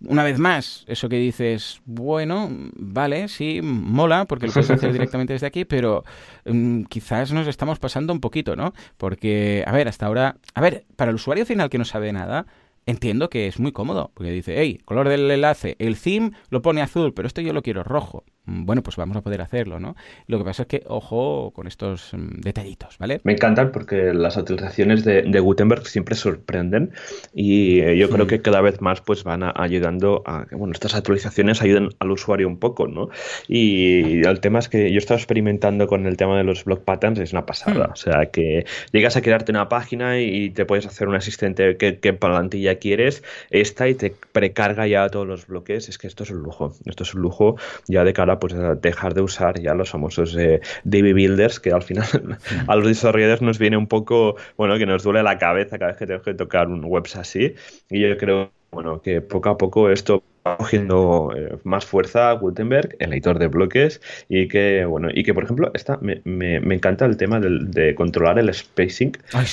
Una 0.01 0.23
vez 0.23 0.39
más, 0.39 0.83
eso 0.87 1.09
que 1.09 1.17
dices, 1.17 1.81
bueno, 1.85 2.49
vale, 2.75 3.27
sí, 3.27 3.61
mola, 3.61 4.25
porque 4.25 4.47
lo 4.47 4.53
puedes 4.53 4.69
hacer 4.69 4.91
directamente 4.93 5.33
desde 5.33 5.47
aquí, 5.47 5.65
pero 5.65 6.03
mm, 6.45 6.83
quizás 6.83 7.31
nos 7.31 7.47
estamos 7.47 7.79
pasando 7.79 8.13
un 8.13 8.19
poquito, 8.19 8.55
¿no? 8.55 8.73
Porque, 8.97 9.63
a 9.65 9.71
ver, 9.71 9.87
hasta 9.87 10.05
ahora, 10.05 10.37
a 10.53 10.61
ver, 10.61 10.85
para 10.95 11.09
el 11.09 11.15
usuario 11.15 11.45
final 11.45 11.69
que 11.69 11.77
no 11.77 11.85
sabe 11.85 12.11
nada, 12.13 12.45
entiendo 12.85 13.29
que 13.29 13.47
es 13.47 13.59
muy 13.59 13.71
cómodo, 13.71 14.11
porque 14.13 14.31
dice, 14.31 14.55
hey, 14.57 14.79
color 14.85 15.09
del 15.09 15.29
enlace, 15.29 15.75
el 15.79 15.99
theme 15.99 16.31
lo 16.49 16.61
pone 16.61 16.81
azul, 16.81 17.13
pero 17.13 17.27
esto 17.27 17.41
yo 17.41 17.53
lo 17.53 17.61
quiero 17.61 17.83
rojo. 17.83 18.23
Mm, 18.47 18.65
bueno, 18.65 18.81
pues 18.81 18.95
vamos 18.95 19.15
a 19.17 19.21
poder 19.21 19.41
hacerlo, 19.41 19.79
¿no? 19.79 19.95
Lo 20.27 20.39
que 20.39 20.45
pasa 20.45 20.63
es 20.63 20.67
que, 20.67 20.83
ojo 20.87 21.51
con 21.53 21.67
estos 21.67 22.13
mm, 22.13 22.39
detallitos, 22.39 22.97
¿vale? 22.97 23.19
Me 23.23 23.33
encantan 23.33 23.71
porque 23.71 24.13
las 24.13 24.37
actualizaciones 24.37 25.03
de, 25.03 25.39
Gutenberg 25.39 25.85
siempre 25.85 26.15
sorprenden 26.15 26.91
y 27.33 27.79
eh, 27.81 27.97
yo 27.97 28.09
creo 28.09 28.25
que 28.25 28.41
cada 28.41 28.61
vez 28.61 28.81
más 28.81 29.01
pues 29.01 29.23
van 29.23 29.43
ayudando 29.55 30.23
a 30.25 30.45
que, 30.45 30.55
bueno, 30.55 30.73
estas 30.73 30.95
actualizaciones 30.95 31.61
ayuden 31.61 31.89
al 31.99 32.11
usuario 32.11 32.47
un 32.47 32.57
poco, 32.57 32.87
¿no? 32.87 33.09
Y 33.47 34.25
el 34.25 34.39
tema 34.39 34.59
es 34.59 34.69
que 34.69 34.89
yo 34.89 34.95
he 34.95 34.97
estado 34.97 35.17
experimentando 35.17 35.87
con 35.87 36.07
el 36.07 36.17
tema 36.17 36.37
de 36.37 36.43
los 36.43 36.63
block 36.63 36.83
patterns, 36.83 37.19
es 37.19 37.33
una 37.33 37.45
pasada, 37.45 37.87
hmm. 37.87 37.91
o 37.91 37.95
sea, 37.95 38.25
que 38.27 38.65
llegas 38.91 39.15
a 39.15 39.21
crearte 39.21 39.51
una 39.51 39.69
página 39.69 40.19
y 40.19 40.49
te 40.49 40.65
puedes 40.65 40.85
hacer 40.85 41.07
un 41.07 41.15
asistente 41.15 41.77
que, 41.77 41.99
que 41.99 42.13
plantilla 42.13 42.79
quieres, 42.79 43.23
esta 43.51 43.87
y 43.87 43.95
te 43.95 44.15
precarga 44.31 44.87
ya 44.87 45.07
todos 45.09 45.27
los 45.27 45.47
bloques, 45.47 45.89
es 45.89 45.97
que 45.97 46.07
esto 46.07 46.23
es 46.23 46.31
un 46.31 46.39
lujo, 46.39 46.73
esto 46.85 47.03
es 47.03 47.13
un 47.13 47.21
lujo 47.21 47.57
ya 47.87 48.03
de 48.03 48.13
cara 48.13 48.36
pues 48.39 48.53
dejar 48.81 49.13
de 49.13 49.21
usar 49.21 49.59
ya 49.59 49.73
los 49.73 49.89
famosos 49.89 50.35
eh, 50.37 50.61
DB 50.83 51.13
Builders, 51.13 51.59
que 51.59 51.71
al 51.71 51.83
final 51.83 52.07
a 52.67 52.75
los 52.75 52.87
desarrolladores 52.87 53.41
nos 53.41 53.59
viene 53.59 53.77
un 53.77 53.87
poco, 53.87 54.35
bueno, 54.57 54.77
que 54.77 54.85
nos 54.85 55.03
duele 55.03 55.23
la 55.23 55.37
cabeza 55.37 55.77
cada 55.77 55.91
vez 55.91 55.97
que 55.97 56.05
tenemos 56.05 56.25
que 56.25 56.33
tocar 56.33 56.67
un 56.67 56.83
webs 56.85 57.15
así. 57.15 57.55
Y 57.89 58.01
yo 58.01 58.17
creo, 58.17 58.51
bueno, 58.71 59.01
que 59.01 59.21
poco 59.21 59.49
a 59.49 59.57
poco 59.57 59.89
esto 59.89 60.23
cogiendo 60.57 61.31
eh, 61.35 61.57
más 61.63 61.85
fuerza 61.85 62.31
Gutenberg, 62.33 62.95
el 62.99 63.13
editor 63.13 63.39
de 63.39 63.47
bloques, 63.47 64.01
y 64.29 64.47
que, 64.47 64.85
bueno, 64.85 65.09
y 65.13 65.23
que 65.23 65.33
por 65.33 65.43
ejemplo, 65.43 65.71
esta, 65.73 65.97
me, 66.01 66.21
me, 66.23 66.59
me 66.59 66.75
encanta 66.75 67.05
el 67.05 67.17
tema 67.17 67.39
de 67.39 67.95
controlar 67.95 68.39
el 68.39 68.53
spacing 68.53 69.11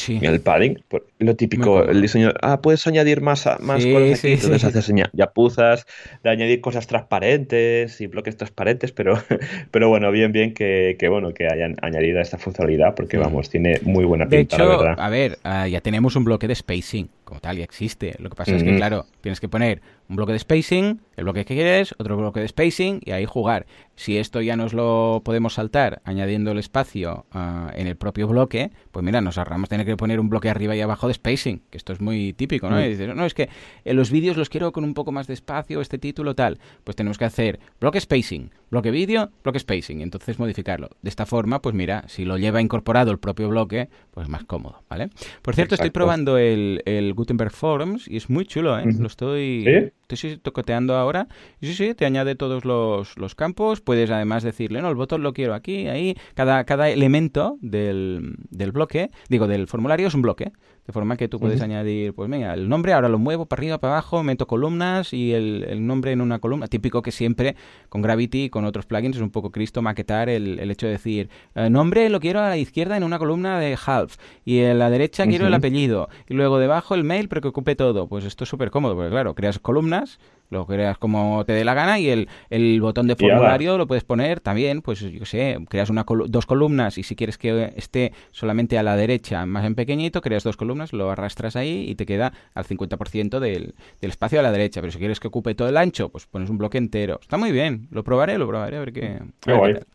y 0.09 0.27
el 0.27 0.41
padding. 0.41 0.83
Lo 1.19 1.35
típico, 1.37 1.85
el 1.85 2.01
diseño, 2.01 2.33
ah, 2.43 2.61
puedes 2.61 2.87
añadir 2.87 3.21
más, 3.21 3.47
más 3.61 3.85
cosas 3.85 4.19
aquí, 4.19 4.33
entonces 4.33 4.65
haces 4.65 4.93
ya 5.13 5.31
puzas, 5.33 5.87
de 6.23 6.31
añadir 6.31 6.61
cosas 6.61 6.87
transparentes 6.87 8.01
y 8.01 8.07
bloques 8.07 8.37
transparentes, 8.37 8.93
pero, 8.93 9.19
pero 9.71 9.89
bueno, 9.89 10.11
bien, 10.11 10.33
bien 10.33 10.55
que, 10.55 10.97
que 10.99 11.09
bueno, 11.09 11.33
que 11.33 11.47
hayan 11.47 11.77
añadido 11.83 12.21
esta 12.21 12.39
funcionalidad, 12.39 12.95
porque 12.95 13.17
vamos, 13.17 13.51
tiene 13.51 13.81
muy 13.83 14.05
buena 14.05 14.25
pinta, 14.25 14.57
de 14.57 14.63
hecho, 14.63 14.69
verdad. 14.69 14.95
A 14.99 15.09
ver, 15.09 15.39
uh, 15.45 15.67
ya 15.67 15.81
tenemos 15.81 16.17
un 16.17 16.25
bloque 16.25 16.47
de 16.47 16.55
spacing 16.55 17.09
como 17.25 17.41
tal, 17.41 17.57
ya 17.57 17.65
existe. 17.65 18.15
Lo 18.19 18.31
que 18.31 18.37
pasa 18.37 18.53
mm 18.53 18.55
-hmm. 18.55 18.59
es 18.59 18.65
que, 18.65 18.77
claro, 18.77 19.07
tienes 19.21 19.41
que 19.41 19.49
poner 19.49 19.81
un 20.09 20.17
bloque 20.17 20.33
de 20.33 20.39
spacing, 20.39 21.01
el 21.17 21.25
bloque 21.25 21.45
que 21.45 21.55
quieres, 21.55 21.95
otro 21.99 22.17
bloque 22.17 22.41
de 22.41 22.49
spacing 22.49 23.01
y 23.05 23.13
ahí 23.13 23.25
jugar. 23.25 23.67
Si 23.97 24.19
esto 24.19 24.41
ya 24.41 24.57
nos 24.57 24.73
lo 24.73 25.23
podemos 25.25 25.55
saltar 25.55 26.03
añadiendo 26.05 26.51
el 26.51 26.59
espacio 26.59 27.27
uh, 27.35 27.71
en 27.75 27.87
el 27.87 27.97
propio 27.97 28.27
bloque, 28.27 28.71
pues 28.91 29.05
mira, 29.05 29.21
nos 29.21 29.39
ahorramos 29.39 29.69
tener 29.69 29.87
que 29.87 29.97
poner 29.97 30.21
un 30.21 30.29
bloque 30.29 30.51
arriba 30.51 30.75
y 30.75 30.81
abajo 30.81 31.09
de 31.09 31.15
spacing, 31.15 31.63
que 31.71 31.79
esto 31.79 31.93
es 31.93 32.01
muy 32.01 32.33
típico, 32.33 32.69
¿no? 32.69 32.77
Mm. 32.77 32.81
Y 32.81 32.89
dices, 32.89 33.15
no, 33.15 33.25
es 33.25 33.35
que 33.35 33.49
en 33.85 33.97
los 33.97 34.11
vídeos 34.11 34.37
los 34.37 34.49
quiero 34.49 34.73
con 34.73 34.85
un 34.85 34.95
poco 34.95 35.13
más 35.13 35.27
de 35.27 35.35
espacio, 35.35 35.81
este 35.81 35.99
título 35.99 36.35
tal. 36.35 36.59
Pues 36.83 36.97
tenemos 36.97 37.19
que 37.19 37.25
hacer 37.25 37.61
bloque 37.81 38.01
spacing, 38.01 38.51
bloque 38.71 38.91
vídeo, 38.91 39.31
bloque 39.43 39.59
spacing, 39.59 40.01
y 40.01 40.03
entonces 40.03 40.39
modificarlo. 40.39 40.91
De 41.03 41.09
esta 41.09 41.27
forma, 41.27 41.63
pues 41.63 41.75
mira, 41.75 42.05
si 42.09 42.25
lo 42.25 42.39
lleva 42.39 42.61
incorporado 42.61 43.11
el 43.13 43.19
propio 43.19 43.49
bloque, 43.49 43.89
pues 44.11 44.29
más 44.29 44.45
cómodo, 44.45 44.83
¿vale? 44.89 45.09
Por 45.43 45.55
cierto, 45.55 45.75
Exacto. 45.75 45.75
estoy 45.75 45.91
probando 45.91 46.39
el, 46.39 46.83
el, 46.85 47.15
Gutenberg 47.15 47.53
Forms 47.53 48.09
y 48.09 48.17
es 48.17 48.29
muy 48.29 48.45
chulo, 48.45 48.79
¿eh? 48.79 48.85
Lo 48.99 49.07
estoy... 49.07 49.65
¿Sí? 49.65 49.93
Estoy 50.09 50.37
tocoteando 50.39 50.97
ahora. 50.97 51.29
Sí, 51.61 51.75
sí, 51.75 51.95
te 51.95 52.05
añade 52.05 52.35
todos 52.35 52.65
los, 52.65 53.17
los, 53.17 53.35
campos. 53.35 53.81
Puedes 53.81 54.11
además 54.11 54.43
decirle, 54.43 54.83
no, 54.83 54.89
el 54.89 54.95
botón 54.95 55.23
lo 55.23 55.33
quiero 55.33 55.55
aquí, 55.55 55.89
ahí. 55.89 56.17
Cada, 56.35 56.65
cada 56.65 56.89
elemento 56.91 57.59
del, 57.61 58.37
del 58.51 58.73
bloque, 58.73 59.11
digo, 59.29 59.47
del 59.47 59.67
formulario 59.67 60.09
es 60.09 60.15
un 60.15 60.23
bloque. 60.23 60.53
De 60.87 60.93
forma 60.93 61.17
que 61.17 61.29
tú 61.29 61.41
puedes 61.41 61.61
uh 61.61 61.63
-huh. 61.63 61.65
añadir, 61.65 62.13
pues 62.13 62.29
venga, 62.29 62.53
el 62.53 62.69
nombre, 62.69 62.93
ahora 62.93 63.09
lo 63.09 63.19
muevo 63.19 63.47
para 63.47 63.61
arriba, 63.61 63.79
para 63.79 63.95
abajo, 63.95 64.23
meto 64.23 64.47
columnas 64.47 65.15
y 65.15 65.33
el, 65.33 65.65
el, 65.69 65.87
nombre 65.87 66.13
en 66.13 66.21
una 66.21 66.41
columna. 66.41 66.67
Típico 66.67 67.01
que 67.01 67.11
siempre 67.11 67.57
con 67.89 68.03
Gravity 68.03 68.45
y 68.45 68.51
con 68.51 68.67
otros 68.67 68.85
plugins 68.85 69.17
es 69.17 69.23
un 69.23 69.31
poco 69.31 69.51
Cristo 69.51 69.81
maquetar 69.81 70.29
el, 70.29 70.59
el 70.59 70.71
hecho 70.71 70.87
de 70.87 70.93
decir, 70.93 71.31
eh, 71.55 71.71
nombre 71.71 72.11
lo 72.11 72.21
quiero 72.21 72.41
a 72.41 72.51
la 72.51 72.59
izquierda 72.59 72.99
en 72.99 73.03
una 73.03 73.19
columna 73.19 73.59
de 73.59 73.79
half 73.87 74.17
y 74.45 74.59
en 74.59 74.79
la 74.79 74.91
derecha 74.91 75.23
uh 75.23 75.27
-huh. 75.27 75.31
quiero 75.31 75.47
el 75.47 75.55
apellido 75.55 76.09
y 76.29 76.35
luego 76.35 76.59
debajo 76.59 76.95
el 76.95 77.05
mail 77.05 77.29
pero 77.29 77.41
que 77.41 77.49
ocupe 77.49 77.77
todo. 77.77 78.07
Pues 78.07 78.25
esto 78.27 78.45
es 78.45 78.51
súper 78.51 78.71
cómodo, 78.71 78.95
porque 78.95 79.11
claro, 79.11 79.35
creas 79.35 79.59
columnas 79.59 80.19
lo 80.51 80.67
creas 80.67 80.99
como 80.99 81.45
te 81.45 81.53
dé 81.53 81.65
la 81.65 81.75
gana 81.75 81.99
y 81.99 82.09
el, 82.09 82.29
el 82.51 82.81
botón 82.81 83.07
de 83.07 83.17
formulario 83.17 83.79
lo 83.79 83.87
puedes 83.87 84.05
poner 84.05 84.41
también, 84.41 84.83
pues 84.83 85.01
yo 85.01 85.25
sé, 85.25 85.59
creas 85.69 85.91
una 85.91 86.05
col 86.05 86.31
dos 86.31 86.47
columnas 86.47 86.99
y 86.99 87.03
si 87.03 87.17
quieres 87.17 87.39
que 87.39 87.73
esté 87.77 88.13
solamente 88.31 88.79
a 88.79 88.83
la 88.83 88.97
derecha, 88.97 89.47
más 89.47 89.65
en 89.65 89.75
pequeñito, 89.75 90.21
creas 90.21 90.45
dos 90.45 90.57
columnas, 90.57 90.93
lo 90.93 91.11
arrastras 91.11 91.57
ahí 91.57 91.87
y 91.89 91.95
te 91.95 92.07
queda 92.07 92.33
al 92.55 92.65
50% 92.65 93.39
del, 93.39 93.75
del 94.01 94.11
espacio 94.11 94.41
a 94.41 94.43
la 94.43 94.53
derecha, 94.53 94.81
pero 94.81 94.93
si 94.93 94.99
quieres 94.99 95.21
que 95.21 95.29
ocupe 95.29 95.55
todo 95.55 95.69
el 95.69 95.77
ancho, 95.77 96.09
pues 96.09 96.27
pones 96.27 96.51
un 96.51 96.59
bloque 96.59 96.79
entero. 96.79 97.19
Está 97.21 97.37
muy 97.37 97.53
bien, 97.53 97.89
lo 97.91 98.05
probaré, 98.05 98.39
lo 98.39 98.47
probaré, 98.47 98.77
a 98.77 98.81
ver 98.81 98.93
qué... 98.93 99.19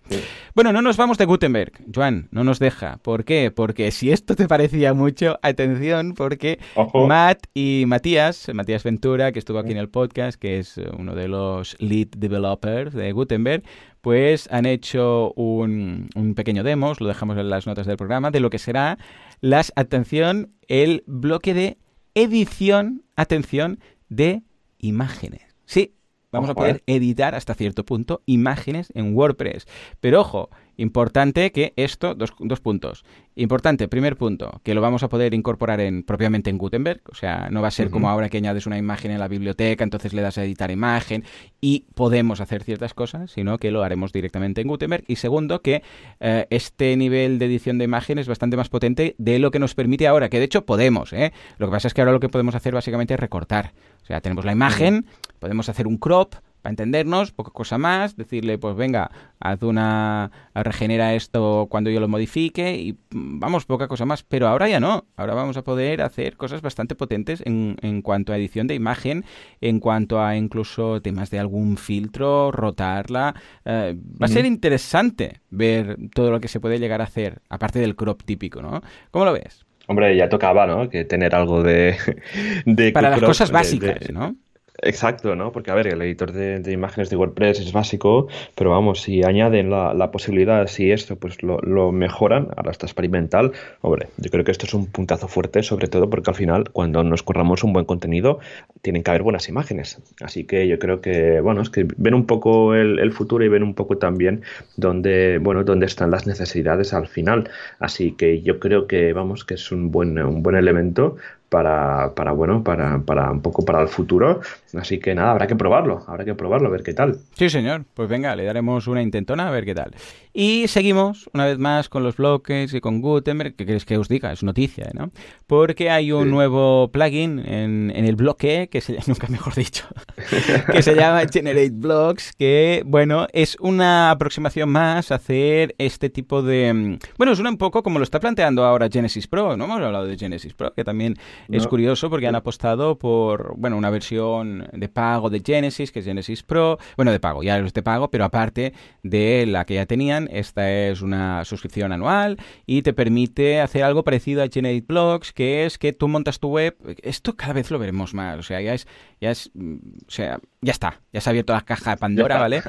Sí. 0.10 0.20
Bueno, 0.56 0.74
no 0.74 0.82
nos 0.82 0.98
vamos 0.98 1.18
de 1.18 1.26
Gutenberg, 1.26 1.74
Joan, 1.94 2.28
no 2.32 2.44
nos 2.44 2.60
deja. 2.60 2.98
¿Por 2.98 3.24
qué? 3.24 3.52
Porque 3.52 3.92
si 3.92 4.12
esto 4.12 4.36
te 4.36 4.48
parecía 4.48 4.94
mucho, 4.94 5.40
atención, 5.42 6.14
porque 6.14 6.60
Ojo. 6.76 7.08
Matt 7.08 7.46
y 7.54 7.84
Matías, 7.88 8.50
Matías 8.54 8.84
Ventura, 8.84 9.32
que 9.32 9.40
estuvo 9.40 9.60
aquí 9.60 9.72
en 9.72 9.78
el 9.78 9.90
podcast, 9.90 10.39
que 10.40 10.60
es 10.60 10.78
eh, 10.78 10.90
uno 10.98 11.16
de 11.16 11.28
los 11.28 11.76
lead 11.80 12.08
developers 12.18 12.94
de 12.94 13.12
Gutenberg, 13.12 13.64
pues 14.02 14.48
han 14.52 14.66
hecho 14.66 15.34
un, 15.34 16.10
un, 16.16 16.36
pequeño 16.36 16.64
demo, 16.64 16.94
lo 17.00 17.08
dejamos 17.08 17.38
en 17.38 17.50
las 17.50 17.68
notas 17.68 17.86
del 17.86 17.98
programa, 17.98 18.32
de 18.32 18.40
lo 18.40 18.50
que 18.50 18.60
será 18.60 18.98
las, 19.42 19.72
atención, 19.76 20.54
el 20.68 21.04
bloque 21.06 21.54
de 21.54 21.78
edición, 22.16 23.04
atención, 23.16 23.80
de 24.10 24.44
imágenes. 24.80 25.42
Sí, 25.66 25.94
vamos 26.32 26.50
ojo, 26.50 26.60
a 26.60 26.62
poder 26.62 26.84
eh. 26.88 26.96
editar 26.96 27.36
hasta 27.36 27.54
cierto 27.54 27.86
punto 27.86 28.22
imágenes 28.26 28.92
en 28.96 29.16
WordPress. 29.16 29.68
Pero 30.00 30.22
ojo, 30.22 30.50
Importante 30.80 31.52
que 31.52 31.74
esto, 31.76 32.16
dos, 32.16 32.34
dos, 32.40 32.62
puntos. 32.62 33.04
Importante, 33.36 33.90
primer 33.90 34.16
punto, 34.16 34.62
que 34.64 34.74
lo 34.74 34.80
vamos 34.80 35.04
a 35.04 35.10
poder 35.10 35.34
incorporar 35.34 35.82
en, 35.82 36.04
propiamente 36.04 36.50
en 36.50 36.58
Gutenberg. 36.58 37.02
O 37.12 37.16
sea, 37.16 37.50
no 37.52 37.62
va 37.62 37.68
a 37.68 37.72
ser 37.72 37.88
uh 37.88 37.90
-huh. 37.90 37.92
como 37.92 38.10
ahora 38.10 38.30
que 38.30 38.38
añades 38.38 38.66
una 38.66 38.78
imagen 38.78 39.12
en 39.12 39.20
la 39.20 39.28
biblioteca, 39.28 39.84
entonces 39.84 40.14
le 40.14 40.22
das 40.22 40.38
a 40.38 40.46
editar 40.46 40.72
imagen 40.72 41.26
y 41.60 41.84
podemos 41.96 42.40
hacer 42.40 42.64
ciertas 42.64 42.94
cosas, 42.94 43.30
sino 43.30 43.58
que 43.58 43.72
lo 43.72 43.84
haremos 43.84 44.14
directamente 44.14 44.62
en 44.62 44.70
Gutenberg. 44.70 45.04
Y 45.10 45.18
segundo, 45.18 45.62
que 45.62 45.84
eh, 46.22 46.48
este 46.50 46.96
nivel 46.96 47.40
de 47.40 47.48
edición 47.48 47.78
de 47.78 47.84
imagen 47.84 48.18
es 48.18 48.30
bastante 48.30 48.56
más 48.56 48.70
potente 48.70 49.16
de 49.18 49.38
lo 49.40 49.52
que 49.52 49.60
nos 49.60 49.76
permite 49.76 50.08
ahora, 50.08 50.30
que 50.30 50.40
de 50.40 50.46
hecho 50.46 50.66
podemos. 50.66 51.12
¿eh? 51.12 51.34
Lo 51.58 51.68
que 51.68 51.72
pasa 51.72 51.90
es 51.90 51.94
que 51.94 52.00
ahora 52.00 52.14
lo 52.14 52.22
que 52.22 52.30
podemos 52.30 52.56
hacer 52.56 52.74
básicamente 52.74 53.16
es 53.16 53.20
recortar. 53.20 53.74
Sea, 54.10 54.22
tenemos 54.22 54.44
la 54.44 54.54
imagen, 54.54 55.06
podemos 55.38 55.70
hacer 55.70 55.86
un 55.86 55.98
crop, 55.98 56.34
para 56.64 56.72
entendernos, 56.72 57.32
poca 57.32 57.52
cosa 57.52 57.78
más, 57.78 58.16
decirle, 58.16 58.58
pues 58.58 58.76
venga, 58.76 59.12
haz 59.40 59.62
una, 59.62 60.32
regenera 60.56 61.14
esto 61.14 61.68
cuando 61.70 61.92
yo 61.92 62.00
lo 62.00 62.08
modifique 62.08 62.76
y 62.76 62.98
vamos, 63.12 63.66
poca 63.66 63.88
cosa 63.88 64.06
más, 64.06 64.24
pero 64.24 64.48
ahora 64.48 64.68
ya 64.68 64.80
no, 64.80 65.06
ahora 65.16 65.36
vamos 65.36 65.58
a 65.58 65.64
poder 65.64 66.02
hacer 66.02 66.38
cosas 66.38 66.64
bastante 66.64 66.96
potentes 66.96 67.44
en, 67.46 67.78
en 67.84 68.02
cuanto 68.02 68.34
a 68.34 68.38
edición 68.38 68.66
de 68.66 68.74
imagen, 68.74 69.26
en 69.62 69.80
cuanto 69.80 70.20
a 70.24 70.36
incluso 70.36 71.04
temas 71.04 71.30
de 71.30 71.38
algún 71.38 71.78
filtro, 71.78 72.52
rotarla, 72.52 73.36
eh, 73.64 73.96
va 74.20 74.26
a 74.26 74.30
ser 74.30 74.48
interesante 74.48 75.42
ver 75.52 76.00
todo 76.16 76.32
lo 76.32 76.40
que 76.40 76.48
se 76.48 76.60
puede 76.60 76.80
llegar 76.80 77.02
a 77.02 77.04
hacer, 77.04 77.44
aparte 77.48 77.78
del 77.78 77.96
crop 77.96 78.24
típico, 78.24 78.64
¿no? 78.64 78.82
¿Cómo 79.12 79.26
lo 79.26 79.34
ves? 79.34 79.69
Hombre, 79.90 80.16
ya 80.16 80.30
tocaba, 80.30 80.68
¿no? 80.68 80.88
Que 80.88 81.04
tener 81.04 81.34
algo 81.34 81.64
de... 81.64 81.98
de 82.66 82.92
Para 82.92 83.10
las 83.10 83.24
cosas 83.24 83.50
básicas, 83.50 84.00
de, 84.00 84.06
de... 84.06 84.14
¿no? 84.14 84.36
Exacto, 84.82 85.36
¿no? 85.36 85.52
Porque, 85.52 85.72
a 85.72 85.76
ver, 85.76 85.88
el 85.88 86.02
editor 86.02 86.32
de, 86.32 86.72
imágenes 86.72 87.10
de 87.10 87.16
WordPress 87.16 87.60
es 87.60 87.74
básico, 87.74 88.28
pero 88.56 88.72
vamos, 88.72 89.02
si 89.02 89.24
añaden 89.24 89.70
la, 89.70 90.12
posibilidad, 90.12 90.68
si 90.68 90.92
esto 90.92 91.18
pues 91.18 91.44
lo, 91.44 91.60
lo, 91.60 91.92
mejoran, 91.92 92.48
ahora 92.56 92.72
está 92.72 92.86
experimental, 92.86 93.52
hombre, 93.82 94.08
yo 94.18 94.30
creo 94.30 94.44
que 94.44 94.52
esto 94.52 94.66
es 94.66 94.74
un 94.74 94.88
puntazo 94.88 95.28
fuerte, 95.28 95.64
sobre 95.64 95.88
todo 95.88 96.10
porque 96.10 96.30
al 96.30 96.36
final, 96.36 96.70
cuando 96.72 97.04
nos 97.04 97.24
corramos 97.24 97.64
un 97.64 97.74
buen 97.74 97.86
contenido, 97.86 98.40
tienen 98.82 99.04
que 99.04 99.12
haber 99.12 99.24
buenas 99.24 99.50
imágenes. 99.50 100.00
Así 100.22 100.46
que 100.46 100.68
yo 100.68 100.80
creo 100.80 101.02
que, 101.02 101.42
bueno, 101.42 101.62
es 101.62 101.70
que 101.70 101.86
ven 101.98 102.14
un 102.14 102.26
poco 102.26 102.74
el, 102.74 103.00
el 103.00 103.12
futuro 103.12 103.44
y 103.44 103.50
ven 103.50 103.64
un 103.64 103.74
poco 103.74 103.98
también 103.98 104.44
dónde, 104.78 105.40
bueno, 105.40 105.64
dónde 105.64 105.86
están 105.86 106.12
las 106.12 106.26
necesidades 106.26 106.94
al 106.94 107.08
final. 107.08 107.50
Así 107.80 108.14
que 108.14 108.42
yo 108.42 108.60
creo 108.60 108.88
que, 108.88 109.14
vamos, 109.14 109.44
que 109.44 109.56
es 109.56 109.72
un 109.72 109.92
buen, 109.92 110.18
un 110.20 110.42
buen 110.42 110.56
elemento 110.56 111.18
para, 111.50 112.14
para 112.16 112.32
bueno, 112.32 112.64
para, 112.64 113.00
para 113.00 113.32
un 113.32 113.42
poco 113.42 113.66
para 113.66 113.82
el 113.82 113.88
futuro. 113.88 114.40
Así 114.74 115.00
que 115.00 115.16
nada, 115.16 115.32
habrá 115.32 115.48
que 115.48 115.56
probarlo, 115.56 116.04
habrá 116.08 116.24
que 116.24 116.36
probarlo, 116.36 116.70
ver 116.70 116.84
qué 116.84 116.94
tal. 116.94 117.18
Sí, 117.34 117.50
señor. 117.50 117.86
Pues 117.94 118.08
venga, 118.08 118.36
le 118.36 118.46
daremos 118.46 118.88
una 118.88 119.02
intentona 119.02 119.48
a 119.48 119.52
ver 119.52 119.66
qué 119.66 119.76
tal. 119.76 119.94
Y 120.42 120.70
seguimos 120.70 121.30
una 121.34 121.48
vez 121.48 121.58
más 121.58 121.90
con 121.90 122.02
los 122.02 122.16
bloques 122.16 122.74
y 122.74 122.80
con 122.80 123.02
Gutenberg. 123.02 123.56
¿Qué 123.58 123.66
queréis 123.66 123.84
que 123.84 123.98
os 123.98 124.08
diga? 124.08 124.32
Es 124.32 124.42
noticia, 124.42 124.90
¿no? 124.94 125.12
Porque 125.48 125.90
hay 125.90 126.14
un 126.14 126.24
sí. 126.24 126.30
nuevo 126.32 126.90
plugin 126.94 127.40
en, 127.40 127.92
en, 127.94 128.06
el 128.06 128.16
bloque, 128.16 128.70
que 128.72 128.80
se 128.80 128.98
nunca 129.08 129.28
mejor 129.28 129.54
dicho, 129.54 129.86
que 130.72 130.82
se 130.82 130.96
llama 130.96 131.24
Generate 131.30 131.72
Blocks, 131.74 132.32
que, 132.32 132.84
bueno, 132.86 133.28
es 133.34 133.58
una 133.60 134.12
aproximación 134.12 134.70
más 134.70 135.12
a 135.12 135.16
hacer 135.16 135.76
este 135.78 136.10
tipo 136.10 136.42
de... 136.42 136.98
Bueno, 137.18 137.34
es 137.34 137.40
un 137.42 137.58
poco 137.58 137.84
como 137.84 138.00
lo 138.00 138.04
está 138.04 138.22
planteando 138.22 138.64
ahora 138.64 138.88
Genesis 138.90 139.28
Pro, 139.28 139.58
¿no? 139.58 139.66
Hemos 139.66 139.82
hablado 139.82 140.06
de 140.06 140.18
Genesis 140.18 140.54
Pro, 140.54 140.72
que 140.72 140.86
también 140.86 141.18
no. 141.50 141.58
es 141.58 141.68
curioso 141.68 142.10
porque 142.10 142.28
han 142.28 142.36
apostado 142.36 142.98
por, 142.98 143.58
bueno, 143.58 143.76
una 143.76 143.90
versión 143.90 144.70
de 144.72 144.88
pago 144.88 145.30
de 145.30 145.42
Genesis, 145.46 145.92
que 145.92 146.00
es 146.00 146.06
Genesis 146.06 146.44
Pro, 146.44 146.78
bueno, 146.96 147.12
de 147.12 147.20
pago, 147.20 147.44
ya 147.44 147.58
es 147.58 147.74
de 147.74 147.84
pago, 147.84 148.10
pero 148.10 148.24
aparte 148.24 148.72
de 149.04 149.46
la 149.46 149.66
que 149.66 149.74
ya 149.74 149.86
tenían, 149.86 150.29
esta 150.32 150.72
es 150.72 151.02
una 151.02 151.44
suscripción 151.46 151.92
anual 151.92 152.38
y 152.66 152.82
te 152.82 152.94
permite 152.94 153.62
hacer 153.62 153.84
algo 153.84 154.04
parecido 154.04 154.44
a 154.44 154.48
Generate 154.48 154.86
Blogs, 154.88 155.34
que 155.34 155.66
es 155.66 155.78
que 155.78 155.94
tú 155.94 156.08
montas 156.08 156.40
tu 156.40 156.50
web, 156.50 156.76
esto 157.04 157.36
cada 157.36 157.54
vez 157.54 157.72
lo 157.72 157.80
veremos 157.80 158.14
más, 158.14 158.40
o 158.40 158.44
sea, 158.44 158.62
ya 158.62 158.74
es, 158.74 158.88
ya 159.22 159.32
es, 159.32 159.52
o 159.56 160.12
sea, 160.12 160.40
ya 160.62 160.72
está, 160.72 161.02
ya 161.12 161.22
se 161.22 161.30
ha 161.30 161.32
abierto 161.32 161.54
la 161.54 161.62
caja 161.62 161.92
de 161.92 161.98
Pandora, 161.98 162.40
¿vale? 162.40 162.62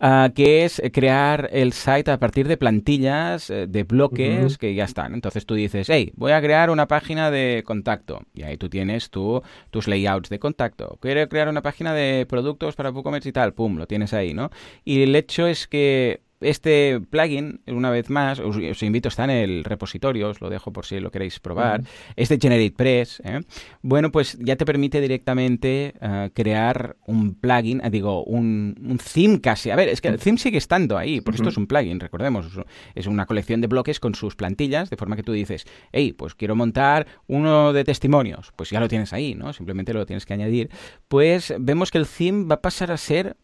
Uh, 0.00 0.30
que 0.34 0.64
es 0.64 0.82
crear 0.92 1.48
el 1.52 1.72
site 1.72 2.10
a 2.10 2.18
partir 2.18 2.48
de 2.48 2.56
plantillas, 2.56 3.48
eh, 3.48 3.66
de 3.68 3.84
bloques 3.84 4.44
uh 4.44 4.46
-huh. 4.48 4.58
que 4.58 4.74
ya 4.74 4.84
están. 4.84 5.14
Entonces 5.14 5.46
tú 5.46 5.54
dices, 5.54 5.88
hey, 5.88 6.12
voy 6.16 6.32
a 6.32 6.42
crear 6.42 6.68
una 6.70 6.88
página 6.88 7.30
de 7.30 7.62
contacto. 7.64 8.20
Y 8.34 8.42
ahí 8.42 8.56
tú 8.56 8.68
tienes 8.68 9.10
tu, 9.10 9.40
tus 9.70 9.86
layouts 9.86 10.28
de 10.28 10.38
contacto. 10.38 10.98
Quiero 11.00 11.26
crear 11.28 11.48
una 11.48 11.62
página 11.62 11.94
de 11.94 12.26
productos 12.28 12.74
para 12.74 12.90
WooCommerce 12.90 13.28
y 13.28 13.32
tal. 13.32 13.54
Pum, 13.54 13.78
lo 13.78 13.86
tienes 13.86 14.12
ahí, 14.12 14.34
¿no? 14.34 14.50
Y 14.84 15.02
el 15.02 15.14
hecho 15.14 15.46
es 15.46 15.68
que 15.68 16.20
este 16.40 17.00
plugin, 17.10 17.60
una 17.66 17.90
vez 17.90 18.10
más, 18.10 18.38
os, 18.38 18.82
invito, 18.82 19.08
está 19.08 19.24
en 19.24 19.30
el 19.30 19.64
repositorio, 19.64 20.30
os 20.30 20.40
lo 20.40 20.50
dejo 20.50 20.72
por 20.72 20.86
si 20.86 21.00
lo 21.00 21.10
queréis 21.10 21.40
probar, 21.40 21.82
este 22.16 22.38
GeneratePress, 22.38 23.22
¿eh? 23.24 23.40
bueno, 23.82 24.12
pues 24.12 24.38
ya 24.40 24.56
te 24.56 24.64
permite 24.64 25.00
directamente 25.00 25.94
eh, 26.00 26.30
crear 26.34 26.96
un 27.06 27.34
plugin, 27.34 27.80
eh, 27.84 27.90
digo, 27.90 28.24
un, 28.24 28.74
un, 28.82 28.98
theme 28.98 29.40
casi. 29.40 29.70
A 29.70 29.76
ver, 29.76 29.88
es 29.88 30.00
que 30.00 30.08
el 30.08 30.18
theme 30.18 30.38
sigue 30.38 30.58
estando 30.58 30.98
ahí, 30.98 31.20
porque 31.20 31.36
esto 31.36 31.48
es 31.48 31.56
un 31.56 31.66
plugin, 31.66 32.00
recordemos, 32.00 32.46
es 32.94 33.06
una 33.06 33.26
colección 33.26 33.60
de 33.60 33.66
bloques 33.66 34.00
con 34.00 34.14
sus 34.14 34.36
plantillas, 34.36 34.90
de 34.90 34.96
forma 34.96 35.16
que 35.16 35.22
tú 35.22 35.32
dices, 35.32 35.66
hey, 35.92 36.12
pues 36.12 36.34
quiero 36.34 36.56
montar 36.56 37.06
uno 37.26 37.72
de 37.72 37.84
testimonios, 37.84 38.52
pues 38.56 38.70
ya 38.70 38.80
lo 38.80 38.88
tienes 38.88 39.12
ahí, 39.12 39.34
¿no? 39.34 39.52
Simplemente 39.52 39.92
lo 39.94 40.06
tienes 40.06 40.26
que 40.26 40.34
añadir. 40.34 40.70
Pues 41.08 41.54
vemos 41.58 41.90
que 41.90 41.98
el 41.98 42.06
theme 42.06 42.46
va 42.46 42.56
a 42.56 42.62
pasar 42.62 42.90
a 42.92 42.96
ser 42.96 43.36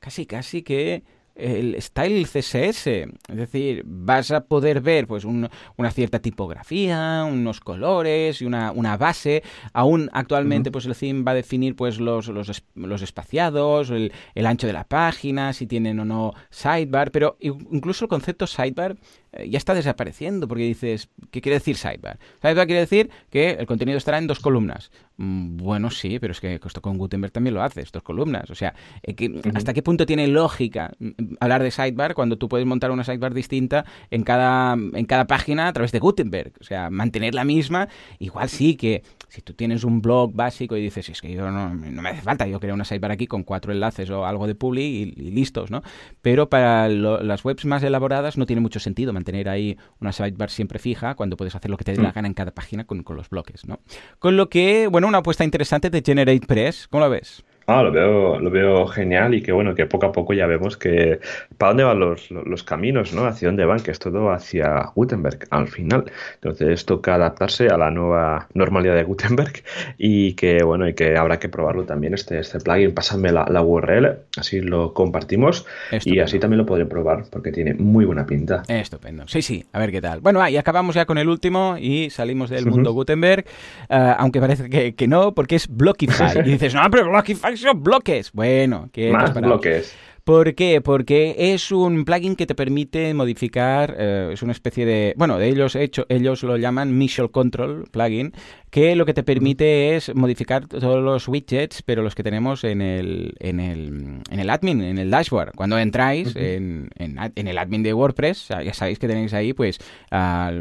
casi, 0.00 0.26
casi 0.26 0.62
que 0.62 1.02
el 1.38 1.80
style 1.80 2.24
CSS. 2.24 2.86
Es 2.86 3.36
decir, 3.36 3.82
vas 3.86 4.30
a 4.30 4.44
poder 4.44 4.80
ver 4.80 5.06
pues 5.06 5.24
una 5.24 5.90
cierta 5.92 6.18
tipografía, 6.18 7.24
unos 7.24 7.60
colores 7.60 8.42
y 8.42 8.44
una, 8.44 8.72
una 8.72 8.96
base. 8.96 9.42
Aún 9.72 10.10
actualmente 10.12 10.70
pues 10.70 10.86
el 10.86 10.96
theme 10.96 11.22
va 11.22 11.32
a 11.32 11.36
definir 11.36 11.76
pues 11.76 12.00
los, 12.00 12.28
los, 12.28 12.62
los 12.74 13.02
espaciados, 13.02 13.90
el, 13.90 14.12
el, 14.34 14.46
ancho 14.46 14.66
de 14.66 14.72
la 14.72 14.84
página, 14.84 15.52
si 15.52 15.66
tienen 15.66 16.00
o 16.00 16.04
no 16.04 16.34
sidebar, 16.50 17.10
pero 17.12 17.36
incluso 17.40 18.04
el 18.04 18.08
concepto 18.08 18.46
sidebar 18.46 18.96
eh, 19.32 19.48
ya 19.48 19.58
está 19.58 19.74
desapareciendo 19.74 20.48
porque 20.48 20.64
dices, 20.64 21.08
¿qué 21.30 21.40
quiere 21.40 21.58
decir 21.58 21.76
sidebar? 21.76 22.18
Sidebar 22.40 22.66
quiere 22.66 22.80
decir 22.80 23.10
que 23.30 23.50
el 23.50 23.66
contenido 23.66 23.98
estará 23.98 24.18
en 24.18 24.26
dos 24.26 24.40
columnas. 24.40 24.90
Mm, 25.18 25.56
bueno, 25.58 25.90
sí, 25.90 26.18
pero 26.18 26.32
es 26.32 26.40
que 26.40 26.60
esto 26.64 26.80
con 26.80 26.96
Gutenberg 26.96 27.32
también 27.32 27.54
lo 27.54 27.62
haces, 27.62 27.92
dos 27.92 28.02
columnas. 28.02 28.50
O 28.50 28.54
sea, 28.54 28.74
eh, 29.02 29.42
¿hasta 29.54 29.74
qué 29.74 29.82
punto 29.82 30.06
tiene 30.06 30.28
lógica 30.28 30.92
mm, 30.98 31.34
hablar 31.40 31.62
de 31.62 31.70
sidebar 31.70 32.14
cuando 32.14 32.38
tú 32.38 32.48
puedes 32.48 32.66
montar 32.66 32.90
una 32.90 33.04
sidebar 33.04 33.34
distinta 33.34 33.84
en 34.10 34.22
cada, 34.22 34.72
en 34.72 35.04
cada 35.04 35.26
página 35.26 35.68
a 35.68 35.72
través 35.72 35.92
de 35.92 35.98
Gutenberg? 35.98 36.52
O 36.60 36.64
sea, 36.64 36.88
mantener 36.88 37.34
la 37.34 37.44
misma, 37.44 37.88
igual 38.18 38.48
sí 38.48 38.76
que 38.76 39.02
si 39.28 39.42
tú 39.42 39.54
tienes 39.54 39.84
un 39.84 40.00
blog 40.00 40.32
básico 40.34 40.76
y 40.76 40.82
dices, 40.82 41.08
es 41.08 41.20
que 41.20 41.32
yo 41.32 41.50
no, 41.50 41.70
me 41.70 42.08
hace 42.08 42.22
falta, 42.22 42.46
yo 42.46 42.60
creo 42.60 42.74
una 42.74 42.84
sidebar 42.84 43.10
aquí 43.10 43.26
con 43.26 43.42
cuatro 43.42 43.72
enlaces 43.72 44.08
o 44.10 44.24
algo 44.24 44.46
de 44.46 44.54
publi 44.54 44.82
y, 44.82 45.04
listos, 45.30 45.70
¿no? 45.70 45.82
Pero 46.22 46.48
para 46.48 46.88
las 46.88 47.44
webs 47.44 47.64
más 47.64 47.82
elaboradas 47.82 48.38
no 48.38 48.46
tiene 48.46 48.60
mucho 48.60 48.80
sentido 48.80 49.12
mantener 49.12 49.48
ahí 49.48 49.76
una 50.00 50.12
sidebar 50.12 50.50
siempre 50.50 50.78
fija 50.78 51.14
cuando 51.14 51.36
puedes 51.36 51.54
hacer 51.54 51.70
lo 51.70 51.76
que 51.76 51.84
te 51.84 51.92
dé 51.92 52.02
la 52.02 52.10
mm. 52.10 52.14
gana 52.14 52.28
en 52.28 52.34
cada 52.34 52.52
página 52.52 52.84
con, 52.84 53.02
con 53.02 53.16
los 53.16 53.28
bloques, 53.28 53.66
¿no? 53.66 53.80
Con 54.18 54.36
lo 54.36 54.48
que, 54.48 54.86
bueno, 54.86 55.08
una 55.08 55.18
apuesta 55.18 55.44
interesante 55.44 55.90
de 55.90 56.02
GeneratePress, 56.02 56.88
¿cómo 56.88 57.04
lo 57.04 57.10
ves? 57.10 57.44
Ah, 57.70 57.82
lo 57.82 57.92
veo, 57.92 58.38
lo 58.40 58.50
veo 58.50 58.86
genial 58.86 59.34
y 59.34 59.42
que 59.42 59.52
bueno, 59.52 59.74
que 59.74 59.84
poco 59.84 60.06
a 60.06 60.12
poco 60.12 60.32
ya 60.32 60.46
vemos 60.46 60.78
que 60.78 61.20
para 61.58 61.72
dónde 61.72 61.84
van 61.84 62.00
los, 62.00 62.30
los, 62.30 62.62
caminos, 62.62 63.12
¿no? 63.12 63.26
Hacia 63.26 63.48
dónde 63.48 63.66
van, 63.66 63.80
que 63.80 63.90
es 63.90 63.98
todo 63.98 64.30
hacia 64.30 64.90
Gutenberg 64.94 65.40
al 65.50 65.68
final. 65.68 66.10
Entonces 66.36 66.86
toca 66.86 67.16
adaptarse 67.16 67.68
a 67.68 67.76
la 67.76 67.90
nueva 67.90 68.48
normalidad 68.54 68.94
de 68.94 69.02
Gutenberg 69.02 69.62
y 69.98 70.32
que 70.32 70.62
bueno, 70.62 70.88
y 70.88 70.94
que 70.94 71.18
habrá 71.18 71.38
que 71.38 71.50
probarlo 71.50 71.84
también 71.84 72.14
este, 72.14 72.38
este 72.38 72.58
plugin. 72.58 72.94
Pásame 72.94 73.32
la, 73.32 73.44
la 73.50 73.60
URL, 73.60 74.16
así 74.38 74.62
lo 74.62 74.94
compartimos 74.94 75.66
y 76.06 76.20
así 76.20 76.38
también 76.38 76.56
lo 76.56 76.64
podré 76.64 76.86
probar 76.86 77.24
porque 77.30 77.52
tiene 77.52 77.74
muy 77.74 78.06
buena 78.06 78.24
pinta. 78.24 78.62
Estupendo. 78.66 79.28
Sí, 79.28 79.42
sí, 79.42 79.66
a 79.74 79.78
ver 79.78 79.90
qué 79.92 80.00
tal. 80.00 80.20
Bueno, 80.20 80.40
ahí 80.40 80.56
acabamos 80.56 80.94
ya 80.94 81.04
con 81.04 81.18
el 81.18 81.28
último 81.28 81.76
y 81.78 82.08
salimos 82.08 82.48
del 82.48 82.64
mundo 82.64 82.94
Gutenberg, 82.94 83.44
eh, 83.90 84.14
aunque 84.16 84.40
parece 84.40 84.70
que, 84.70 84.94
que, 84.94 85.06
no, 85.06 85.34
porque 85.34 85.56
es 85.56 85.68
Blockify. 85.68 86.38
y 86.46 86.52
dices, 86.52 86.74
no, 86.74 86.80
pero 86.90 87.10
Blockify 87.10 87.57
bloques. 87.76 88.32
Bueno, 88.32 88.88
que 88.92 89.10
más 89.10 89.34
bloques. 89.34 89.96
¿Por 90.28 90.54
qué? 90.54 90.82
Porque 90.82 91.34
es 91.38 91.72
un 91.72 92.04
plugin 92.04 92.36
que 92.36 92.44
te 92.44 92.54
permite 92.54 93.14
modificar, 93.14 93.96
eh, 93.98 94.28
es 94.34 94.42
una 94.42 94.52
especie 94.52 94.84
de, 94.84 95.14
bueno, 95.16 95.38
de 95.38 95.48
ellos 95.48 95.74
hecho, 95.74 96.04
ellos 96.10 96.42
lo 96.42 96.58
llaman 96.58 96.98
Mission 96.98 97.28
Control 97.28 97.88
plugin, 97.90 98.34
que 98.70 98.96
lo 98.96 99.06
que 99.06 99.14
te 99.14 99.22
permite 99.22 99.96
es 99.96 100.14
modificar 100.14 100.66
todos 100.66 101.02
los 101.02 101.28
widgets, 101.28 101.82
pero 101.82 102.02
los 102.02 102.14
que 102.14 102.22
tenemos 102.22 102.64
en 102.64 102.82
el, 102.82 103.34
en 103.38 103.60
el, 103.60 104.22
en 104.30 104.40
el 104.40 104.50
admin, 104.50 104.82
en 104.82 104.98
el 104.98 105.10
dashboard. 105.10 105.52
Cuando 105.54 105.78
entráis 105.78 106.34
en, 106.36 106.90
en, 106.96 107.48
el 107.48 107.58
admin 107.58 107.82
de 107.82 107.94
WordPress, 107.94 108.48
ya 108.48 108.74
sabéis 108.74 108.98
que 108.98 109.08
tenéis 109.08 109.32
ahí, 109.34 109.52
pues, 109.52 109.78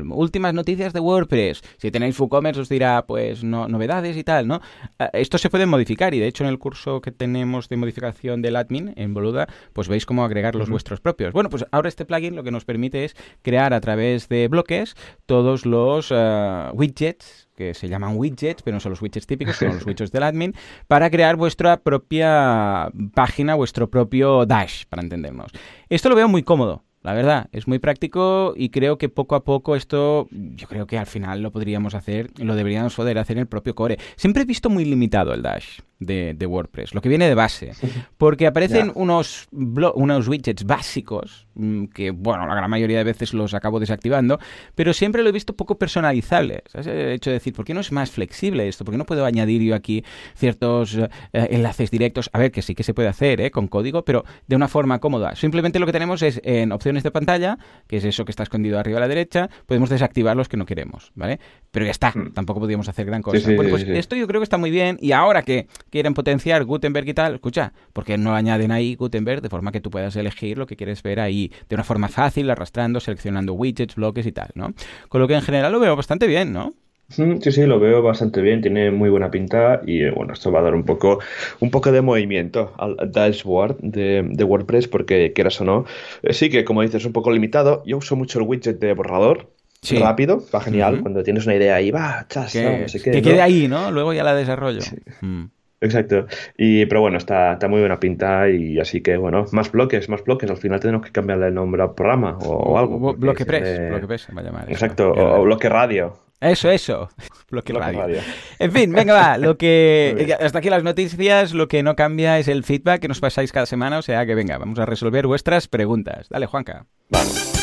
últimas 0.10 0.54
noticias 0.54 0.94
de 0.94 1.00
WordPress. 1.00 1.62
Si 1.78 1.92
tenéis 1.92 2.20
WooCommerce 2.20 2.62
os 2.62 2.70
dirá, 2.70 3.06
pues, 3.06 3.44
no, 3.44 3.68
novedades 3.68 4.16
y 4.18 4.24
tal, 4.24 4.48
¿no? 4.48 4.62
Ah, 5.00 5.10
esto 5.14 5.38
se 5.38 5.50
puede 5.50 5.66
modificar 5.66 6.14
y, 6.14 6.20
de 6.20 6.28
hecho, 6.28 6.44
en 6.44 6.50
el 6.50 6.60
curso 6.60 7.02
que 7.02 7.12
tenemos 7.12 7.70
de 7.70 7.78
modificación 7.78 8.42
del 8.42 8.56
admin 8.56 8.94
en 8.96 9.14
Boluda, 9.14 9.48
pues 9.74 9.88
veis 9.88 10.06
cómo 10.06 10.24
agregar 10.24 10.56
los 10.56 10.70
vuestros 10.70 11.00
propios. 11.02 11.34
Bueno, 11.34 11.50
pues 11.50 11.66
ahora 11.72 11.90
este 11.90 12.06
plugin 12.06 12.36
lo 12.36 12.44
que 12.44 12.52
nos 12.52 12.66
permite 12.66 13.06
es 13.06 13.16
crear 13.42 13.74
a 13.74 13.82
través 13.82 14.30
de 14.30 14.48
bloques 14.48 14.96
todos 15.26 15.66
los 15.66 16.12
ah, 16.12 16.72
widgets 16.74 17.47
que 17.58 17.74
se 17.74 17.90
llaman 17.90 18.16
widgets, 18.16 18.62
pero 18.62 18.76
no 18.76 18.80
son 18.80 18.92
los 18.92 19.02
widgets 19.02 19.26
típicos, 19.26 19.58
son 19.58 19.70
los 19.70 19.86
widgets 19.86 20.12
del 20.12 20.24
admin, 20.24 20.54
para 20.88 21.10
crear 21.10 21.36
vuestra 21.36 21.78
propia 21.78 22.90
página, 23.14 23.56
vuestro 23.56 23.90
propio 23.90 24.46
dash, 24.46 24.86
para 24.88 25.02
entendernos. 25.02 25.52
Esto 25.90 26.10
lo 26.10 26.16
veo 26.16 26.28
muy 26.28 26.44
cómodo. 26.44 26.84
La 27.02 27.14
verdad, 27.14 27.48
es 27.52 27.68
muy 27.68 27.80
práctico 27.80 28.54
y 28.56 28.70
creo 28.70 28.98
que 28.98 29.08
poco 29.08 29.36
a 29.36 29.44
poco 29.44 29.76
esto, 29.76 30.28
yo 30.32 30.68
creo 30.68 30.88
que 30.88 30.98
al 30.98 31.06
final 31.06 31.42
lo 31.42 31.52
podríamos 31.52 31.96
hacer, 31.96 32.32
lo 32.38 32.56
deberíamos 32.56 32.96
poder 32.96 33.18
hacer 33.18 33.38
en 33.38 33.42
el 33.42 33.48
propio 33.48 33.76
core. 33.76 33.98
Siempre 34.18 34.44
he 34.44 34.46
visto 34.46 34.70
muy 34.70 34.84
limitado 34.84 35.34
el 35.34 35.42
Dash 35.42 35.80
de, 36.00 36.46
WordPress, 36.46 36.94
lo 36.94 37.02
que 37.02 37.10
viene 37.10 37.28
de 37.28 37.36
base, 37.36 37.72
porque 38.18 38.48
aparecen 38.48 38.92
unos, 38.96 39.48
unos 39.52 40.28
widgets 40.28 40.64
básicos 40.64 41.48
mm, 41.56 41.86
que, 41.86 42.12
bueno, 42.12 42.46
la 42.46 42.56
gran 42.56 42.70
mayoría 42.70 43.00
de 43.00 43.04
veces 43.04 43.34
los 43.34 43.54
acabo 43.54 43.80
desactivando, 43.80 44.40
pero 44.76 44.94
siempre 44.94 45.24
lo 45.24 45.30
he 45.30 45.32
visto 45.32 45.56
poco 45.56 45.78
personalizable. 45.78 46.64
¿Sabes? 46.68 46.88
El 46.88 47.12
hecho 47.12 47.30
de 47.30 47.36
decir, 47.36 47.54
¿por 47.54 47.66
qué 47.66 47.74
no 47.74 47.82
es 47.82 47.92
más 47.92 48.12
flexible 48.12 48.68
esto? 48.68 48.86
¿Por 48.86 48.94
qué 48.94 48.98
no 48.98 49.06
puedo 49.06 49.26
añadir 49.26 49.62
yo 49.62 49.76
aquí 49.76 50.04
ciertos 50.36 50.96
eh, 50.96 51.10
enlaces 51.34 51.92
directos? 51.92 52.30
A 52.34 52.40
ver, 52.40 52.52
que 52.52 52.62
sí 52.62 52.76
que 52.76 52.84
se 52.84 52.94
puede 52.94 53.08
hacer 53.08 53.42
¿eh? 53.42 53.52
con 53.52 53.68
código, 53.68 54.04
pero 54.06 54.24
de 54.48 54.56
una 54.56 54.68
forma 54.68 55.00
cómoda. 55.00 55.36
Simplemente 55.36 55.80
lo 55.80 55.86
que 55.86 55.92
tenemos 55.92 56.22
es 56.22 56.40
en 56.44 56.72
opciones 56.72 57.04
de 57.04 57.12
pantalla, 57.12 57.58
que 57.88 57.98
es 57.98 58.06
eso 58.06 58.26
que 58.26 58.32
está 58.32 58.44
escondido 58.44 58.80
arriba 58.80 58.98
a 58.98 59.02
la 59.02 59.08
derecha, 59.08 59.50
podemos 59.66 59.90
desactivar 59.90 60.36
los 60.36 60.48
que 60.48 60.58
no 60.58 60.66
queremos, 60.66 61.12
¿vale? 61.16 61.40
Pero 61.72 61.86
ya 61.86 61.92
está, 61.92 62.12
hmm. 62.12 62.34
tampoco 62.34 62.60
podríamos 62.60 62.88
hacer 62.88 63.06
gran 63.06 63.22
cosa. 63.22 63.40
bueno, 63.56 63.70
pues 63.70 63.84
esto 63.84 64.16
yo 64.16 64.28
creo 64.28 64.42
que 64.42 64.46
está 64.46 64.58
muy 64.58 64.72
bien 64.72 64.98
y 65.02 65.12
ahora 65.12 65.42
que 65.42 65.68
quieren 65.90 66.14
potenciar 66.14 66.64
Gutenberg 66.66 67.08
y 67.08 67.14
tal, 67.14 67.36
escucha, 67.36 67.74
porque 67.94 68.18
no 68.18 68.34
añaden 68.36 68.72
ahí 68.72 68.96
Gutenberg 68.96 69.42
de 69.42 69.50
forma 69.50 69.72
que 69.72 69.82
tú 69.82 69.90
puedas 69.90 70.16
elegir 70.16 70.58
lo 70.58 70.66
que 70.66 70.76
quieres 70.76 71.02
ver 71.04 71.20
ahí 71.20 71.52
de 71.70 71.76
una 71.76 71.84
forma 71.84 72.08
fácil, 72.08 72.50
arrastrando, 72.50 73.00
seleccionando 73.00 73.54
widgets, 73.54 73.96
bloques 73.96 74.26
y 74.26 74.32
tal, 74.32 74.50
¿no? 74.56 74.74
Con 75.10 75.22
lo 75.22 75.28
que 75.28 75.36
en 75.36 75.42
general 75.42 75.72
lo 75.72 75.80
veo 75.80 75.96
bastante 75.96 76.28
bien, 76.28 76.54
¿no? 76.54 76.74
Sí, 77.10 77.40
sí, 77.40 77.66
lo 77.66 77.80
veo 77.80 78.02
bastante 78.02 78.42
bien, 78.42 78.62
tiene 78.62 78.92
muy 78.92 79.10
buena 79.10 79.32
pinta 79.32 79.82
y 79.86 80.04
eh, 80.04 80.12
bueno, 80.12 80.34
esto 80.34 80.52
va 80.52 80.60
a 80.60 80.64
dar 80.64 80.76
un 80.76 80.84
poco, 80.84 81.20
un 81.62 81.72
poco 81.72 81.94
de 81.94 82.02
movimiento 82.02 82.74
al 82.78 82.98
dashboard 83.14 83.78
de, 83.80 84.28
de 84.30 84.44
WordPress 84.44 84.90
porque 84.90 85.32
quieras 85.32 85.62
o 85.62 85.64
no, 85.64 85.86
eh, 86.22 86.34
sí 86.34 86.50
que 86.50 86.66
como 86.66 86.82
dices, 86.82 87.06
un 87.06 87.14
poco 87.14 87.32
limitado. 87.32 87.82
Yo 87.86 87.98
uso 87.98 88.18
mucho 88.18 88.40
el 88.40 88.46
widget 88.46 88.80
de 88.80 88.94
borrador, 88.94 89.50
rápido, 89.92 90.44
va 90.54 90.60
genial, 90.60 91.02
cuando 91.02 91.24
tienes 91.24 91.46
una 91.46 91.56
idea 91.56 91.76
ahí, 91.76 91.92
va, 91.92 92.26
chas, 92.28 92.52
que, 92.52 92.86
que 93.02 93.22
quede 93.22 93.42
ahí, 93.42 93.70
¿no? 93.70 93.90
Luego 93.90 94.12
ya 94.12 94.26
la 94.26 94.36
desarrollo. 94.36 94.82
Mm. 95.22 95.46
Exacto. 95.80 96.26
Y, 96.58 96.86
pero 96.88 97.02
bueno, 97.02 97.18
está, 97.18 97.54
está 97.54 97.68
muy 97.68 97.80
buena 97.80 98.00
pinta 98.00 98.50
y 98.50 98.80
así 98.80 99.02
que, 99.02 99.18
bueno, 99.18 99.46
más 99.52 99.72
bloques, 99.72 100.10
más 100.10 100.24
bloques. 100.24 100.50
Al 100.50 100.58
final 100.58 100.80
tenemos 100.80 101.06
que 101.06 101.12
cambiarle 101.12 101.48
el 101.48 101.54
nombre 101.54 101.82
al 101.84 101.94
programa 101.94 102.38
o, 102.40 102.78
algo. 102.78 103.14
Bloque 103.14 103.46
Press, 103.46 103.90
Bloque 103.90 104.08
Press 104.08 104.28
va 104.36 104.42
a 104.42 104.44
llamar. 104.44 104.66
Exacto, 104.70 105.12
o, 105.12 105.44
bloque 105.44 105.70
radio. 105.70 106.14
Eso, 106.40 106.70
eso. 106.70 107.10
Bloque, 107.50 107.74
radio. 107.74 108.20
En 108.60 108.72
fin, 108.72 108.92
venga, 108.92 109.14
va. 109.14 109.38
Lo 109.38 109.58
que 109.58 110.36
hasta 110.40 110.60
aquí 110.60 110.70
las 110.70 110.84
noticias. 110.84 111.54
Lo 111.54 111.68
que 111.68 111.82
no 111.82 111.96
cambia 111.96 112.38
es 112.40 112.48
el 112.48 112.64
feedback 112.64 113.02
que 113.02 113.08
nos 113.08 113.20
pasáis 113.20 113.52
cada 113.52 113.66
semana. 113.66 113.98
O 113.98 114.02
sea 114.02 114.26
que 114.26 114.36
venga, 114.36 114.58
vamos 114.58 114.80
a 114.80 114.86
resolver 114.86 115.28
vuestras 115.28 115.68
preguntas. 115.68 116.28
Dale, 116.30 116.46
Juanca. 116.46 116.86
Vamos. 117.10 117.57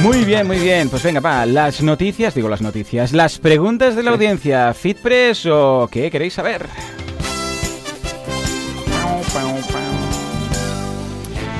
Muy 0.00 0.24
bien, 0.24 0.46
muy 0.46 0.58
bien. 0.58 0.88
Pues 0.88 1.02
venga, 1.02 1.20
va, 1.20 1.44
las 1.44 1.82
noticias, 1.82 2.34
digo 2.34 2.48
las 2.48 2.62
noticias, 2.62 3.12
las 3.12 3.38
preguntas 3.38 3.94
de 3.94 4.02
la 4.02 4.12
audiencia. 4.12 4.72
¿Fitpress 4.74 5.46
o 5.46 5.88
qué 5.90 6.10
queréis 6.10 6.32
saber? 6.34 6.66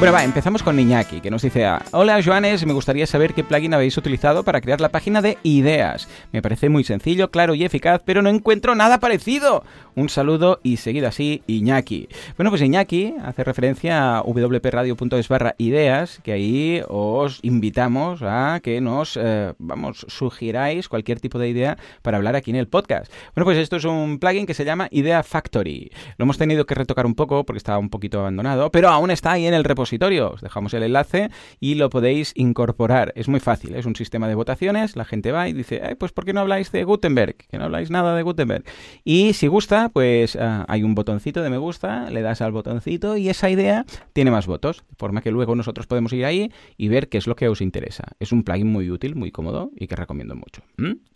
Bueno, 0.02 0.14
va, 0.14 0.24
empezamos 0.24 0.64
con 0.64 0.80
Iñaki, 0.80 1.20
que 1.20 1.30
nos 1.30 1.42
dice, 1.42 1.64
hola 1.92 2.20
Joanes, 2.24 2.66
me 2.66 2.72
gustaría 2.72 3.06
saber 3.06 3.34
qué 3.34 3.44
plugin 3.44 3.72
habéis 3.72 3.96
utilizado 3.96 4.42
para 4.42 4.60
crear 4.60 4.80
la 4.80 4.88
página 4.88 5.22
de 5.22 5.38
ideas. 5.44 6.08
Me 6.32 6.42
parece 6.42 6.68
muy 6.68 6.82
sencillo, 6.82 7.30
claro 7.30 7.54
y 7.54 7.62
eficaz, 7.62 8.02
pero 8.04 8.20
no 8.20 8.28
encuentro 8.28 8.74
nada 8.74 8.98
parecido. 8.98 9.62
Un 9.94 10.08
saludo 10.08 10.58
y 10.64 10.78
seguido 10.78 11.06
así, 11.06 11.42
Iñaki. 11.46 12.08
Bueno, 12.36 12.50
pues 12.50 12.62
Iñaki 12.62 13.14
hace 13.22 13.44
referencia 13.44 14.18
a 14.18 14.22
wpradio.es 14.22 15.28
barra 15.28 15.54
ideas, 15.58 16.18
que 16.24 16.32
ahí 16.32 16.82
os 16.88 17.38
invitamos 17.42 18.22
a 18.22 18.58
que 18.60 18.80
nos, 18.80 19.16
eh, 19.22 19.52
vamos, 19.58 20.04
sugiráis 20.08 20.88
cualquier 20.88 21.20
tipo 21.20 21.38
de 21.38 21.48
idea 21.48 21.78
para 22.00 22.16
hablar 22.16 22.34
aquí 22.34 22.50
en 22.50 22.56
el 22.56 22.66
podcast. 22.66 23.12
Bueno, 23.36 23.44
pues 23.44 23.58
esto 23.58 23.76
es 23.76 23.84
un 23.84 24.18
plugin 24.18 24.46
que 24.46 24.54
se 24.54 24.64
llama 24.64 24.88
Idea 24.90 25.22
Factory. 25.22 25.92
Lo 26.16 26.24
hemos 26.24 26.38
tenido 26.38 26.66
que 26.66 26.74
retocar 26.74 27.06
un 27.06 27.14
poco 27.14 27.44
porque 27.44 27.58
estaba 27.58 27.78
un 27.78 27.90
poquito 27.90 28.18
abandonado, 28.18 28.72
pero 28.72 28.88
aún 28.88 29.12
está 29.12 29.30
ahí 29.30 29.46
en 29.46 29.54
el 29.54 29.62
repositorio 29.62 29.91
os 30.00 30.40
dejamos 30.40 30.74
el 30.74 30.82
enlace 30.82 31.30
y 31.60 31.74
lo 31.74 31.90
podéis 31.90 32.32
incorporar. 32.36 33.12
Es 33.16 33.28
muy 33.28 33.40
fácil, 33.40 33.74
es 33.74 33.86
un 33.86 33.96
sistema 33.96 34.28
de 34.28 34.34
votaciones, 34.34 34.96
la 34.96 35.04
gente 35.04 35.32
va 35.32 35.48
y 35.48 35.52
dice, 35.52 35.96
pues 35.98 36.12
¿por 36.12 36.24
qué 36.24 36.32
no 36.32 36.40
habláis 36.40 36.72
de 36.72 36.84
Gutenberg? 36.84 37.36
Que 37.36 37.58
no 37.58 37.64
habláis 37.64 37.90
nada 37.90 38.14
de 38.16 38.22
Gutenberg. 38.22 38.64
Y 39.04 39.32
si 39.34 39.46
gusta, 39.46 39.88
pues 39.88 40.36
ah, 40.36 40.64
hay 40.68 40.82
un 40.82 40.94
botoncito 40.94 41.42
de 41.42 41.50
me 41.50 41.58
gusta, 41.58 42.10
le 42.10 42.22
das 42.22 42.40
al 42.40 42.52
botoncito 42.52 43.16
y 43.16 43.28
esa 43.28 43.50
idea 43.50 43.84
tiene 44.12 44.30
más 44.30 44.46
votos, 44.46 44.84
de 44.88 44.96
forma 44.96 45.20
que 45.20 45.30
luego 45.30 45.54
nosotros 45.54 45.86
podemos 45.86 46.12
ir 46.12 46.24
ahí 46.24 46.52
y 46.76 46.88
ver 46.88 47.08
qué 47.08 47.18
es 47.18 47.26
lo 47.26 47.36
que 47.36 47.48
os 47.48 47.60
interesa. 47.60 48.04
Es 48.20 48.32
un 48.32 48.42
plugin 48.42 48.68
muy 48.68 48.90
útil, 48.90 49.14
muy 49.14 49.30
cómodo 49.30 49.70
y 49.76 49.86
que 49.86 49.96
recomiendo 49.96 50.34
mucho. 50.34 50.62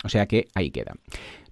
O 0.03 0.09
sea 0.09 0.27
que 0.27 0.47
ahí 0.53 0.71
queda. 0.71 0.93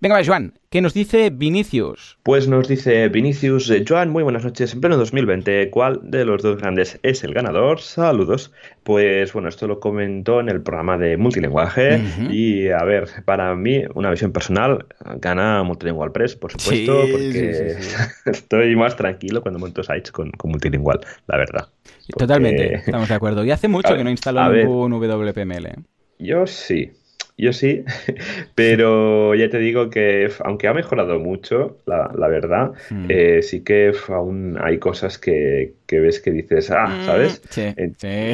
Venga, 0.02 0.16
va, 0.16 0.26
Joan, 0.26 0.54
¿qué 0.70 0.82
nos 0.82 0.94
dice 0.94 1.30
Vinicius? 1.30 2.18
Pues 2.24 2.50
nos 2.50 2.68
dice 2.68 3.08
Vinicius, 3.08 3.70
eh, 3.70 3.86
Joan, 3.88 4.10
muy 4.10 4.24
buenas 4.24 4.44
noches. 4.44 4.74
En 4.74 4.82
pleno 4.82 4.98
2020, 4.98 5.70
¿cuál 5.70 6.02
de 6.04 6.26
los 6.26 6.44
dos 6.44 6.58
grandes 6.58 7.00
es 7.02 7.24
el 7.24 7.34
ganador? 7.34 7.80
Saludos. 7.80 8.52
Pues 8.84 9.32
bueno, 9.32 9.48
esto 9.48 9.68
lo 9.68 9.80
comentó 9.80 10.42
en 10.42 10.50
el 10.50 10.62
programa 10.62 10.98
de 10.98 11.16
multilinguaje 11.16 12.02
y 12.30 12.68
a 12.68 12.84
ver, 12.84 13.08
para 13.24 13.56
mí, 13.56 13.84
una 13.94 14.12
visión 14.12 14.34
personal, 14.34 14.86
gana 15.22 15.64
Multilingual 15.64 16.12
Press, 16.12 16.36
por 16.36 16.52
supuesto, 16.52 17.02
porque 17.12 17.78
estoy 18.26 18.76
más 18.76 18.98
tranquilo 18.98 19.42
cuando 19.42 19.60
monto 19.60 19.82
sites 19.82 20.12
con, 20.12 20.32
multilingual, 20.44 21.00
la 21.28 21.38
verdad. 21.38 21.70
Totalmente, 22.18 22.76
estamos 22.76 23.08
de 23.08 23.16
acuerdo. 23.16 23.46
Y 23.46 23.52
hace 23.52 23.68
mucho 23.70 23.96
que 23.96 24.04
no 24.04 24.10
instalo 24.10 24.52
ningún 24.52 24.92
WPML. 24.92 25.86
Yo 26.20 26.46
sí, 26.48 26.92
yo 27.38 27.54
sí, 27.54 27.84
pero 28.56 29.36
ya 29.36 29.50
te 29.50 29.60
digo 29.60 29.90
que 29.90 30.30
aunque 30.44 30.68
ha 30.68 30.74
mejorado 30.74 31.20
mucho, 31.20 31.80
la, 31.86 32.28
verdad, 32.28 32.74
hmm. 32.90 33.06
eh, 33.10 33.42
sí 33.42 33.62
que 33.64 33.94
aún 34.10 34.58
hay 34.62 34.80
cosas 34.80 35.18
que, 35.18 35.74
ves 35.90 36.20
que 36.20 36.32
dices, 36.32 36.72
ah, 36.72 36.88
mm, 36.88 37.06
¿sabes? 37.06 37.42
Sí, 37.50 37.74
sí. 37.98 38.34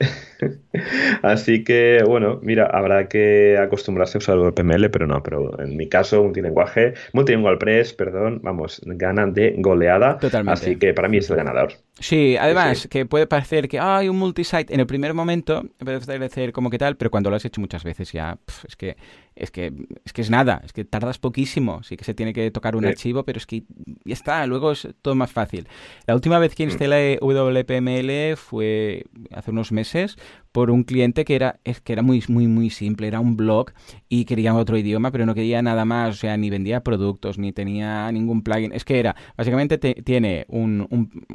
Así 1.22 1.64
que, 1.64 2.02
bueno, 2.06 2.38
mira, 2.42 2.66
habrá 2.66 3.08
que 3.08 3.58
acostumbrarse 3.58 4.18
a 4.18 4.20
usar 4.20 4.38
el 4.38 4.52
PML, 4.52 4.90
pero 4.90 5.06
no, 5.06 5.22
pero 5.22 5.60
en 5.60 5.76
mi 5.76 5.88
caso, 5.88 6.22
multilinguaje, 6.22 6.94
multilingual 7.12 7.58
press, 7.58 7.92
perdón, 7.92 8.40
vamos, 8.42 8.80
ganan 8.84 9.34
de 9.34 9.54
goleada. 9.58 10.18
Totalmente. 10.18 10.52
Así 10.52 10.76
que 10.76 10.94
para 10.94 11.08
mí 11.08 11.18
es 11.18 11.28
el 11.30 11.36
ganador. 11.36 11.72
Sí, 11.98 12.36
además, 12.38 12.88
que 12.90 13.04
puede 13.04 13.26
parecer 13.26 13.68
que 13.68 13.78
hay 13.78 14.08
un 14.08 14.18
multisite 14.18 14.72
en 14.72 14.80
el 14.80 14.86
primer 14.86 15.12
momento, 15.12 15.64
puede 15.78 16.00
parecer 16.00 16.52
como 16.52 16.70
que 16.70 16.78
tal, 16.78 16.96
pero 16.96 17.10
cuando 17.10 17.28
lo 17.28 17.36
has 17.36 17.44
hecho 17.44 17.60
muchas 17.60 17.84
veces 17.84 18.10
ya, 18.12 18.38
es 18.66 18.76
que 18.76 18.96
es 19.40 19.50
que 19.50 19.72
es 20.04 20.12
que 20.12 20.22
es 20.22 20.30
nada, 20.30 20.62
es 20.64 20.72
que 20.72 20.84
tardas 20.84 21.18
poquísimo, 21.18 21.82
sí 21.82 21.96
que 21.96 22.04
se 22.04 22.14
tiene 22.14 22.32
que 22.32 22.50
tocar 22.50 22.76
un 22.76 22.84
archivo, 22.84 23.24
pero 23.24 23.38
es 23.38 23.46
que 23.46 23.64
ya 24.04 24.14
está, 24.14 24.46
luego 24.46 24.72
es 24.72 24.88
todo 25.02 25.14
más 25.14 25.32
fácil. 25.32 25.66
La 26.06 26.14
última 26.14 26.38
vez 26.38 26.54
que 26.54 26.66
mm. 26.66 26.70
instalé 26.70 27.18
WPML 27.20 28.36
fue 28.36 29.04
hace 29.32 29.50
unos 29.50 29.72
meses 29.72 30.16
por 30.52 30.70
un 30.70 30.82
cliente 30.82 31.24
que 31.24 31.34
era, 31.34 31.60
es 31.64 31.80
que 31.80 31.92
era 31.92 32.02
muy, 32.02 32.22
muy, 32.28 32.46
muy 32.46 32.70
simple, 32.70 33.06
era 33.06 33.20
un 33.20 33.36
blog 33.36 33.70
y 34.08 34.24
quería 34.24 34.54
otro 34.54 34.76
idioma, 34.76 35.10
pero 35.10 35.26
no 35.26 35.34
quería 35.34 35.62
nada 35.62 35.84
más, 35.84 36.16
o 36.16 36.18
sea, 36.18 36.36
ni 36.36 36.50
vendía 36.50 36.82
productos, 36.82 37.38
ni 37.38 37.52
tenía 37.52 38.10
ningún 38.12 38.42
plugin. 38.42 38.72
Es 38.72 38.84
que 38.84 38.98
era, 38.98 39.14
básicamente 39.36 39.78
tiene 39.78 40.46
un, 40.48 40.86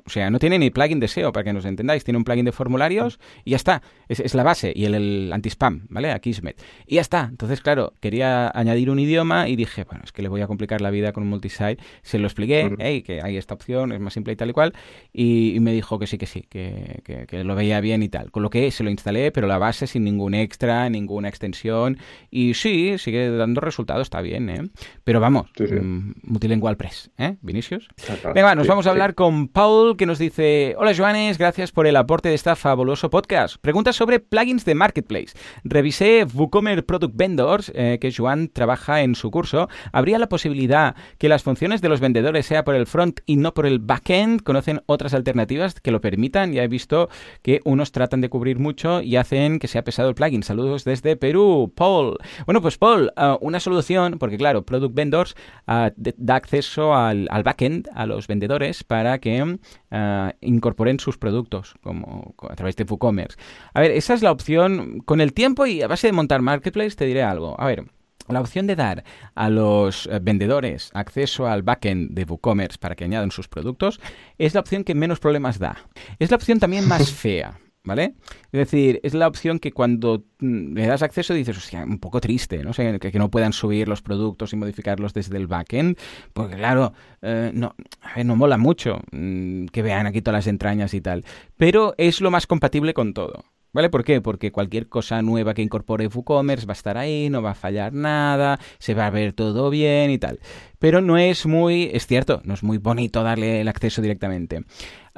o 0.06 0.10
sea, 0.10 0.30
no 0.30 0.40
tiene 0.40 0.60
ni 0.60 0.70
plugin 0.70 1.00
de 1.00 1.08
SEO, 1.08 1.32
para 1.32 1.44
que 1.44 1.54
nos 1.54 1.66
entendáis, 1.66 2.04
tiene 2.04 2.18
un 2.18 2.24
plugin 2.24 2.46
de 2.46 2.52
formularios 2.52 3.20
y 3.44 3.52
ya 3.52 3.58
está, 3.58 3.82
es, 4.10 4.34
la 4.36 4.44
base, 4.44 4.74
y 4.76 4.86
el, 4.86 4.96
el 4.96 5.32
anti-spam, 5.34 5.88
¿vale? 5.90 6.12
A 6.12 6.20
Kismet. 6.20 6.62
Y 6.86 6.96
ya 6.96 7.02
está, 7.02 7.28
entonces, 7.30 7.62
claro, 7.62 7.94
quería 8.02 8.52
añadir 8.54 8.90
un 8.90 9.00
idioma 9.00 9.48
y 9.48 9.56
dije, 9.56 9.86
bueno, 9.86 10.04
es 10.04 10.12
que 10.12 10.22
le 10.22 10.28
voy 10.28 10.42
a 10.42 10.48
complicar 10.48 10.82
la 10.82 10.90
vida 10.90 11.14
con 11.14 11.24
un 11.24 11.30
multisite, 11.30 11.78
se 12.02 12.20
lo 12.20 12.28
expliqué, 12.28 12.76
hey, 12.80 13.02
que 13.02 13.22
hay 13.22 13.38
esta 13.38 13.54
opción, 13.54 13.92
es 13.92 14.00
más 14.00 14.14
simple 14.14 14.34
y 14.34 14.36
tal 14.36 14.50
y 14.50 14.54
cual, 14.54 14.74
y, 15.14 15.58
me 15.62 15.72
dijo 15.72 15.98
que 15.98 16.06
sí, 16.06 16.18
que 16.18 16.26
sí, 16.26 16.46
que, 16.50 17.02
que, 17.28 17.44
lo 17.44 17.56
veía 17.56 17.80
bien 17.80 18.04
y 18.04 18.10
tal, 18.10 18.30
con 18.30 18.44
lo 18.44 18.50
que 18.50 18.70
se 18.72 18.84
lo 18.84 18.90
instalé, 18.90 19.05
pero 19.06 19.48
la 19.48 19.58
base 19.58 19.88
sin 19.88 20.04
ningún 20.04 20.34
extra, 20.34 20.90
ninguna 20.90 21.30
extensión. 21.30 21.98
Y 22.32 22.56
sí, 22.56 22.98
sigue 22.98 23.30
dando 23.30 23.62
resultados, 23.62 24.04
está 24.04 24.22
bien, 24.22 24.50
¿eh? 24.50 24.64
Pero 25.04 25.20
vamos, 25.20 25.52
sí, 25.56 25.64
mm, 25.64 26.14
multilingual 26.24 26.78
press, 26.78 27.12
¿eh? 27.18 27.36
Vinicius. 27.42 27.88
Venga, 28.34 28.56
nos 28.56 28.68
vamos 28.68 28.88
a 28.88 28.90
hablar 28.90 29.14
con 29.14 29.48
Paul, 29.48 29.96
que 29.98 30.06
nos 30.06 30.18
dice: 30.18 30.76
Hola, 30.78 30.94
Joanes, 30.96 31.38
gracias 31.38 31.72
por 31.72 31.88
el 31.88 31.96
aporte 31.96 32.30
de 32.30 32.36
esta 32.36 32.56
fabuloso 32.56 33.10
podcast. 33.10 33.58
Pregunta 33.62 33.94
sobre 33.94 34.20
plugins 34.20 34.66
de 34.66 34.76
Marketplace. 34.76 35.38
Revisé 35.64 36.26
WooCommerce 36.26 36.84
Product 36.84 37.16
Vendors, 37.16 37.72
eh, 37.76 38.00
que 38.02 38.12
Joan 38.12 38.50
trabaja 38.50 39.02
en 39.02 39.16
su 39.16 39.30
curso. 39.30 39.70
¿Habría 39.92 40.18
la 40.18 40.30
posibilidad 40.30 40.96
que 41.18 41.30
las 41.30 41.44
funciones 41.44 41.82
de 41.82 41.90
los 41.90 42.00
vendedores 42.00 42.46
sea 42.46 42.64
por 42.64 42.76
el 42.76 42.88
front 42.88 43.20
y 43.26 43.38
no 43.38 43.54
por 43.54 43.66
el 43.66 43.80
backend? 43.80 44.42
¿Conocen 44.42 44.82
otras 44.88 45.14
alternativas 45.14 45.80
que 45.80 45.92
lo 45.92 46.02
permitan? 46.02 46.54
Ya 46.54 46.64
he 46.64 46.68
visto 46.68 47.10
que 47.42 47.62
unos 47.66 47.92
tratan 47.92 48.22
de 48.22 48.30
cubrir 48.30 48.60
mucho 48.60 48.95
y 49.02 49.16
hacen 49.16 49.60
que 49.60 49.68
sea 49.68 49.84
pesado 49.84 50.10
el 50.10 50.16
plugin. 50.16 50.44
Saludos 50.44 50.84
desde 50.84 51.16
Perú, 51.16 51.72
Paul. 51.76 52.18
Bueno, 52.46 52.62
pues 52.62 52.78
Paul, 52.78 53.12
ah, 53.16 53.38
una 53.42 53.60
solución, 53.60 54.18
porque 54.20 54.38
claro, 54.38 54.66
Product 54.66 54.94
Vendors 54.96 55.36
ah, 55.68 55.92
da 55.96 56.36
acceso 56.36 56.96
al, 56.96 57.28
backend 57.44 57.90
a 57.94 58.06
los 58.06 58.28
vendedores 58.28 58.84
para 58.84 59.20
que 59.20 59.58
ah, 59.92 60.34
incorporen 60.42 61.00
sus 61.00 61.18
productos 61.18 61.76
como 61.82 62.36
a 62.50 62.56
través 62.56 62.76
de 62.76 62.84
WooCommerce. 62.84 63.38
A 63.74 63.82
ver, 63.82 63.92
esa 63.92 64.14
es 64.14 64.22
la 64.22 64.32
opción. 64.32 65.00
Con 65.06 65.22
el 65.22 65.34
tiempo 65.34 65.66
y 65.66 65.82
a 65.82 65.88
base 65.88 66.08
de 66.08 66.14
montar 66.14 66.42
Marketplace 66.42 66.96
te 66.96 67.06
diré 67.06 67.24
algo. 67.24 67.60
A 67.60 67.66
ver, 67.66 67.86
la 68.28 68.42
opción 68.42 68.66
de 68.66 68.76
dar 68.76 69.04
a 69.36 69.50
los 69.50 70.08
eh, 70.08 70.20
vendedores 70.22 70.90
acceso 70.94 71.48
al 71.48 71.62
backend 71.62 72.12
de 72.12 72.24
WooCommerce 72.24 72.80
para 72.80 72.96
que 72.96 73.04
añadan 73.04 73.32
sus 73.32 73.48
productos 73.48 74.00
es 74.38 74.54
la 74.54 74.62
opción 74.62 74.84
que 74.84 74.96
menos 74.96 75.20
problemas 75.20 75.60
da. 75.60 75.78
Es 76.18 76.32
la 76.32 76.38
opción 76.38 76.60
también 76.60 76.88
más 76.88 77.12
fea. 77.14 77.60
¿Vale? 77.86 78.16
Es 78.52 78.60
decir, 78.60 79.00
es 79.04 79.14
la 79.14 79.28
opción 79.28 79.60
que 79.60 79.72
cuando 79.72 80.26
mm, 80.40 80.74
le 80.74 80.88
das 80.88 81.02
acceso 81.02 81.34
dices, 81.34 81.58
hostia, 81.58 81.84
un 81.84 82.00
poco 82.00 82.20
triste, 82.20 82.64
¿no? 82.64 82.74
sé, 82.74 83.00
que, 83.00 83.20
no 83.20 83.32
puedan 83.32 83.54
subir 83.54 83.88
los 83.88 84.02
productos 84.02 84.52
y 84.54 84.58
modificarlos 84.58 85.14
desde 85.14 85.38
el 85.38 85.48
backend, 85.48 85.98
porque 86.34 86.56
claro, 86.56 86.94
eh, 87.22 87.52
no, 87.54 87.76
no 88.24 88.36
mola 88.36 88.58
mucho 88.58 89.00
mm, 89.12 89.68
que 89.68 89.82
vean 89.82 90.08
aquí 90.08 90.22
todas 90.22 90.40
las 90.40 90.48
entrañas 90.48 90.94
y 90.94 91.02
tal, 91.02 91.24
pero 91.58 91.96
es 91.98 92.20
lo 92.20 92.32
más 92.32 92.48
compatible 92.48 92.94
con 92.94 93.14
todo. 93.14 93.46
¿Vale? 93.76 93.90
¿Por 93.90 94.06
qué? 94.06 94.22
Porque 94.22 94.54
cualquier 94.54 94.88
cosa 94.88 95.22
nueva 95.22 95.54
que 95.54 95.62
incorpore 95.62 96.08
WooCommerce 96.08 96.66
va 96.66 96.72
a 96.72 96.80
estar 96.80 96.98
ahí, 96.98 97.30
no 97.30 97.42
va 97.42 97.52
a 97.52 97.56
fallar 97.56 97.92
nada, 97.92 98.58
se 98.80 98.94
va 98.94 99.06
a 99.06 99.10
ver 99.10 99.34
todo 99.34 99.70
bien 99.70 100.12
y 100.12 100.18
tal. 100.18 100.40
Pero 100.86 101.02
no 101.02 101.18
es 101.18 101.48
muy, 101.48 101.90
es 101.94 102.06
cierto, 102.06 102.42
no 102.44 102.54
es 102.54 102.62
muy 102.62 102.78
bonito 102.78 103.24
darle 103.24 103.60
el 103.60 103.68
acceso 103.68 104.04
directamente. 104.04 104.66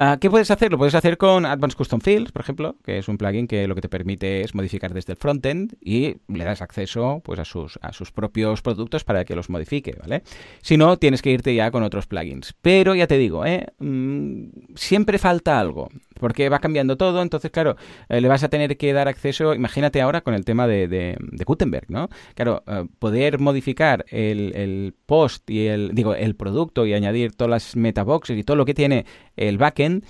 Ah, 0.00 0.16
¿Qué 0.20 0.30
puedes 0.30 0.48
hacer? 0.52 0.70
Lo 0.70 0.78
puedes 0.78 0.94
hacer 0.94 1.18
con 1.18 1.44
Advanced 1.44 1.76
Custom 1.76 2.00
Fields, 2.00 2.30
por 2.30 2.40
ejemplo, 2.40 2.76
que 2.84 2.98
es 2.98 3.08
un 3.08 3.18
plugin 3.18 3.48
que 3.48 3.66
lo 3.66 3.74
que 3.74 3.80
te 3.80 3.88
permite 3.88 4.42
es 4.42 4.54
modificar 4.54 4.94
desde 4.94 5.14
el 5.14 5.18
frontend 5.18 5.74
y 5.80 6.18
le 6.28 6.44
das 6.44 6.62
acceso 6.62 7.20
pues, 7.24 7.40
a, 7.40 7.44
sus, 7.44 7.80
a 7.82 7.92
sus 7.92 8.12
propios 8.12 8.62
productos 8.62 9.02
para 9.02 9.24
que 9.24 9.34
los 9.34 9.50
modifique, 9.50 9.96
¿vale? 10.00 10.22
Si 10.62 10.76
no, 10.76 10.98
tienes 10.98 11.20
que 11.20 11.32
irte 11.32 11.52
ya 11.52 11.72
con 11.72 11.82
otros 11.82 12.06
plugins. 12.06 12.54
Pero 12.62 12.94
ya 12.94 13.08
te 13.08 13.18
digo, 13.18 13.44
¿eh? 13.44 13.66
Mm, 13.80 14.50
siempre 14.76 15.18
falta 15.18 15.58
algo, 15.58 15.88
porque 16.20 16.48
va 16.48 16.60
cambiando 16.60 16.96
todo, 16.96 17.20
entonces, 17.20 17.50
claro, 17.50 17.74
eh, 18.08 18.20
le 18.20 18.28
vas 18.28 18.44
a 18.44 18.48
tener 18.48 18.76
que 18.76 18.92
dar 18.92 19.08
acceso, 19.08 19.52
imagínate 19.52 20.00
ahora 20.00 20.20
con 20.20 20.34
el 20.34 20.44
tema 20.44 20.68
de, 20.68 20.86
de, 20.86 21.44
Gutenberg, 21.44 21.90
¿no? 21.90 22.08
Claro, 22.36 22.62
eh, 22.68 22.86
poder 23.00 23.40
modificar 23.40 24.04
el, 24.10 24.54
el 24.54 24.94
post 25.06 25.50
y 25.50 25.57
el, 25.66 25.94
digo, 25.94 26.14
el 26.14 26.34
producto 26.34 26.86
y 26.86 26.94
añadir 26.94 27.32
todas 27.32 27.50
las 27.50 27.76
metaboxes 27.76 28.38
y 28.38 28.44
todo 28.44 28.56
lo 28.56 28.64
que 28.64 28.74
tiene 28.74 29.04
el 29.36 29.58
backend 29.58 30.04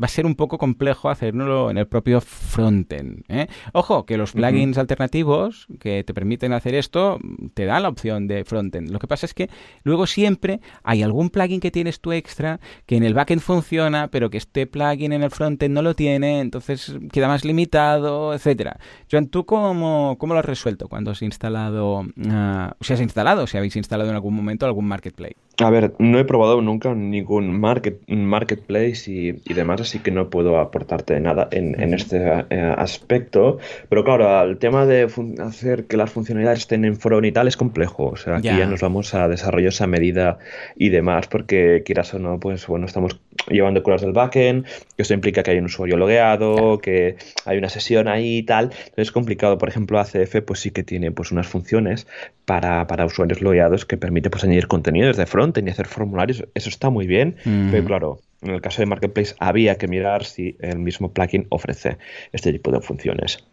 va 0.00 0.06
a 0.06 0.08
ser 0.08 0.26
un 0.26 0.34
poco 0.34 0.58
complejo 0.58 1.10
hacerlo 1.10 1.70
en 1.70 1.78
el 1.78 1.86
propio 1.86 2.20
frontend. 2.20 3.24
¿eh? 3.28 3.46
Ojo, 3.72 4.06
que 4.06 4.16
los 4.16 4.32
plugins 4.32 4.78
alternativos 4.78 5.66
que 5.80 6.04
te 6.04 6.14
permiten 6.14 6.52
hacer 6.52 6.74
esto 6.74 7.18
te 7.54 7.66
dan 7.66 7.82
la 7.82 7.88
opción 7.88 8.26
de 8.26 8.44
frontend. 8.44 8.90
Lo 8.90 8.98
que 8.98 9.06
pasa 9.06 9.26
es 9.26 9.34
que 9.34 9.50
luego 9.82 10.06
siempre 10.06 10.60
hay 10.82 11.02
algún 11.02 11.30
plugin 11.30 11.60
que 11.60 11.70
tienes 11.70 12.00
tú 12.00 12.12
extra 12.12 12.60
que 12.86 12.96
en 12.96 13.04
el 13.04 13.14
backend 13.14 13.42
funciona, 13.42 14.08
pero 14.08 14.30
que 14.30 14.38
este 14.38 14.66
plugin 14.66 15.12
en 15.12 15.22
el 15.22 15.30
frontend 15.30 15.74
no 15.74 15.82
lo 15.82 15.94
tiene, 15.94 16.40
entonces 16.40 16.96
queda 17.12 17.28
más 17.28 17.44
limitado, 17.44 18.34
etcétera. 18.34 18.78
Joan, 19.10 19.26
¿tú 19.26 19.44
cómo, 19.44 20.16
cómo 20.18 20.34
lo 20.34 20.40
has 20.40 20.46
resuelto 20.46 20.88
cuando 20.88 21.10
has 21.10 21.22
instalado, 21.22 22.00
uh, 22.00 22.70
si 22.80 22.92
has 22.92 23.00
instalado, 23.00 23.46
si 23.46 23.56
habéis 23.56 23.76
instalado 23.76 24.08
en 24.08 24.14
algún 24.14 24.34
momento 24.34 24.66
algún 24.66 24.86
marketplace? 24.86 25.36
A 25.62 25.70
ver, 25.70 25.94
no 25.98 26.18
he 26.18 26.24
probado 26.24 26.60
nunca 26.60 26.94
ningún 26.94 27.58
market, 27.58 28.00
marketplace 28.08 29.10
y, 29.10 29.54
demás, 29.54 29.80
así 29.80 30.00
que 30.00 30.10
no 30.10 30.28
puedo 30.28 30.58
aportarte 30.58 31.18
nada 31.20 31.48
en, 31.50 31.94
este 31.94 32.44
eh, 32.50 32.74
aspecto. 32.76 33.58
Pero 33.88 34.04
claro, 34.04 34.42
el 34.42 34.58
tema 34.58 34.86
de 34.86 35.08
hacer 35.40 35.84
que 35.84 35.96
las 35.96 36.10
funcionalidades 36.10 36.60
estén 36.60 36.84
en 36.84 36.96
front 36.96 37.26
y 37.26 37.32
tal 37.32 37.48
es 37.48 37.56
complejo. 37.56 38.06
O 38.06 38.16
sea, 38.16 38.36
aquí 38.36 38.48
ya. 38.48 38.66
nos 38.66 38.80
vamos 38.80 39.14
a 39.14 39.28
desarrollos 39.28 39.80
a 39.80 39.86
medida 39.86 40.38
y 40.76 40.88
demás, 40.88 41.28
porque 41.28 41.82
quieras 41.84 42.12
o 42.14 42.18
no, 42.18 42.40
pues 42.40 42.66
bueno, 42.66 42.86
estamos 42.86 43.20
llevando 43.48 43.82
cosas 43.82 44.02
del 44.02 44.12
backend, 44.12 44.66
que 44.96 45.02
eso 45.02 45.14
implica 45.14 45.42
que 45.42 45.52
hay 45.52 45.58
un 45.58 45.66
usuario 45.66 45.96
logueado, 45.96 46.78
que 46.78 47.16
hay 47.44 47.58
una 47.58 47.68
sesión 47.68 48.08
ahí 48.08 48.38
y 48.38 48.42
tal. 48.42 48.64
Entonces 48.64 49.08
es 49.08 49.12
complicado. 49.12 49.58
Por 49.58 49.68
ejemplo, 49.68 49.98
ACF 49.98 50.42
pues 50.44 50.60
sí 50.60 50.70
que 50.70 50.82
tiene 50.82 51.12
pues 51.12 51.30
unas 51.30 51.46
funciones 51.46 52.06
para, 52.44 52.86
para 52.86 53.06
usuarios 53.06 53.40
logueados 53.40 53.84
que 53.84 53.96
permite 53.96 54.30
pues 54.30 54.44
añadir 54.44 54.66
contenido 54.66 55.08
desde 55.08 55.26
front 55.26 55.51
y 55.60 55.70
hacer 55.70 55.86
formularios. 55.86 56.44
Eso 56.54 56.68
está 56.68 56.90
muy 56.90 57.06
bien, 57.06 57.36
pero 57.70 57.84
claro, 57.84 58.20
en 58.42 58.54
el 58.54 58.60
caso 58.60 58.82
de 58.82 58.86
Marketplace 58.86 59.34
había 59.38 59.76
que 59.76 59.88
mirar 59.88 60.24
si 60.24 60.56
el 60.60 60.78
mismo 60.78 61.12
plugin 61.12 61.46
ofrece 61.50 61.98
este 62.32 62.52
tipo 62.52 62.70
de 62.70 62.80
funciones. 62.80 63.44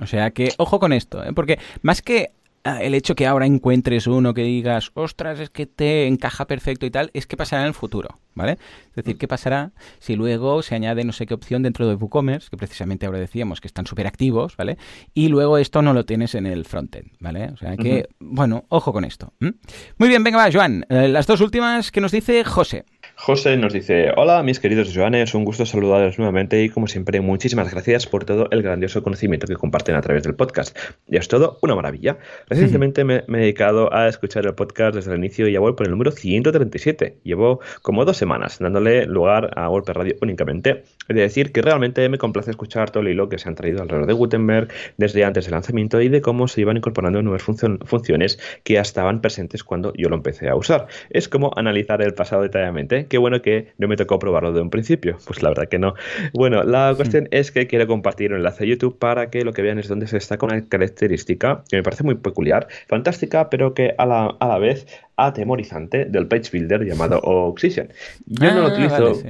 O 0.00 0.06
sea 0.06 0.30
que, 0.30 0.50
ojo 0.58 0.78
con 0.78 0.92
esto, 0.92 1.24
¿eh? 1.24 1.32
porque 1.34 1.58
más 1.82 2.02
que 2.02 2.30
el 2.64 2.94
hecho 2.94 3.14
que 3.14 3.26
ahora 3.26 3.46
encuentres 3.46 4.06
uno 4.06 4.34
que 4.34 4.42
digas, 4.42 4.90
ostras, 4.94 5.40
es 5.40 5.50
que 5.50 5.66
te 5.66 6.06
encaja 6.06 6.46
perfecto 6.46 6.86
y 6.86 6.90
tal, 6.90 7.10
es 7.14 7.26
que 7.26 7.36
pasará 7.36 7.62
en 7.62 7.68
el 7.68 7.74
futuro, 7.74 8.18
¿vale? 8.34 8.52
Es 8.90 8.96
decir, 8.96 9.16
¿qué 9.16 9.28
pasará 9.28 9.72
si 9.98 10.16
luego 10.16 10.62
se 10.62 10.74
añade 10.74 11.04
no 11.04 11.12
sé 11.12 11.26
qué 11.26 11.34
opción 11.34 11.62
dentro 11.62 11.88
de 11.88 11.94
WooCommerce, 11.94 12.50
que 12.50 12.56
precisamente 12.56 13.06
ahora 13.06 13.18
decíamos 13.18 13.60
que 13.60 13.68
están 13.68 13.86
súper 13.86 14.06
activos, 14.06 14.56
¿vale? 14.56 14.76
Y 15.14 15.28
luego 15.28 15.58
esto 15.58 15.82
no 15.82 15.92
lo 15.94 16.04
tienes 16.04 16.34
en 16.34 16.46
el 16.46 16.64
frontend, 16.64 17.12
¿vale? 17.20 17.50
O 17.52 17.56
sea 17.56 17.76
que, 17.76 18.08
bueno, 18.18 18.64
ojo 18.68 18.92
con 18.92 19.04
esto. 19.04 19.32
Muy 19.40 20.08
bien, 20.08 20.24
venga, 20.24 20.38
va, 20.38 20.52
Joan. 20.52 20.84
Eh, 20.88 21.08
las 21.08 21.26
dos 21.26 21.40
últimas 21.40 21.90
que 21.90 22.00
nos 22.00 22.12
dice 22.12 22.44
José. 22.44 22.84
José 23.20 23.56
nos 23.56 23.72
dice, 23.72 24.12
hola 24.16 24.44
mis 24.44 24.60
queridos 24.60 24.92
Joanes, 24.94 25.34
un 25.34 25.44
gusto 25.44 25.66
saludarlos 25.66 26.18
nuevamente 26.18 26.62
y 26.62 26.68
como 26.68 26.86
siempre 26.86 27.20
muchísimas 27.20 27.68
gracias 27.68 28.06
por 28.06 28.24
todo 28.24 28.46
el 28.52 28.62
grandioso 28.62 29.02
conocimiento 29.02 29.48
que 29.48 29.56
comparten 29.56 29.96
a 29.96 30.00
través 30.00 30.22
del 30.22 30.36
podcast. 30.36 30.78
Ya 31.08 31.18
es 31.18 31.26
todo 31.26 31.58
una 31.60 31.74
maravilla. 31.74 32.18
Recientemente 32.48 33.02
me, 33.02 33.24
he 33.26 33.36
dedicado 33.40 33.92
a 33.92 34.06
escuchar 34.06 34.46
el 34.46 34.54
podcast 34.54 34.94
desde 34.94 35.10
el 35.10 35.18
inicio 35.18 35.48
y 35.48 35.52
ya 35.52 35.58
voy 35.58 35.72
por 35.72 35.86
el 35.86 35.90
número 35.90 36.12
137. 36.12 37.18
Llevo 37.24 37.58
como 37.82 38.04
dos 38.04 38.16
semanas 38.16 38.60
dándole 38.60 39.04
lugar 39.06 39.50
a 39.56 39.68
WordPress 39.68 39.96
Radio 39.96 40.16
únicamente. 40.22 40.84
He 41.08 41.14
de 41.14 41.22
decir 41.22 41.50
que 41.50 41.60
realmente 41.60 42.08
me 42.08 42.18
complace 42.18 42.52
escuchar 42.52 42.90
todo 42.90 43.02
el 43.02 43.08
hilo 43.08 43.28
que 43.28 43.38
se 43.38 43.48
han 43.48 43.56
traído 43.56 43.82
alrededor 43.82 44.06
de 44.06 44.12
Gutenberg 44.12 44.68
desde 44.96 45.24
antes 45.24 45.44
del 45.44 45.52
lanzamiento 45.52 46.00
y 46.00 46.08
de 46.08 46.22
cómo 46.22 46.46
se 46.46 46.60
iban 46.60 46.76
incorporando 46.76 47.20
nuevas 47.20 47.42
funciones 47.42 48.38
que 48.62 48.74
ya 48.74 48.82
estaban 48.82 49.20
presentes 49.20 49.64
cuando 49.64 49.92
yo 49.94 50.08
lo 50.08 50.14
empecé 50.14 50.48
a 50.48 50.54
usar. 50.54 50.86
Es 51.10 51.28
como 51.28 51.50
analizar 51.56 52.00
el 52.00 52.14
pasado 52.14 52.42
detalladamente 52.42 53.07
qué 53.08 53.18
bueno 53.18 53.42
que 53.42 53.72
no 53.78 53.88
me 53.88 53.96
tocó 53.96 54.18
probarlo 54.18 54.52
de 54.52 54.60
un 54.60 54.70
principio. 54.70 55.18
Pues 55.26 55.42
la 55.42 55.50
verdad 55.50 55.68
que 55.68 55.78
no. 55.78 55.94
Bueno, 56.32 56.62
la 56.62 56.92
cuestión 56.96 57.28
es 57.30 57.50
que 57.50 57.66
quiero 57.66 57.86
compartir 57.86 58.32
un 58.32 58.38
enlace 58.38 58.64
a 58.64 58.66
YouTube 58.66 58.98
para 58.98 59.30
que 59.30 59.44
lo 59.44 59.52
que 59.52 59.62
vean 59.62 59.78
es 59.78 59.88
dónde 59.88 60.06
se 60.06 60.16
destaca 60.16 60.46
una 60.46 60.66
característica 60.68 61.64
que 61.68 61.76
me 61.76 61.82
parece 61.82 62.04
muy 62.04 62.14
peculiar, 62.16 62.68
fantástica, 62.86 63.50
pero 63.50 63.74
que 63.74 63.94
a 63.98 64.06
la, 64.06 64.36
a 64.38 64.48
la 64.48 64.58
vez 64.58 64.86
atemorizante 65.16 66.04
del 66.04 66.26
page 66.28 66.50
builder 66.52 66.84
llamado 66.84 67.20
Oxygen. 67.22 67.92
Yo 68.26 68.52
no 68.52 68.60
lo 68.60 68.68
ah, 68.68 68.72
utilizo. 68.72 69.22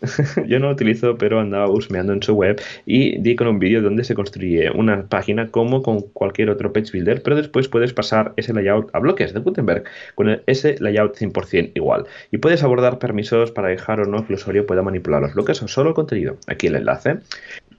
yo 0.46 0.58
no 0.58 0.66
lo 0.66 0.72
utilizo, 0.72 1.16
pero 1.16 1.40
andaba 1.40 1.68
husmeando 1.70 2.12
en 2.12 2.22
su 2.22 2.34
web 2.34 2.60
y 2.84 3.18
di 3.18 3.36
con 3.36 3.48
un 3.48 3.58
vídeo 3.58 3.82
donde 3.82 4.04
se 4.04 4.14
construye 4.14 4.70
una 4.70 5.06
página 5.06 5.48
como 5.48 5.82
con 5.82 6.00
cualquier 6.12 6.50
otro 6.50 6.72
page 6.72 6.92
builder, 6.92 7.22
pero 7.22 7.36
después 7.36 7.68
puedes 7.68 7.92
pasar 7.92 8.32
ese 8.36 8.52
layout 8.52 8.90
a 8.94 8.98
bloques 8.98 9.32
de 9.32 9.40
Gutenberg 9.40 9.84
con 10.14 10.40
ese 10.46 10.76
layout 10.80 11.16
100% 11.16 11.72
igual. 11.74 12.04
Y 12.30 12.38
puedes 12.38 12.62
abordar 12.62 12.98
permisos 12.98 13.50
para 13.50 13.68
dejar 13.68 14.00
o 14.00 14.06
no 14.06 14.26
que 14.26 14.32
el 14.32 14.38
usuario 14.38 14.66
pueda 14.66 14.82
manipular 14.82 15.22
los 15.22 15.34
bloques 15.34 15.62
o 15.62 15.68
solo 15.68 15.90
el 15.90 15.94
contenido. 15.94 16.36
Aquí 16.46 16.66
el 16.66 16.76
enlace 16.76 17.18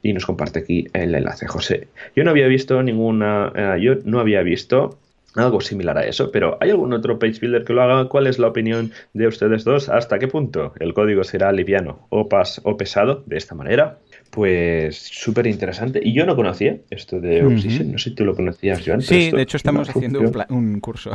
y 0.01 0.13
nos 0.13 0.25
comparte 0.25 0.59
aquí 0.59 0.87
el 0.93 1.15
enlace, 1.15 1.47
José. 1.47 1.87
Yo 2.15 2.23
no 2.23 2.31
había 2.31 2.47
visto 2.47 2.81
ninguna, 2.81 3.51
eh, 3.55 3.77
yo 3.81 3.95
no 4.05 4.19
había 4.19 4.41
visto 4.41 4.97
algo 5.39 5.61
similar 5.61 5.97
a 5.97 6.05
eso, 6.05 6.31
pero 6.31 6.57
¿hay 6.59 6.69
algún 6.69 6.93
otro 6.93 7.19
page 7.19 7.39
builder 7.39 7.63
que 7.63 7.73
lo 7.73 7.81
haga? 7.81 8.07
¿Cuál 8.09 8.27
es 8.27 8.39
la 8.39 8.47
opinión 8.47 8.91
de 9.13 9.27
ustedes 9.27 9.63
dos? 9.63 9.89
¿Hasta 9.89 10.19
qué 10.19 10.27
punto 10.27 10.73
el 10.79 10.93
código 10.93 11.23
será 11.23 11.51
liviano 11.51 12.07
o, 12.09 12.27
pas 12.27 12.61
o 12.63 12.77
pesado 12.77 13.23
de 13.25 13.37
esta 13.37 13.55
manera? 13.55 13.99
Pues 14.31 14.97
súper 14.97 15.47
interesante. 15.47 15.99
Y 16.03 16.13
yo 16.13 16.25
no 16.25 16.35
conocía 16.35 16.77
esto 16.89 17.19
de 17.19 17.45
Oxygen. 17.45 17.93
No 17.93 17.97
sé 17.97 18.09
si 18.09 18.15
tú 18.15 18.25
lo 18.25 18.35
conocías, 18.35 18.81
Joan. 18.85 19.01
Sí, 19.01 19.31
de 19.31 19.41
hecho 19.41 19.57
estamos 19.57 19.89
haciendo 19.89 20.19
un, 20.49 20.79
curso. 20.79 21.11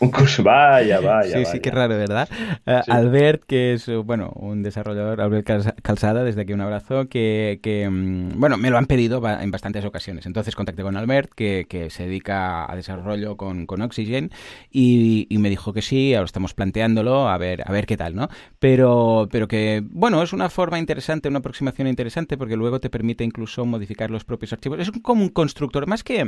Un 0.00 0.10
curso, 0.10 0.42
vaya, 0.42 1.00
vaya. 1.00 1.38
Sí, 1.38 1.44
sí, 1.44 1.60
qué 1.60 1.70
raro, 1.70 1.96
¿verdad? 1.96 2.28
Eh, 2.66 2.80
Albert, 2.88 3.44
que 3.46 3.74
es, 3.74 3.88
bueno, 4.04 4.32
un 4.34 4.62
desarrollador, 4.62 5.20
Albert 5.20 5.48
Calzada, 5.82 6.24
desde 6.24 6.42
aquí 6.42 6.52
un 6.52 6.60
abrazo, 6.60 7.08
que, 7.08 7.60
que, 7.62 7.88
mm, 7.88 8.38
bueno, 8.38 8.56
me 8.56 8.70
lo 8.70 8.78
han 8.78 8.86
pedido 8.86 9.22
en 9.28 9.50
bastantes 9.50 9.84
ocasiones. 9.84 10.26
Entonces 10.26 10.54
contacté 10.54 10.82
con 10.82 10.96
Albert, 10.96 11.30
que, 11.34 11.66
que 11.68 11.90
se 11.90 12.04
dedica 12.04 12.70
a 12.70 12.76
desarrollo 12.76 13.36
con, 13.36 13.66
con 13.66 13.82
Oxygen, 13.82 14.30
y, 14.70 15.26
y, 15.30 15.38
me 15.38 15.50
dijo 15.50 15.72
que 15.72 15.82
sí, 15.82 16.14
ahora 16.14 16.26
estamos 16.26 16.54
planteándolo, 16.54 17.28
a 17.28 17.38
ver, 17.38 17.62
a 17.66 17.72
ver 17.72 17.86
qué 17.86 17.96
tal, 17.96 18.14
¿no? 18.14 18.28
Pero, 18.58 19.28
pero 19.30 19.48
que, 19.48 19.82
bueno, 19.84 20.22
es 20.22 20.32
una 20.32 20.50
forma 20.50 20.78
interesante, 20.78 21.28
una 21.28 21.38
aproximación 21.38 21.88
interesante, 21.88 22.36
porque 22.36 22.56
luego 22.56 22.80
te 22.80 22.90
permite 22.90 23.24
incluso 23.24 23.64
modificar 23.64 24.10
los 24.10 24.24
propios 24.24 24.52
archivos. 24.52 24.80
Es 24.80 24.90
como 25.02 25.22
un 25.22 25.28
constructor, 25.28 25.86
más 25.86 26.02
que, 26.02 26.24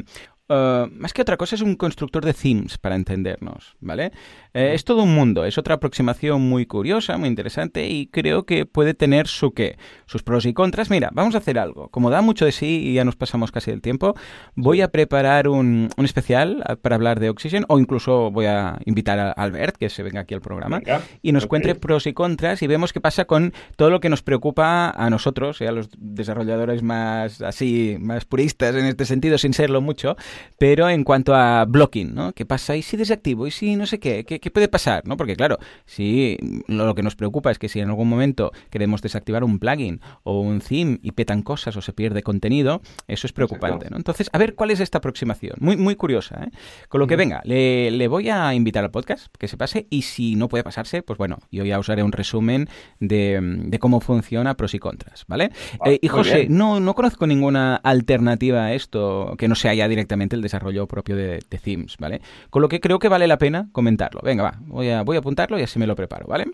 uh, 0.49 0.87
más 0.91 1.13
que 1.13 1.23
otra 1.23 1.37
cosa, 1.37 1.57
es 1.57 1.63
un 1.63 1.77
constructor 1.77 2.25
de 2.25 2.35
themes, 2.35 2.79
para 2.79 2.95
entendernos, 2.95 3.56
¿vale? 3.81 4.13
Eh, 4.55 4.73
es 4.75 4.85
todo 4.85 5.03
un 5.03 5.15
mundo, 5.15 5.45
es 5.45 5.59
otra 5.59 5.75
aproximación 5.75 6.43
muy 6.43 6.67
curiosa, 6.67 7.17
muy 7.19 7.29
interesante 7.29 7.89
y 7.89 8.07
creo 8.07 8.45
que 8.45 8.67
puede 8.67 8.95
tener 8.95 9.27
su 9.27 9.53
qué, 9.53 9.77
sus 10.07 10.23
pros 10.23 10.47
y 10.47 10.55
contras. 10.55 10.91
Mira, 10.91 11.11
vamos 11.13 11.35
a 11.35 11.39
hacer 11.39 11.59
algo. 11.59 11.89
Como 11.89 12.11
da 12.11 12.23
mucho 12.23 12.45
de 12.45 12.53
sí 12.53 12.83
y 12.85 12.95
ya 12.95 13.05
nos 13.05 13.17
pasamos 13.17 13.53
casi 13.53 13.71
el 13.71 13.83
tiempo, 13.83 14.15
voy 14.55 14.81
a 14.81 14.89
preparar 14.89 15.49
un, 15.49 15.91
un 15.97 16.05
especial 16.05 16.63
ah, 16.67 16.77
para 16.77 16.97
hablar 16.97 17.21
de 17.21 17.31
Oxygen 17.31 17.65
o 17.69 17.79
incluso 17.79 18.31
voy 18.31 18.47
a 18.47 18.79
invitar 18.85 19.19
a 19.19 19.33
Albert, 19.33 19.77
que 19.77 19.89
se 19.89 20.03
venga 20.03 20.21
aquí 20.21 20.35
al 20.35 20.41
programa, 20.41 20.81
y 21.23 21.33
nos 21.33 21.47
cuente 21.47 21.75
pros 21.75 22.07
y 22.07 22.13
contras 22.13 22.63
y 22.63 22.67
vemos 22.67 22.93
qué 22.93 23.01
pasa 23.01 23.25
con 23.25 23.53
todo 23.77 23.91
lo 23.91 24.01
que 24.01 24.09
nos 24.09 24.23
preocupa 24.23 24.91
a 24.91 25.11
nosotros, 25.11 25.61
a 25.61 25.73
los 25.73 25.89
desarrolladores 25.97 26.83
más 26.83 27.43
así, 27.43 27.97
más 28.01 28.25
puristas 28.25 28.75
en 28.75 28.87
este 28.87 29.05
sentido, 29.05 29.39
sin 29.39 29.53
serlo 29.53 29.81
mucho, 29.81 30.17
pero 30.59 30.89
en 30.89 31.05
cuanto 31.05 31.35
a 31.35 31.65
blocking, 31.65 32.15
¿no? 32.15 32.33
¿Qué 32.33 32.47
pasa? 32.47 32.77
¿Y 32.77 32.83
si 32.83 32.97
desactivo? 32.97 33.46
¿Y 33.47 33.51
si 33.51 33.77
no 33.77 33.87
sé 33.87 33.99
qué? 33.99 34.25
¿Qué, 34.25 34.51
puede 34.51 34.69
pasar? 34.69 35.07
¿no? 35.07 35.17
Porque 35.17 35.37
claro, 35.37 35.59
si 35.85 36.39
lo, 36.67 36.95
que 36.95 37.03
nos 37.03 37.17
preocupa 37.17 37.51
es 37.51 37.59
que 37.59 37.69
si 37.69 37.81
en 37.81 37.89
algún 37.89 38.09
momento 38.09 38.53
queremos 38.71 39.03
desactivar 39.03 39.45
un 39.45 39.59
plugin 39.59 40.01
o 40.23 40.41
un 40.41 40.61
theme 40.61 40.99
y 41.03 41.13
petan 41.13 41.43
cosas 41.43 41.77
o 41.77 41.83
se 41.83 41.93
pierde 41.93 42.23
contenido, 42.23 42.81
eso 43.09 43.27
es 43.27 43.33
preocupante, 43.33 43.89
¿no? 43.91 43.97
Entonces, 43.97 44.31
a 44.33 44.39
ver 44.39 44.55
cuál 44.55 44.71
es 44.71 44.81
esta 44.81 44.99
aproximación. 44.99 45.57
Muy, 45.61 45.77
muy 45.77 45.97
curiosa, 45.97 46.45
¿eh? 46.45 46.51
Con 46.89 47.01
lo 47.01 47.07
que 47.07 47.17
venga, 47.17 47.43
le, 47.45 47.91
le 47.91 48.09
voy 48.09 48.29
a 48.29 48.55
invitar 48.55 48.85
al 48.85 48.91
podcast, 48.91 49.35
que 49.39 49.49
se 49.49 49.57
pase, 49.57 49.87
y 49.91 50.03
si 50.03 50.37
no 50.37 50.49
puede 50.49 50.65
pasarse, 50.65 51.03
pues 51.03 51.19
bueno, 51.19 51.39
yo 51.51 51.65
ya 51.65 51.79
usaré 51.79 52.03
un 52.03 52.13
resumen 52.13 52.69
de, 53.01 53.39
de 53.41 53.79
cómo 53.79 54.01
funciona 54.01 54.55
pros 54.55 54.75
y 54.75 54.79
contras, 54.79 55.25
¿vale? 55.29 55.51
Eh, 55.85 55.99
y 56.01 56.09
José, 56.09 56.47
no, 56.49 56.81
no 56.81 56.95
conozco 56.95 57.27
ninguna 57.27 57.77
alternativa 57.77 58.65
a 58.65 58.75
esto 58.75 59.35
que 59.39 59.49
no 59.49 59.55
sea 59.55 59.75
ya 59.75 59.89
directamente 59.89 60.37
el 60.37 60.43
desarrollo 60.43 60.87
propio 60.87 61.17
de, 61.17 61.39
themes, 61.63 61.97
¿vale? 61.99 62.21
Con 62.51 62.63
lo 62.63 62.69
que 62.69 62.81
creo 62.81 62.99
que 62.99 63.09
vale 63.09 63.27
la 63.27 63.36
pena 63.39 63.69
comentarlo. 63.73 64.21
Venga, 64.23 64.43
va, 64.43 64.59
voy 64.61 64.91
a, 64.91 65.03
voy 65.03 65.17
a 65.17 65.21
apuntarlo 65.21 65.59
y 65.59 65.63
así 65.63 65.79
me 65.79 65.87
lo 65.87 65.97
preparo, 65.97 66.27
¿vale? 66.27 66.47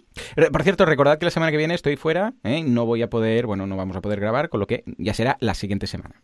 Por 0.50 0.62
cierto, 0.62 0.84
recordad 0.84 1.18
que 1.18 1.24
la 1.24 1.30
semana 1.30 1.50
que 1.50 1.58
viene 1.58 1.74
estoy 1.74 1.96
fuera, 1.96 2.34
¿eh? 2.44 2.62
no 2.64 2.86
voy 2.86 3.02
a 3.02 3.10
poder, 3.10 3.46
bueno, 3.46 3.66
no 3.66 3.76
vamos 3.76 3.96
a 3.96 4.00
poder 4.00 4.20
grabar, 4.20 4.48
con 4.48 4.60
lo 4.60 4.66
que 4.66 4.84
ya 4.98 5.14
será 5.14 5.36
la 5.40 5.54
siguiente 5.54 5.86
semana. 5.86 6.20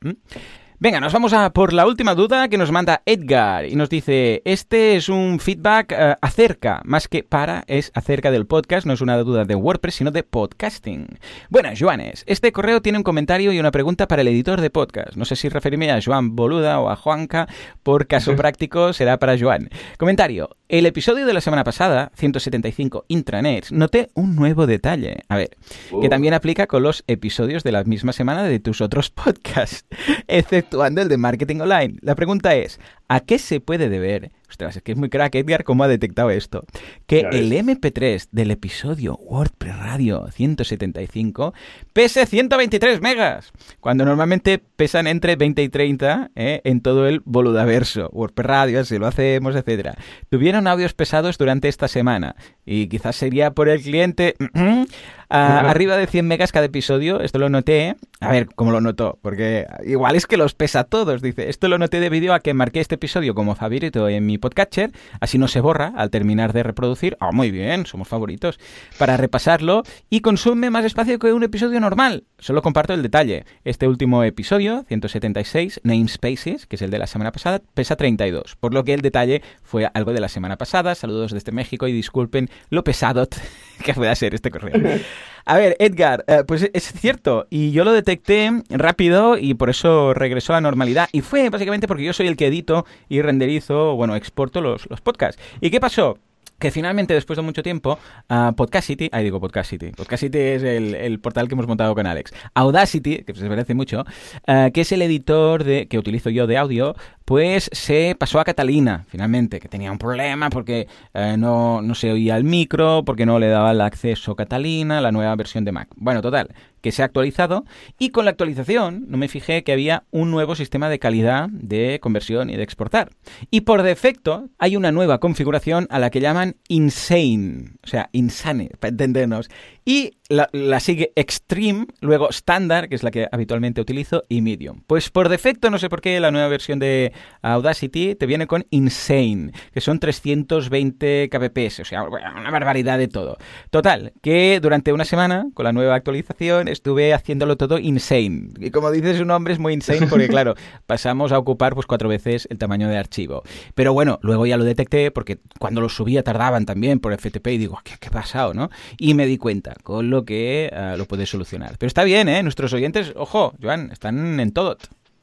Venga, 0.80 1.00
nos 1.00 1.12
vamos 1.12 1.32
a 1.32 1.50
por 1.50 1.72
la 1.72 1.88
última 1.88 2.14
duda 2.14 2.46
que 2.46 2.56
nos 2.56 2.70
manda 2.70 3.02
Edgar 3.04 3.66
y 3.66 3.74
nos 3.74 3.88
dice, 3.88 4.42
este 4.44 4.94
es 4.94 5.08
un 5.08 5.40
feedback 5.40 5.90
eh, 5.90 6.14
acerca, 6.20 6.82
más 6.84 7.08
que 7.08 7.24
para, 7.24 7.64
es 7.66 7.90
acerca 7.96 8.30
del 8.30 8.46
podcast, 8.46 8.86
no 8.86 8.92
es 8.92 9.00
una 9.00 9.16
duda 9.18 9.44
de 9.44 9.56
WordPress, 9.56 9.96
sino 9.96 10.12
de 10.12 10.22
podcasting. 10.22 11.18
Buenas, 11.50 11.80
Joanes, 11.80 12.22
este 12.28 12.52
correo 12.52 12.80
tiene 12.80 12.98
un 12.98 13.02
comentario 13.02 13.50
y 13.50 13.58
una 13.58 13.72
pregunta 13.72 14.06
para 14.06 14.22
el 14.22 14.28
editor 14.28 14.60
de 14.60 14.70
podcast. 14.70 15.16
No 15.16 15.24
sé 15.24 15.34
si 15.34 15.48
referirme 15.48 15.90
a 15.90 15.98
Joan 16.00 16.36
Boluda 16.36 16.78
o 16.78 16.90
a 16.90 16.94
Juanca, 16.94 17.48
por 17.82 18.06
caso 18.06 18.36
práctico 18.36 18.92
será 18.92 19.18
para 19.18 19.36
Joan. 19.36 19.70
Comentario, 19.98 20.57
el 20.68 20.84
episodio 20.84 21.24
de 21.24 21.32
la 21.32 21.40
semana 21.40 21.64
pasada, 21.64 22.12
175 22.14 23.06
intranets, 23.08 23.72
noté 23.72 24.10
un 24.14 24.36
nuevo 24.36 24.66
detalle. 24.66 25.22
A 25.28 25.36
ver, 25.36 25.56
que 25.88 26.06
uh. 26.06 26.08
también 26.10 26.34
aplica 26.34 26.66
con 26.66 26.82
los 26.82 27.04
episodios 27.06 27.64
de 27.64 27.72
la 27.72 27.84
misma 27.84 28.12
semana 28.12 28.42
de 28.42 28.60
tus 28.60 28.82
otros 28.82 29.08
podcasts, 29.10 29.86
exceptuando 30.26 31.00
el 31.00 31.08
de 31.08 31.16
marketing 31.16 31.60
online. 31.60 31.96
La 32.02 32.14
pregunta 32.14 32.54
es, 32.54 32.78
¿A 33.08 33.20
qué 33.20 33.38
se 33.38 33.60
puede 33.60 33.88
deber? 33.88 34.30
Ostras, 34.50 34.76
es 34.76 34.82
que 34.82 34.92
es 34.92 34.98
muy 34.98 35.08
crack 35.08 35.34
Edgar 35.34 35.64
cómo 35.64 35.84
ha 35.84 35.88
detectado 35.88 36.30
esto. 36.30 36.64
Que 37.06 37.20
el 37.20 37.52
MP3 37.52 38.28
del 38.32 38.50
episodio 38.50 39.14
WordPress 39.16 39.78
Radio 39.78 40.26
175 40.30 41.54
pese 41.92 42.26
123 42.26 43.00
megas, 43.00 43.52
cuando 43.80 44.04
normalmente 44.04 44.58
pesan 44.58 45.06
entre 45.06 45.36
20 45.36 45.62
y 45.62 45.68
30 45.68 46.30
¿eh? 46.34 46.60
en 46.64 46.80
todo 46.80 47.06
el 47.06 47.20
boludaverso. 47.24 48.10
WordPress 48.12 48.46
Radio, 48.46 48.84
si 48.84 48.98
lo 48.98 49.06
hacemos, 49.06 49.54
etcétera. 49.54 49.96
Tuvieron 50.30 50.66
audios 50.66 50.94
pesados 50.94 51.38
durante 51.38 51.68
esta 51.68 51.88
semana 51.88 52.36
y 52.64 52.88
quizás 52.88 53.16
sería 53.16 53.52
por 53.52 53.68
el 53.68 53.82
cliente 53.82 54.34
arriba 55.28 55.96
de 55.96 56.06
100 56.06 56.26
megas 56.26 56.52
cada 56.52 56.66
episodio. 56.66 57.20
Esto 57.20 57.38
lo 57.38 57.48
noté. 57.48 57.96
A 58.20 58.30
ver, 58.30 58.48
¿cómo 58.54 58.72
lo 58.72 58.80
notó? 58.80 59.18
Porque 59.22 59.66
igual 59.84 60.16
es 60.16 60.26
que 60.26 60.36
los 60.36 60.54
pesa 60.54 60.84
todos. 60.84 61.22
Dice, 61.22 61.48
esto 61.48 61.68
lo 61.68 61.78
noté 61.78 62.00
debido 62.00 62.34
a 62.34 62.40
que 62.40 62.54
marqué 62.54 62.80
este 62.80 62.96
episodio 62.96 63.34
como 63.34 63.54
favorito 63.54 64.08
en 64.08 64.26
mi 64.26 64.38
podcatcher. 64.38 64.90
Así 65.20 65.38
no 65.38 65.48
se 65.48 65.60
borra 65.60 65.92
al 65.96 66.10
terminar 66.10 66.52
de 66.52 66.62
reproducir. 66.62 67.16
Ah, 67.20 67.30
muy 67.32 67.50
bien, 67.50 67.86
somos 67.86 68.08
favoritos. 68.08 68.58
Para 68.98 69.16
repasarlo 69.16 69.82
y 70.10 70.20
consume 70.20 70.70
más 70.70 70.84
espacio 70.84 71.18
que 71.18 71.32
un 71.32 71.42
episodio 71.42 71.80
normal. 71.80 72.24
Solo 72.38 72.62
comparto 72.62 72.94
el 72.94 73.02
detalle. 73.02 73.44
Este 73.64 73.86
último 73.86 74.24
episodio, 74.24 74.84
176, 74.88 75.80
Namespaces, 75.84 76.66
que 76.66 76.76
es 76.76 76.82
el 76.82 76.90
de 76.90 76.98
la 76.98 77.06
semana 77.06 77.32
pasada, 77.32 77.60
pesa 77.74 77.96
32. 77.96 78.56
Por 78.56 78.74
lo 78.74 78.84
que 78.84 78.94
el 78.94 79.00
detalle 79.00 79.42
fue 79.62 79.90
algo 79.92 80.12
de 80.12 80.20
la 80.20 80.28
semana 80.28 80.56
pasada. 80.56 80.94
Saludos 80.94 81.32
desde 81.32 81.52
México 81.52 81.86
y 81.86 81.92
disculpen 81.92 82.48
lo 82.70 82.84
pesado 82.84 83.28
que 83.84 83.94
pueda 83.94 84.14
ser 84.14 84.34
este 84.34 84.50
correo. 84.50 85.00
A 85.48 85.56
ver, 85.56 85.76
Edgar, 85.78 86.26
eh, 86.26 86.44
pues 86.46 86.68
es 86.74 86.92
cierto, 86.92 87.46
y 87.48 87.70
yo 87.70 87.82
lo 87.82 87.92
detecté 87.92 88.52
rápido 88.68 89.38
y 89.38 89.54
por 89.54 89.70
eso 89.70 90.12
regresó 90.12 90.52
a 90.52 90.56
la 90.56 90.60
normalidad. 90.60 91.08
Y 91.10 91.22
fue 91.22 91.48
básicamente 91.48 91.88
porque 91.88 92.04
yo 92.04 92.12
soy 92.12 92.26
el 92.26 92.36
que 92.36 92.48
edito 92.48 92.84
y 93.08 93.22
renderizo, 93.22 93.96
bueno, 93.96 94.14
exporto 94.14 94.60
los, 94.60 94.86
los 94.90 95.00
podcasts. 95.00 95.40
¿Y 95.62 95.70
qué 95.70 95.80
pasó? 95.80 96.18
que 96.58 96.70
finalmente, 96.70 97.14
después 97.14 97.36
de 97.36 97.42
mucho 97.42 97.62
tiempo, 97.62 97.98
uh, 98.28 98.52
Podcastity, 98.52 99.08
ahí 99.12 99.24
digo 99.24 99.40
Podcastity, 99.40 99.92
Podcastity 99.92 100.38
es 100.38 100.62
el, 100.64 101.20
portal 101.20 101.46
que 101.46 101.54
hemos 101.54 101.68
montado 101.68 101.94
con 101.94 102.06
Alex, 102.06 102.32
Audacity, 102.54 103.22
que 103.22 103.34
se 103.34 103.48
parece 103.48 103.74
mucho, 103.74 104.04
uh, 104.48 104.72
que 104.72 104.80
es 104.80 104.92
el 104.92 105.02
editor 105.02 105.62
de, 105.62 105.86
que 105.86 105.98
utilizo 105.98 106.30
yo 106.30 106.46
de 106.46 106.56
audio, 106.56 106.96
pues 107.28 107.68
se 107.74 108.16
pasó 108.18 108.40
a 108.40 108.44
Catalina, 108.44 109.04
finalmente, 109.06 109.60
que 109.60 109.68
tenía 109.68 109.92
un 109.92 109.98
problema 109.98 110.48
porque 110.48 110.88
uh, 111.12 111.36
no, 111.36 111.82
no 111.82 111.94
se 111.94 112.10
oía 112.10 112.38
el 112.38 112.44
micro, 112.44 113.02
porque 113.04 113.26
no 113.26 113.38
le 113.38 113.48
daba 113.48 113.72
el 113.72 113.82
acceso 113.82 114.32
a 114.32 114.36
Catalina, 114.36 115.02
la 115.02 115.12
nueva 115.12 115.36
versión 115.36 115.62
de 115.66 115.72
Mac. 115.72 115.90
Bueno, 115.96 116.22
total, 116.22 116.54
que 116.80 116.90
se 116.90 117.02
ha 117.02 117.04
actualizado 117.04 117.66
y 117.98 118.10
con 118.10 118.24
la 118.24 118.30
actualización 118.30 119.04
no 119.08 119.18
me 119.18 119.28
fijé 119.28 119.62
que 119.62 119.72
había 119.72 120.04
un 120.10 120.30
nuevo 120.30 120.54
sistema 120.54 120.88
de 120.88 120.98
calidad 120.98 121.50
de 121.50 121.98
conversión 122.00 122.48
y 122.48 122.56
de 122.56 122.62
exportar. 122.62 123.10
Y 123.50 123.62
por 123.62 123.82
defecto 123.82 124.48
hay 124.58 124.76
una 124.76 124.90
nueva 124.90 125.18
configuración 125.18 125.86
a 125.90 125.98
la 125.98 126.08
que 126.08 126.20
llaman 126.20 126.56
Insane, 126.68 127.72
o 127.84 127.88
sea, 127.88 128.08
Insane, 128.12 128.70
para 128.80 128.90
entendernos. 128.90 129.50
Y 129.88 130.18
la, 130.28 130.80
sigue 130.80 131.12
Extreme, 131.16 131.86
luego 132.02 132.28
Standard, 132.28 132.90
que 132.90 132.94
es 132.94 133.02
la 133.02 133.10
que 133.10 133.26
habitualmente 133.32 133.80
utilizo, 133.80 134.24
y 134.28 134.42
Medium. 134.42 134.82
Pues 134.86 135.08
por 135.08 135.30
defecto, 135.30 135.70
no 135.70 135.78
sé 135.78 135.88
por 135.88 136.02
qué, 136.02 136.20
la 136.20 136.30
nueva 136.30 136.48
versión 136.48 136.78
de 136.78 137.14
Audacity 137.40 138.14
te 138.14 138.26
viene 138.26 138.46
con 138.46 138.66
Insane, 138.68 139.52
que 139.72 139.80
son 139.80 139.98
320 139.98 141.30
kbps, 141.30 141.80
o 141.80 141.84
sea, 141.86 142.02
una 142.02 142.50
barbaridad 142.50 142.98
de 142.98 143.08
todo. 143.08 143.38
Total, 143.70 144.12
que 144.20 144.60
durante 144.60 144.92
una 144.92 145.06
semana, 145.06 145.46
con 145.54 145.64
la 145.64 145.72
nueva 145.72 145.94
actualización, 145.94 146.68
estuve 146.68 147.14
haciéndolo 147.14 147.56
todo 147.56 147.78
insane. 147.78 148.50
Y 148.60 148.70
como 148.70 148.90
dice 148.90 149.16
su 149.16 149.24
nombre, 149.24 149.54
es 149.54 149.58
muy 149.58 149.72
insane 149.72 150.06
porque, 150.06 150.28
claro, 150.28 150.54
pasamos 150.86 151.32
a 151.32 151.38
ocupar 151.38 151.74
pues 151.74 151.86
cuatro 151.86 152.10
veces 152.10 152.46
el 152.50 152.58
tamaño 152.58 152.88
de 152.88 152.98
archivo. 152.98 153.42
Pero 153.74 153.94
bueno, 153.94 154.18
luego 154.20 154.44
ya 154.44 154.58
lo 154.58 154.64
detecté 154.64 155.10
porque 155.10 155.38
cuando 155.58 155.80
lo 155.80 155.88
subía 155.88 156.22
tardaban 156.22 156.66
también 156.66 157.00
por 157.00 157.18
FTP 157.18 157.46
y 157.46 157.56
digo, 157.56 157.80
¿qué, 157.82 157.94
qué 157.98 158.08
ha 158.08 158.12
pasado, 158.12 158.52
no? 158.52 158.68
Y 158.98 159.14
me 159.14 159.24
di 159.24 159.38
cuenta, 159.38 159.77
con 159.82 160.10
lo 160.10 160.24
que 160.24 160.70
uh, 160.72 160.96
lo 160.96 161.06
puede 161.06 161.26
solucionar. 161.26 161.76
Pero 161.78 161.88
está 161.88 162.04
bien, 162.04 162.28
¿eh? 162.28 162.42
Nuestros 162.42 162.72
oyentes, 162.72 163.12
ojo, 163.16 163.54
Joan, 163.62 163.90
están 163.92 164.40
en 164.40 164.52
todo. 164.52 164.76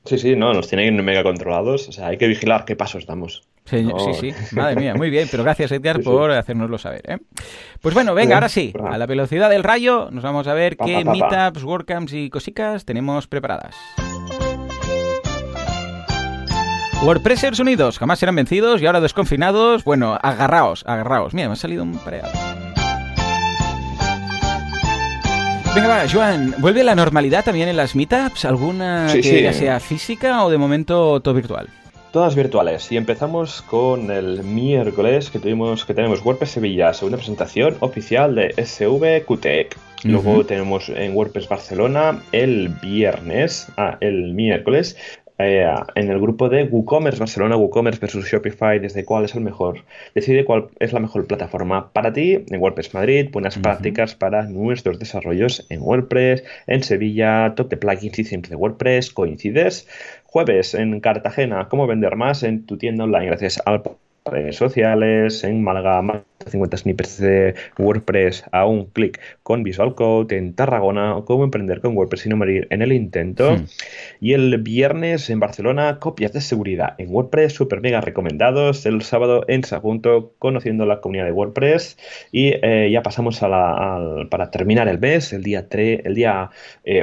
Sí, 0.06 0.18
sí, 0.18 0.36
no, 0.36 0.54
nos 0.54 0.68
tienen 0.68 1.04
mega 1.04 1.24
controlados. 1.24 1.90
O 1.90 1.92
sea, 1.92 2.08
hay 2.08 2.18
que 2.18 2.28
vigilar 2.28 2.66
qué 2.66 2.76
pasos 2.76 3.06
damos. 3.06 3.44
Sí, 3.66 3.84
sí, 3.98 4.32
sí, 4.32 4.56
madre 4.56 4.76
mía, 4.76 4.94
muy 4.94 5.10
bien, 5.10 5.28
pero 5.32 5.44
gracias 5.44 5.72
Edgar 5.72 6.00
por 6.04 6.32
hacérnoslo 6.32 6.78
saber. 6.78 7.02
¿eh? 7.08 7.18
Pues 7.82 7.96
bueno, 7.96 8.14
venga, 8.14 8.36
ahora 8.36 8.50
sí, 8.50 8.74
a 8.88 8.98
la 9.00 9.08
velocidad 9.08 9.50
del 9.50 9.64
rayo 9.64 10.10
nos 10.12 10.24
vamos 10.24 10.48
a 10.48 10.54
ver 10.54 10.78
qué 10.78 11.04
meetups, 11.04 11.64
WordCamps 11.64 12.14
y 12.14 12.30
cosicas 12.30 12.86
tenemos 12.86 13.26
preparadas. 13.28 13.76
WordPressers 17.04 17.60
unidos, 17.60 18.00
jamás 18.00 18.20
serán 18.20 18.36
vencidos 18.36 18.82
y 18.82 18.86
ahora 18.86 19.02
desconfinados. 19.02 19.84
Bueno, 19.84 20.18
agarraos, 20.22 20.84
agarraos. 20.88 21.34
Mira, 21.34 21.50
me 21.50 21.54
ha 21.54 21.58
salido 21.58 21.84
un 21.84 22.00
pareado. 22.00 22.30
Venga, 25.76 25.90
va, 25.90 26.08
Joan, 26.10 26.56
¿vuelve 26.60 26.86
la 26.86 26.96
normalidad 26.96 27.44
también 27.44 27.68
en 27.68 27.76
las 27.76 27.96
meetups? 27.96 28.46
¿Alguna 28.46 29.10
que 29.12 29.44
ya 29.44 29.52
sea 29.52 29.82
física 29.82 30.46
o 30.46 30.50
de 30.50 30.58
momento 30.58 31.20
todo 31.20 31.34
virtual? 31.34 31.68
Todas 32.14 32.34
virtuales. 32.34 32.90
Y 32.94 32.98
empezamos 32.98 33.62
con 33.64 34.10
el 34.10 34.42
miércoles 34.44 35.30
que 35.30 35.38
tuvimos 35.38 35.84
que 35.84 35.94
tenemos 35.94 36.24
WordPress 36.24 36.52
Sevilla, 36.52 36.94
segunda 36.94 37.18
presentación 37.18 37.76
oficial 37.82 38.36
de 38.36 38.54
SV 38.56 39.26
QTEC. 39.26 39.78
Luego 40.06 40.46
tenemos 40.46 40.88
en 40.88 41.14
WordPress 41.14 41.50
Barcelona 41.50 42.22
el 42.32 42.70
viernes, 42.70 43.68
ah, 43.76 43.98
el 44.00 44.34
miércoles, 44.34 44.96
eh, 45.38 45.68
en 45.96 46.10
el 46.10 46.20
grupo 46.20 46.50
de 46.50 46.64
WooCommerce 46.64 47.20
Barcelona, 47.20 47.58
WooCommerce 47.58 48.00
versus 48.00 48.26
Shopify, 48.26 48.80
desde 48.80 49.04
cuál 49.04 49.26
es 49.26 49.36
el 49.36 49.42
mejor. 49.42 49.84
Decide 50.14 50.46
cuál 50.46 50.68
es 50.80 50.94
la 50.94 51.00
mejor 51.00 51.28
plataforma 51.28 51.92
para 51.92 52.14
ti. 52.14 52.46
En 52.50 52.62
WordPress 52.62 52.94
Madrid, 52.94 53.30
buenas 53.32 53.58
prácticas 53.58 54.16
para 54.16 54.44
nuestros 54.44 55.00
desarrollos 55.00 55.66
en 55.70 55.82
WordPress. 55.82 56.44
En 56.68 56.84
Sevilla, 56.84 57.54
top 57.56 57.70
de 57.70 57.78
plugins 57.78 58.20
y 58.20 58.24
siempre 58.24 58.50
de 58.50 58.56
WordPress. 58.56 59.12
Coincides. 59.12 59.88
Jueves 60.26 60.74
en 60.74 61.00
Cartagena, 61.00 61.68
cómo 61.70 61.88
vender 61.88 62.16
más 62.16 62.44
en 62.44 62.66
tu 62.66 62.78
tienda 62.78 63.06
online 63.06 63.28
gracias 63.28 63.62
al 63.66 63.82
redes 64.26 64.56
sociales, 64.56 65.44
en 65.44 65.64
Málaga, 65.64 66.02
más 66.02 66.22
de 66.44 66.52
50 66.52 66.78
snippets 66.78 67.20
de 67.20 67.56
WordPress 67.78 68.44
a 68.52 68.66
un 68.66 68.86
clic 68.88 69.20
con 69.44 69.64
Visual 69.64 69.96
Code, 69.96 70.36
en 70.36 70.54
Tarragona, 70.54 71.16
cómo 71.26 71.44
emprender 71.44 71.80
con 71.82 71.96
WordPress 71.96 72.26
y 72.26 72.30
no 72.30 72.38
morir 72.38 72.68
en 72.72 72.82
el 72.82 72.92
intento. 72.92 73.56
Hmm. 73.56 73.66
Y 74.20 74.34
el 74.34 74.58
viernes 74.58 75.30
en 75.30 75.40
Barcelona, 75.40 76.00
copias 76.00 76.34
de 76.34 76.42
seguridad 76.42 76.96
en 76.98 77.14
WordPress, 77.14 77.54
super 77.54 77.82
mega 77.82 78.02
recomendados. 78.02 78.86
El 78.86 79.02
sábado 79.04 79.46
en 79.48 79.64
Sagunto, 79.64 80.34
conociendo 80.40 80.86
la 80.86 81.02
comunidad 81.02 81.26
de 81.26 81.32
WordPress. 81.32 81.98
Y 82.32 82.54
eh, 82.62 82.90
ya 82.92 83.04
pasamos 83.04 83.44
a 83.44 83.48
la, 83.48 84.28
para 84.30 84.50
terminar 84.50 84.88
el 84.88 85.00
mes, 85.00 85.34
el 85.34 85.44
día 85.44 85.70
3, 85.70 86.02
el 86.04 86.16
día 86.16 86.50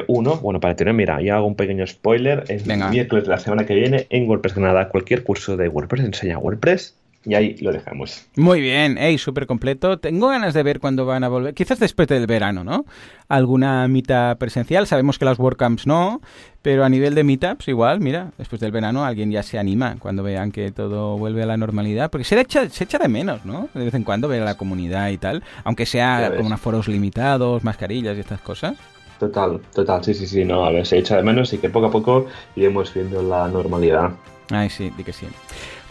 1. 0.08 0.32
Eh, 0.32 0.38
bueno, 0.42 0.60
para 0.60 0.74
tener, 0.74 0.94
mira, 0.94 1.20
ya 1.22 1.36
hago 1.36 1.46
un 1.46 1.56
pequeño 1.56 1.86
spoiler. 1.86 2.44
El 2.48 2.62
miércoles 2.90 3.24
de 3.24 3.30
la 3.30 3.38
semana 3.38 3.64
que 3.64 3.74
viene 3.74 4.06
en 4.10 4.28
WordPress 4.28 4.54
Granada, 4.54 4.88
cualquier 4.88 5.22
curso 5.22 5.56
de 5.56 5.68
WordPress 5.68 6.04
enseña 6.04 6.38
WordPress 6.38 6.96
y 7.24 7.34
ahí 7.34 7.56
lo 7.58 7.72
dejamos. 7.72 8.26
Muy 8.36 8.60
bien, 8.60 8.96
hey, 8.98 9.16
súper 9.18 9.46
completo. 9.46 9.98
Tengo 9.98 10.28
ganas 10.28 10.54
de 10.54 10.62
ver 10.62 10.80
cuándo 10.80 11.06
van 11.06 11.22
a 11.24 11.28
volver. 11.28 11.54
Quizás 11.54 11.78
después 11.78 12.08
del 12.08 12.26
verano, 12.26 12.64
¿no? 12.64 12.84
Alguna 13.28 13.86
mitad 13.88 14.36
presencial. 14.38 14.86
Sabemos 14.86 15.18
que 15.18 15.24
las 15.24 15.38
WordCamps 15.38 15.86
no, 15.86 16.20
pero 16.62 16.84
a 16.84 16.88
nivel 16.88 17.14
de 17.14 17.22
meetups 17.22 17.68
igual, 17.68 18.00
mira, 18.00 18.32
después 18.38 18.60
del 18.60 18.72
verano 18.72 19.04
alguien 19.04 19.30
ya 19.30 19.42
se 19.42 19.58
anima 19.58 19.96
cuando 19.98 20.22
vean 20.22 20.50
que 20.50 20.72
todo 20.72 21.16
vuelve 21.16 21.44
a 21.44 21.46
la 21.46 21.56
normalidad. 21.56 22.10
Porque 22.10 22.24
se 22.24 22.40
echa, 22.40 22.68
se 22.68 22.84
echa 22.84 22.98
de 22.98 23.08
menos, 23.08 23.44
¿no? 23.44 23.68
De 23.72 23.84
vez 23.84 23.94
en 23.94 24.04
cuando 24.04 24.26
ver 24.26 24.42
a 24.42 24.44
la 24.44 24.56
comunidad 24.56 25.10
y 25.10 25.18
tal. 25.18 25.44
Aunque 25.64 25.86
sea 25.86 26.32
con 26.36 26.52
aforos 26.52 26.88
limitados, 26.88 27.62
mascarillas 27.62 28.16
y 28.16 28.20
estas 28.20 28.40
cosas. 28.40 28.74
Total, 29.20 29.60
total, 29.72 30.02
sí, 30.02 30.14
sí, 30.14 30.26
sí, 30.26 30.44
no, 30.44 30.64
a 30.64 30.72
ver, 30.72 30.84
se 30.84 30.98
echa 30.98 31.16
de 31.16 31.22
menos 31.22 31.52
y 31.52 31.58
que 31.58 31.70
poco 31.70 31.86
a 31.86 31.90
poco 31.92 32.26
iremos 32.56 32.92
viendo 32.92 33.22
la 33.22 33.46
normalidad. 33.46 34.10
Ay, 34.50 34.68
sí, 34.68 34.90
di 34.96 35.04
que 35.04 35.12
sí. 35.12 35.26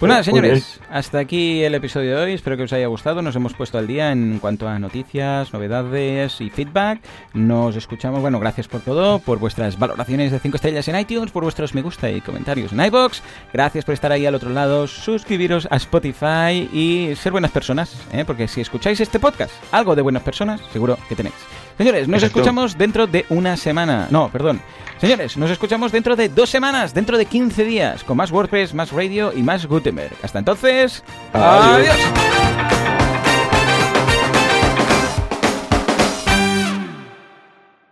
Pues 0.01 0.09
nada, 0.09 0.23
señores, 0.23 0.79
hasta 0.89 1.19
aquí 1.19 1.63
el 1.63 1.75
episodio 1.75 2.17
de 2.17 2.23
hoy. 2.23 2.33
Espero 2.33 2.57
que 2.57 2.63
os 2.63 2.73
haya 2.73 2.87
gustado. 2.87 3.21
Nos 3.21 3.35
hemos 3.35 3.53
puesto 3.53 3.77
al 3.77 3.85
día 3.85 4.11
en 4.11 4.39
cuanto 4.39 4.67
a 4.67 4.79
noticias, 4.79 5.53
novedades 5.53 6.41
y 6.41 6.49
feedback. 6.49 7.01
Nos 7.35 7.75
escuchamos. 7.75 8.19
Bueno, 8.19 8.39
gracias 8.39 8.67
por 8.67 8.81
todo, 8.81 9.19
por 9.19 9.37
vuestras 9.37 9.77
valoraciones 9.77 10.31
de 10.31 10.39
5 10.39 10.55
estrellas 10.55 10.87
en 10.87 10.97
iTunes, 10.97 11.29
por 11.29 11.43
vuestros 11.43 11.75
me 11.75 11.83
gusta 11.83 12.09
y 12.09 12.19
comentarios 12.19 12.73
en 12.73 12.83
iBox. 12.83 13.21
Gracias 13.53 13.85
por 13.85 13.93
estar 13.93 14.11
ahí 14.11 14.25
al 14.25 14.33
otro 14.33 14.49
lado. 14.49 14.87
Suscribiros 14.87 15.67
a 15.69 15.75
Spotify 15.75 16.67
y 16.73 17.15
ser 17.15 17.31
buenas 17.31 17.51
personas, 17.51 17.95
¿eh? 18.11 18.23
porque 18.25 18.47
si 18.47 18.59
escucháis 18.59 18.99
este 19.01 19.19
podcast, 19.19 19.53
algo 19.71 19.95
de 19.95 20.01
buenas 20.01 20.23
personas, 20.23 20.61
seguro 20.73 20.97
que 21.09 21.15
tenéis. 21.15 21.35
Señores, 21.81 22.07
nos 22.07 22.21
escuchamos 22.21 22.77
dentro 22.77 23.07
de 23.07 23.25
una 23.29 23.57
semana. 23.57 24.07
No, 24.11 24.29
perdón. 24.29 24.61
Señores, 24.99 25.35
nos 25.35 25.49
escuchamos 25.49 25.91
dentro 25.91 26.15
de 26.15 26.29
dos 26.29 26.47
semanas, 26.47 26.93
dentro 26.93 27.17
de 27.17 27.25
15 27.25 27.65
días, 27.65 28.03
con 28.03 28.17
más 28.17 28.29
WordPress, 28.29 28.75
más 28.75 28.91
radio 28.91 29.33
y 29.35 29.41
más 29.41 29.65
Gutenberg. 29.65 30.13
Hasta 30.21 30.37
entonces, 30.37 31.03
adiós. 31.33 33.00